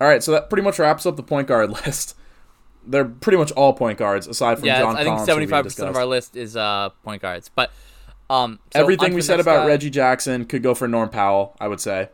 [0.00, 2.16] all right, so that pretty much wraps up the point guard list.
[2.86, 4.96] They're pretty much all point guards aside from yeah, John.
[4.96, 7.50] I think Collins, who seventy five percent of our list is uh, point guards.
[7.54, 7.70] But
[8.30, 9.66] um, so Everything we said about guy.
[9.66, 11.56] Reggie Jackson could go for Norm Powell.
[11.60, 12.08] I would say.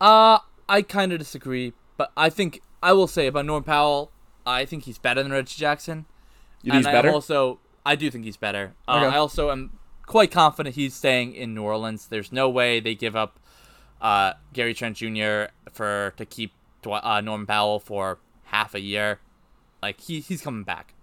[0.00, 0.38] Uh,
[0.68, 4.10] I kind of disagree, but I think I will say about Norm Powell,
[4.46, 6.06] I think he's better than Reggie Jackson.
[6.62, 7.10] You think he's and better?
[7.10, 8.74] I also I do think he's better.
[8.86, 9.14] Uh, Okay.
[9.16, 12.06] I also am quite confident he's staying in New Orleans.
[12.08, 13.38] There's no way they give up
[14.00, 15.44] uh, Gary Trent Jr.
[15.72, 16.52] for to keep
[16.82, 19.20] Dw- uh, Norman Powell for half a year.
[19.82, 20.94] Like he he's coming back.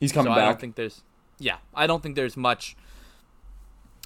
[0.00, 1.02] he's coming so I don't think there's
[1.38, 2.76] yeah I don't think there's much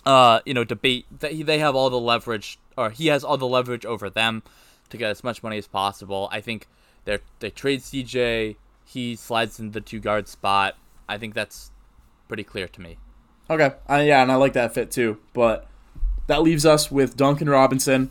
[0.05, 3.37] uh you know debate that he, they have all the leverage or he has all
[3.37, 4.43] the leverage over them
[4.91, 6.29] to get as much money as possible.
[6.31, 6.67] I think
[7.05, 8.57] they they trade CJ.
[8.85, 10.77] He slides into the two guard spot.
[11.09, 11.71] I think that's
[12.29, 12.99] pretty clear to me.
[13.49, 13.75] Okay.
[13.89, 15.19] Uh, yeah, and I like that fit too.
[15.33, 15.69] But
[16.27, 18.11] that leaves us with Duncan Robinson,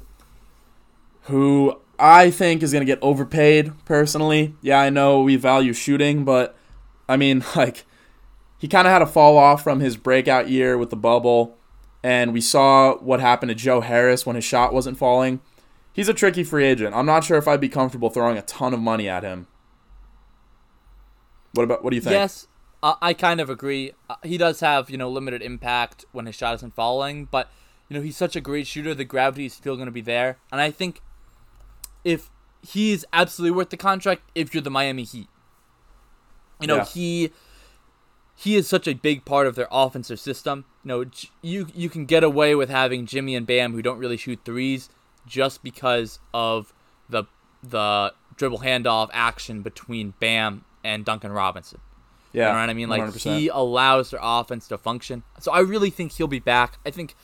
[1.23, 4.55] who I think is going to get overpaid personally.
[4.61, 6.55] Yeah, I know we value shooting, but
[7.07, 7.85] I mean, like,
[8.57, 11.57] he kind of had a fall off from his breakout year with the bubble.
[12.03, 15.41] And we saw what happened to Joe Harris when his shot wasn't falling.
[15.91, 16.93] He's a tricky free agent.
[16.93, 19.47] I'm not sure if I'd be comfortable throwing a ton of money at him.
[21.53, 22.13] What about what do you think?
[22.13, 22.47] Yes,
[23.02, 23.94] I kind of agree.
[24.10, 27.49] Uh, he does have you know limited impact when his shot isn't falling, but
[27.90, 28.94] you know he's such a great shooter.
[28.94, 31.02] The gravity is still going to be there, and I think
[32.03, 32.30] if
[32.62, 35.28] he's absolutely worth the contract, if you're the Miami Heat,
[36.60, 36.86] you know Yeah.
[36.86, 37.32] he
[38.36, 40.66] he is such a big part of their offensive system.
[40.84, 41.06] You know,
[41.41, 44.90] you you can get away with having Jimmy and Bam who don't really shoot threes
[45.26, 46.74] just because of
[47.10, 47.24] the
[47.64, 51.80] the dribble handoff action between Bam and Duncan Robinson.
[52.36, 52.48] Yeah.
[52.48, 52.90] You know what I mean?
[52.90, 53.38] Like 100%.
[53.38, 55.24] he allows their offense to function.
[55.40, 56.80] So I really think he'll be back.
[56.86, 57.16] I think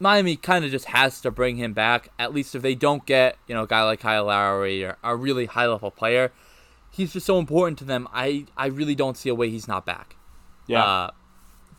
[0.00, 2.08] Miami kind of just has to bring him back.
[2.18, 5.14] At least if they don't get you know a guy like Kyle Lowry or a
[5.14, 6.32] really high level player,
[6.90, 8.08] he's just so important to them.
[8.12, 10.16] I I really don't see a way he's not back.
[10.66, 10.84] yeah.
[10.84, 11.10] Uh,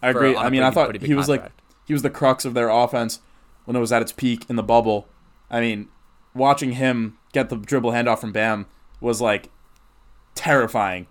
[0.02, 0.36] I agree.
[0.36, 1.52] I mean, I thought he was like
[1.86, 3.20] he was the crux of their offense
[3.66, 5.08] when it was at its peak in the bubble.
[5.50, 5.90] I mean,
[6.34, 8.68] watching him get the dribble handoff from Bam
[9.00, 9.50] was like
[10.36, 11.08] terrifying.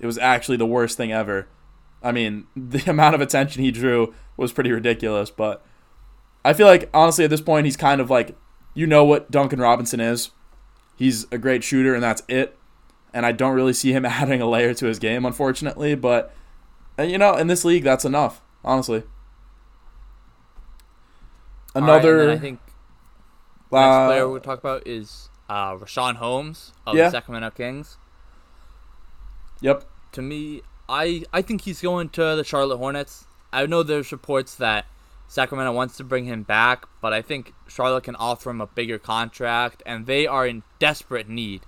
[0.00, 1.48] It was actually the worst thing ever.
[2.02, 5.64] I mean, the amount of attention he drew was pretty ridiculous, but
[6.44, 8.36] I feel like honestly at this point he's kind of like
[8.74, 10.30] you know what Duncan Robinson is.
[10.96, 12.58] He's a great shooter and that's it.
[13.12, 16.34] And I don't really see him adding a layer to his game unfortunately, but
[16.98, 18.40] and, you know, in this league, that's enough.
[18.64, 19.02] Honestly.
[21.74, 22.26] Right, Another.
[22.26, 22.60] then I think
[23.72, 27.04] next uh, player we'll talk about is uh, Richaun Holmes of Yeah.
[27.06, 27.96] the Sacramento Kings.
[29.64, 29.84] Yep.
[30.12, 33.24] to me, I I think he's going to the Charlotte Hornets.
[33.52, 34.84] I know there's reports that
[35.26, 38.98] Sacramento wants to bring him back, but I think Charlotte can offer him a bigger
[38.98, 41.62] contract, and they are in desperate need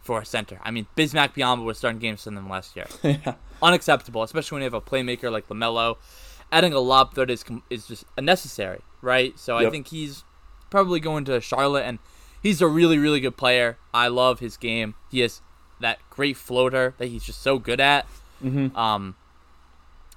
[0.00, 0.60] for a center.
[0.62, 2.86] I mean, Bismack Biyombo was starting games for them last year.
[3.02, 3.34] yeah.
[3.60, 5.96] Unacceptable, especially when you have a playmaker like Lamelo.
[6.52, 9.38] Adding a lob threat is is just unnecessary, right?
[9.38, 10.24] So I think he's
[10.68, 11.98] probably going to Charlotte, and
[12.42, 13.76] he's a really really good player.
[13.92, 14.94] I love his game.
[15.10, 15.42] He has
[15.80, 18.06] that great floater that he's just so good at.
[18.42, 18.76] Mm-hmm.
[18.76, 19.16] Um,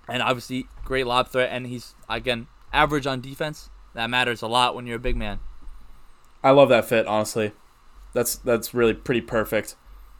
[0.07, 3.69] and obviously great lob threat, and he's again average on defense.
[3.93, 5.39] That matters a lot when you're a big man.
[6.43, 7.07] I love that fit.
[7.07, 7.51] Honestly,
[8.13, 9.75] that's that's really pretty perfect.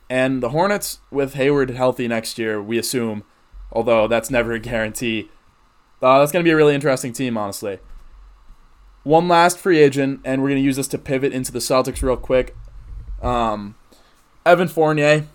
[0.10, 3.24] And the Hornets with Hayward healthy next year, we assume,
[3.72, 5.30] although that's never a guarantee.
[6.02, 7.80] Uh, that's going to be a really interesting team, honestly.
[9.03, 12.02] One last free agent, and we're going to use this to pivot into the Celtics
[12.02, 12.56] real quick.
[13.22, 13.76] Um,
[14.45, 15.28] Evan Fournier.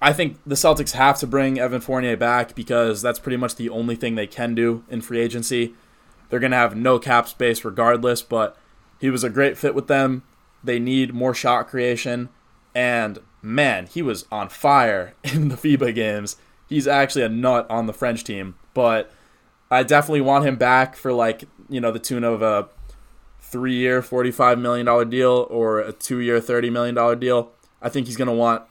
[0.00, 3.68] I think the Celtics have to bring Evan Fournier back because that's pretty much the
[3.68, 5.74] only thing they can do in free agency.
[6.28, 8.56] They're going to have no cap space regardless, but
[8.98, 10.22] he was a great fit with them.
[10.64, 12.30] They need more shot creation.
[12.74, 16.36] And man, he was on fire in the FIBA games.
[16.66, 19.10] He's actually a nut on the French team, but
[19.70, 22.68] I definitely want him back for like, you know, the tune of a
[23.40, 27.50] three year, $45 million deal or a two year, $30 million deal.
[27.82, 28.62] I think he's going to want,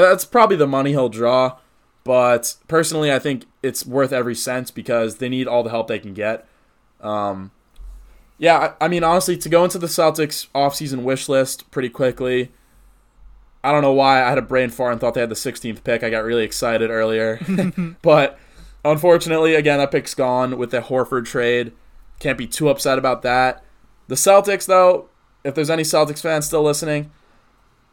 [0.00, 1.58] that's probably the money he'll draw.
[2.04, 5.98] But personally, I think it's worth every cent because they need all the help they
[5.98, 6.46] can get.
[7.00, 7.52] Um,
[8.38, 12.50] yeah, I, I mean, honestly, to go into the Celtics offseason wish list pretty quickly,
[13.62, 15.84] I don't know why I had a brain fart and thought they had the 16th
[15.84, 16.02] pick.
[16.02, 17.40] I got really excited earlier.
[18.02, 18.38] but
[18.84, 21.72] unfortunately, again, that pick's gone with the Horford trade.
[22.18, 23.62] Can't be too upset about that.
[24.08, 25.08] The Celtics, though,
[25.44, 27.12] if there's any Celtics fans still listening,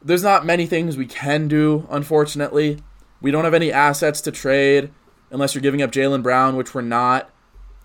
[0.02, 2.82] there's not many things we can do, unfortunately.
[3.20, 4.90] We don't have any assets to trade
[5.30, 7.30] unless you're giving up Jaylen Brown, which we're not.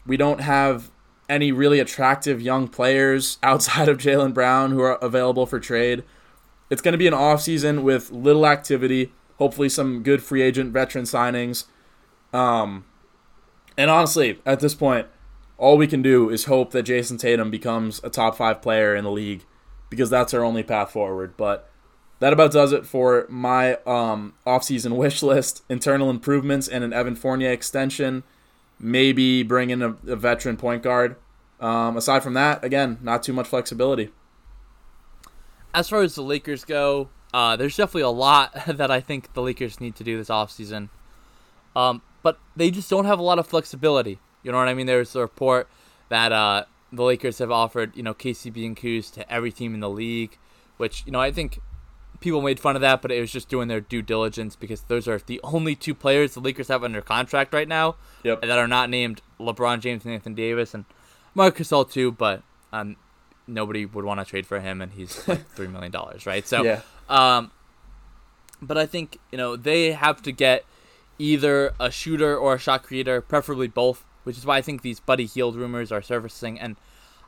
[0.06, 0.92] We don't have
[1.28, 6.04] any really attractive young players outside of Jaylen Brown who are available for trade.
[6.70, 11.06] It's going to be an offseason with little activity, hopefully some good free agent veteran
[11.06, 11.66] signings.
[12.34, 12.86] Um,
[13.78, 15.08] and honestly, at this point,
[15.58, 19.04] all we can do is hope that Jayson Tatum becomes a top five player in
[19.04, 19.44] the league
[19.90, 21.38] because that's our only path forward.
[21.38, 21.70] But
[22.20, 25.64] that about does it for my um, offseason wish list.
[25.70, 28.24] Internal improvements and an Evan Fournier extension.
[28.80, 31.16] Maybe bring in a, a veteran point guard.
[31.60, 34.12] Um, aside from that, again, not too much flexibility.
[35.74, 39.42] As far as the Lakers go, uh, there's definitely a lot that I think the
[39.42, 40.90] Lakers need to do this offseason.
[41.76, 44.20] Um, but they just don't have a lot of flexibility.
[44.44, 44.88] You know what I mean?
[44.88, 45.68] There's a report
[46.10, 49.80] that uh, the Lakers have offered, you know, KCP and Kuz to every team in
[49.80, 50.38] the league,
[50.78, 51.60] which, you know, I think
[52.26, 55.08] people made fun of that, but it was just doing their due diligence because those
[55.08, 58.42] are the only two players the Lakers have under contract right now yep.
[58.42, 60.86] that are not named LeBron James and Anthony Davis and
[61.36, 62.42] Marc Gasol too, but
[62.74, 62.96] um,
[63.46, 66.48] nobody would want to trade for him, and he's like three million dollars, right?
[66.48, 66.82] So, yeah.
[67.08, 67.52] um,
[68.60, 70.66] but I think you know they have to get
[71.20, 75.00] either a shooter or a shot creator, preferably both, which is why I think these
[75.00, 76.76] Buddy Hield rumors are surfacing, and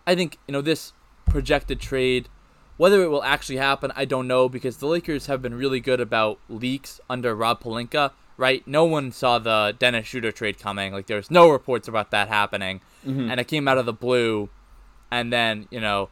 [0.07, 0.93] I think you know this
[1.25, 2.29] projected trade
[2.77, 5.99] whether it will actually happen, I don't know because the Lakers have been really good
[5.99, 8.65] about leaks under Rob Pelinka, right?
[8.67, 10.93] No one saw the Dennis Schroeder trade coming.
[10.93, 13.31] Like there's no reports about that happening, mm-hmm.
[13.31, 14.49] and it came out of the blue.
[15.11, 16.09] And then you know,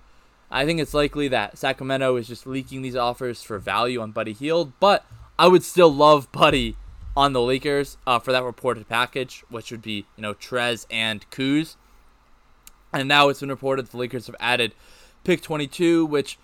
[0.50, 4.34] I think it's likely that Sacramento is just leaking these offers for value on Buddy
[4.34, 5.06] Hield, but
[5.38, 6.76] I would still love Buddy
[7.16, 11.30] on the Lakers uh, for that reported package, which would be you know Trez and
[11.30, 11.76] Kuz.
[12.92, 14.74] And now it's been reported the Lakers have added
[15.26, 16.38] pick 22, which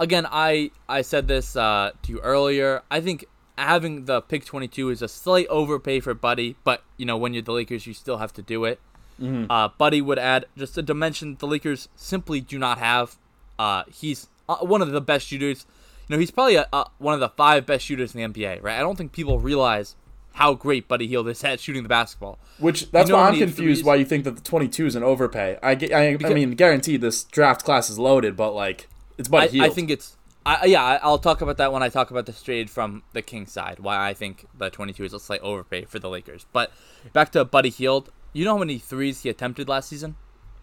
[0.00, 2.82] again, I I said this uh, to you earlier.
[2.90, 3.26] I think
[3.56, 7.42] having the pick 22 is a slight overpay for Buddy, but you know when you're
[7.42, 8.80] the Lakers, you still have to do it.
[9.20, 9.50] Mm-hmm.
[9.50, 13.16] Uh, Buddy would add just a dimension the Lakers simply do not have.
[13.58, 15.66] Uh, he's uh, one of the best shooters.
[16.08, 18.62] You know, he's probably a, a, one of the five best shooters in the NBA,
[18.62, 18.76] right?
[18.76, 19.94] I don't think people realize
[20.32, 22.38] how great Buddy Hield is at shooting the basketball.
[22.58, 23.84] Which that's you know why I'm confused threes?
[23.84, 25.58] why you think that the 22 is an overpay.
[25.62, 28.88] I, I, I mean, guaranteed this draft class is loaded, but like
[29.18, 29.66] it's Buddy I, Hield.
[29.66, 30.16] I think it's.
[30.46, 33.50] I, yeah, I'll talk about that when I talk about the trade from the Kings
[33.50, 33.78] side.
[33.80, 36.44] Why I think the 22 is a slight overpay for the Lakers.
[36.52, 36.70] But
[37.12, 38.12] back to Buddy Hield.
[38.34, 40.16] You know how many threes he attempted last season?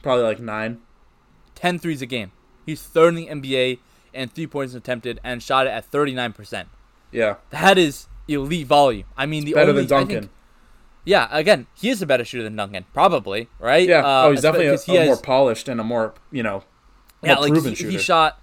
[0.03, 0.82] Probably like nine.
[1.56, 2.32] Ten threes a game.
[2.65, 3.80] He's third in the NBA
[4.14, 6.65] and three points attempted and shot it at 39%.
[7.11, 7.36] Yeah.
[7.49, 9.06] That is elite volume.
[9.18, 10.19] I mean, the better only, than Duncan.
[10.22, 10.32] Think,
[11.06, 13.88] yeah, again, he is a better shooter than Duncan, probably, right?
[13.88, 14.06] Yeah.
[14.06, 16.64] Uh, oh, he's definitely a, he a has, more polished and a more, you know,
[17.23, 17.91] yeah, like proven he, shooter.
[17.91, 18.40] he shot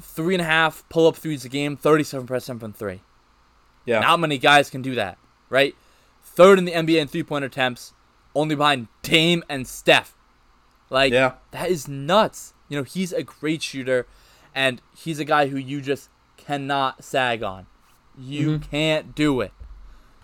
[0.00, 3.00] three and a half pull up threes a game, 37% from three.
[3.84, 4.00] Yeah.
[4.00, 5.18] Not many guys can do that,
[5.48, 5.74] right?
[6.22, 7.92] Third in the NBA in three point attempts,
[8.34, 10.14] only behind Dame and Steph.
[10.90, 11.34] Like, yeah.
[11.52, 12.52] that is nuts.
[12.68, 14.06] You know, he's a great shooter,
[14.54, 17.66] and he's a guy who you just cannot sag on.
[18.18, 18.70] You mm-hmm.
[18.70, 19.52] can't do it.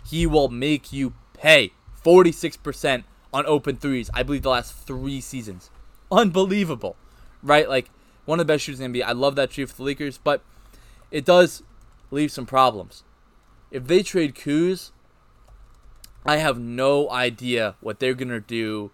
[0.04, 1.72] He will make you pay
[2.04, 5.70] 46% on open threes, I believe, the last three seasons.
[6.10, 6.96] Unbelievable,
[7.42, 7.68] right?
[7.68, 7.90] Like,
[8.32, 9.04] one of the best shooters in the NBA.
[9.04, 10.42] I love that trade for the Lakers, but
[11.10, 11.62] it does
[12.10, 13.04] leave some problems.
[13.70, 14.90] If they trade Kuz,
[16.24, 18.90] I have no idea what they're gonna do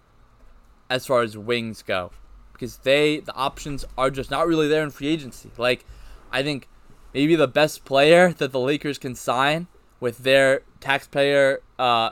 [0.89, 2.11] as far as wings go,
[2.51, 5.49] because they the options are just not really there in free agency.
[5.57, 5.85] Like,
[6.33, 6.67] I think
[7.13, 9.67] maybe the best player that the Lakers can sign
[10.01, 12.09] with their taxpayer uh,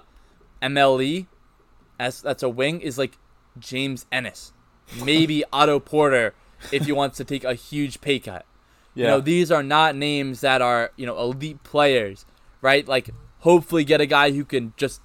[0.62, 1.28] MLE
[2.00, 3.18] as that's a wing is like
[3.60, 4.54] James Ennis,
[5.04, 6.34] maybe Otto Porter
[6.72, 8.46] if he wants to take a huge pay cut.
[8.94, 9.04] Yeah.
[9.04, 12.26] You know, these are not names that are, you know, elite players,
[12.62, 12.88] right?
[12.88, 15.02] Like hopefully get a guy who can just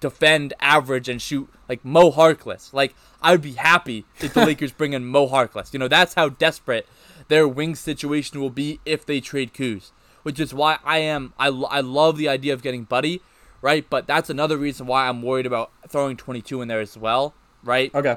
[0.00, 2.72] defend average and shoot like Mo Harkless.
[2.72, 5.72] Like I would be happy if the Lakers bring in Mo Harkless.
[5.72, 6.86] You know, that's how desperate
[7.28, 9.90] their wing situation will be if they trade Kuz.
[10.22, 13.20] Which is why I am I, I love the idea of getting Buddy,
[13.60, 13.84] right?
[13.88, 17.94] But that's another reason why I'm worried about throwing 22 in there as well, right?
[17.94, 18.16] Okay.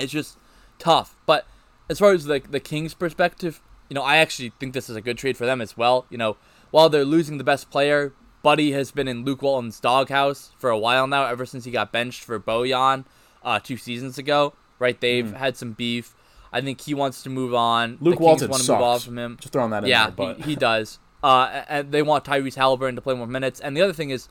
[0.00, 0.38] It's just
[0.78, 1.16] tough.
[1.26, 1.46] But
[1.88, 5.00] as far as the the Kings' perspective, you know, I actually think this is a
[5.00, 6.06] good trade for them as well.
[6.10, 6.36] You know,
[6.70, 8.12] while they're losing the best player,
[8.42, 11.92] Buddy has been in Luke Walton's doghouse for a while now, ever since he got
[11.92, 13.04] benched for Bojan
[13.42, 14.54] uh, two seasons ago.
[14.78, 15.00] Right?
[15.00, 15.36] They've mm.
[15.36, 16.14] had some beef.
[16.52, 17.98] I think he wants to move on.
[18.00, 18.78] Luke Walton want to sucks.
[18.78, 19.36] move on from him.
[19.40, 20.98] Just throwing that in yeah, there, but he, he does.
[21.22, 23.58] Uh, and they want Tyrese Haliburton to play more minutes.
[23.58, 24.28] And the other thing is,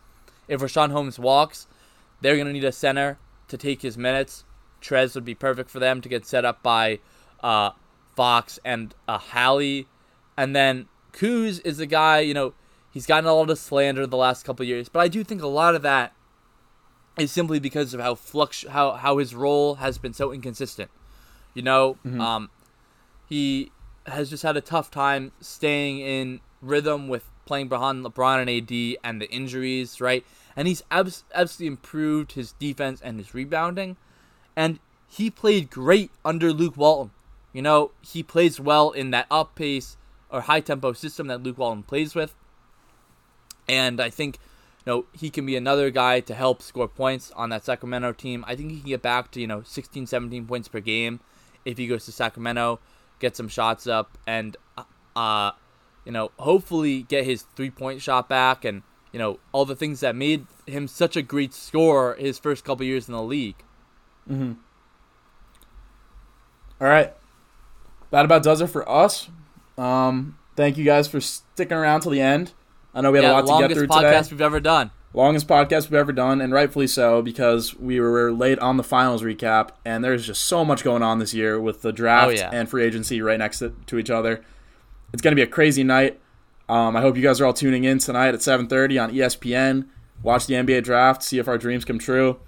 [0.47, 1.67] if Richaun Holmes walks,
[2.21, 3.17] they're going to need a center
[3.47, 4.45] to take his minutes.
[4.81, 6.99] Trez would be perfect for them to get set up by
[7.43, 7.71] uh,
[8.15, 9.87] Fox and uh, Hallie.
[10.37, 12.53] And then Kuz is the guy, you know,
[12.91, 15.47] he's gotten a lot of slander the last couple years, but I do think a
[15.47, 16.13] lot of that
[17.19, 20.89] is simply because of how flux how how his role has been so inconsistent.
[21.53, 22.19] You know, Mm-hmm.
[22.21, 22.49] um,
[23.29, 23.71] he
[24.07, 28.97] has just had a tough time staying in rhythm with playing behind LeBron and AD
[29.03, 30.25] and the injuries, right?
[30.55, 33.97] And he's abs- absolutely improved his defense and his rebounding,
[34.55, 37.11] and he played great under Luke Walton.
[37.53, 39.95] You know, he plays well in that up pace
[40.29, 42.35] or high tempo system that Luke Walton plays with.
[43.69, 44.39] And I think,
[44.85, 48.43] you know, he can be another guy to help score points on that Sacramento team.
[48.47, 51.19] I think he can get back to, you know, 16, 17 points per game
[51.63, 52.79] if he goes to Sacramento,
[53.19, 54.57] get some shots up, and,
[55.15, 55.51] uh,
[56.03, 58.81] you know, hopefully get his three point shot back and,
[59.13, 62.85] you know, all the things that made him such a great scorer his first couple
[62.85, 63.63] years in the league.
[64.27, 64.53] Hmm.
[66.81, 67.13] All right.
[68.13, 69.27] That about does it for us.
[69.75, 72.53] Um, thank you guys for sticking around till the end.
[72.93, 74.01] I know we had yeah, a lot to get through today.
[74.03, 74.91] longest podcast we've ever done.
[75.15, 79.23] Longest podcast we've ever done, and rightfully so because we were late on the finals
[79.23, 82.51] recap, and there's just so much going on this year with the draft Oh, yeah.
[82.53, 84.45] and free agency right next to, to each other.
[85.11, 86.19] It's going to be a crazy night.
[86.69, 89.87] Um, I hope you guys are all tuning in tonight at 7:30 on ESPN.
[90.21, 92.39] Watch the NBA draft, see if our dreams come true.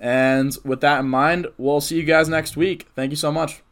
[0.00, 2.88] And with that in mind, we'll see you guys next week.
[2.96, 3.62] Thank you so much.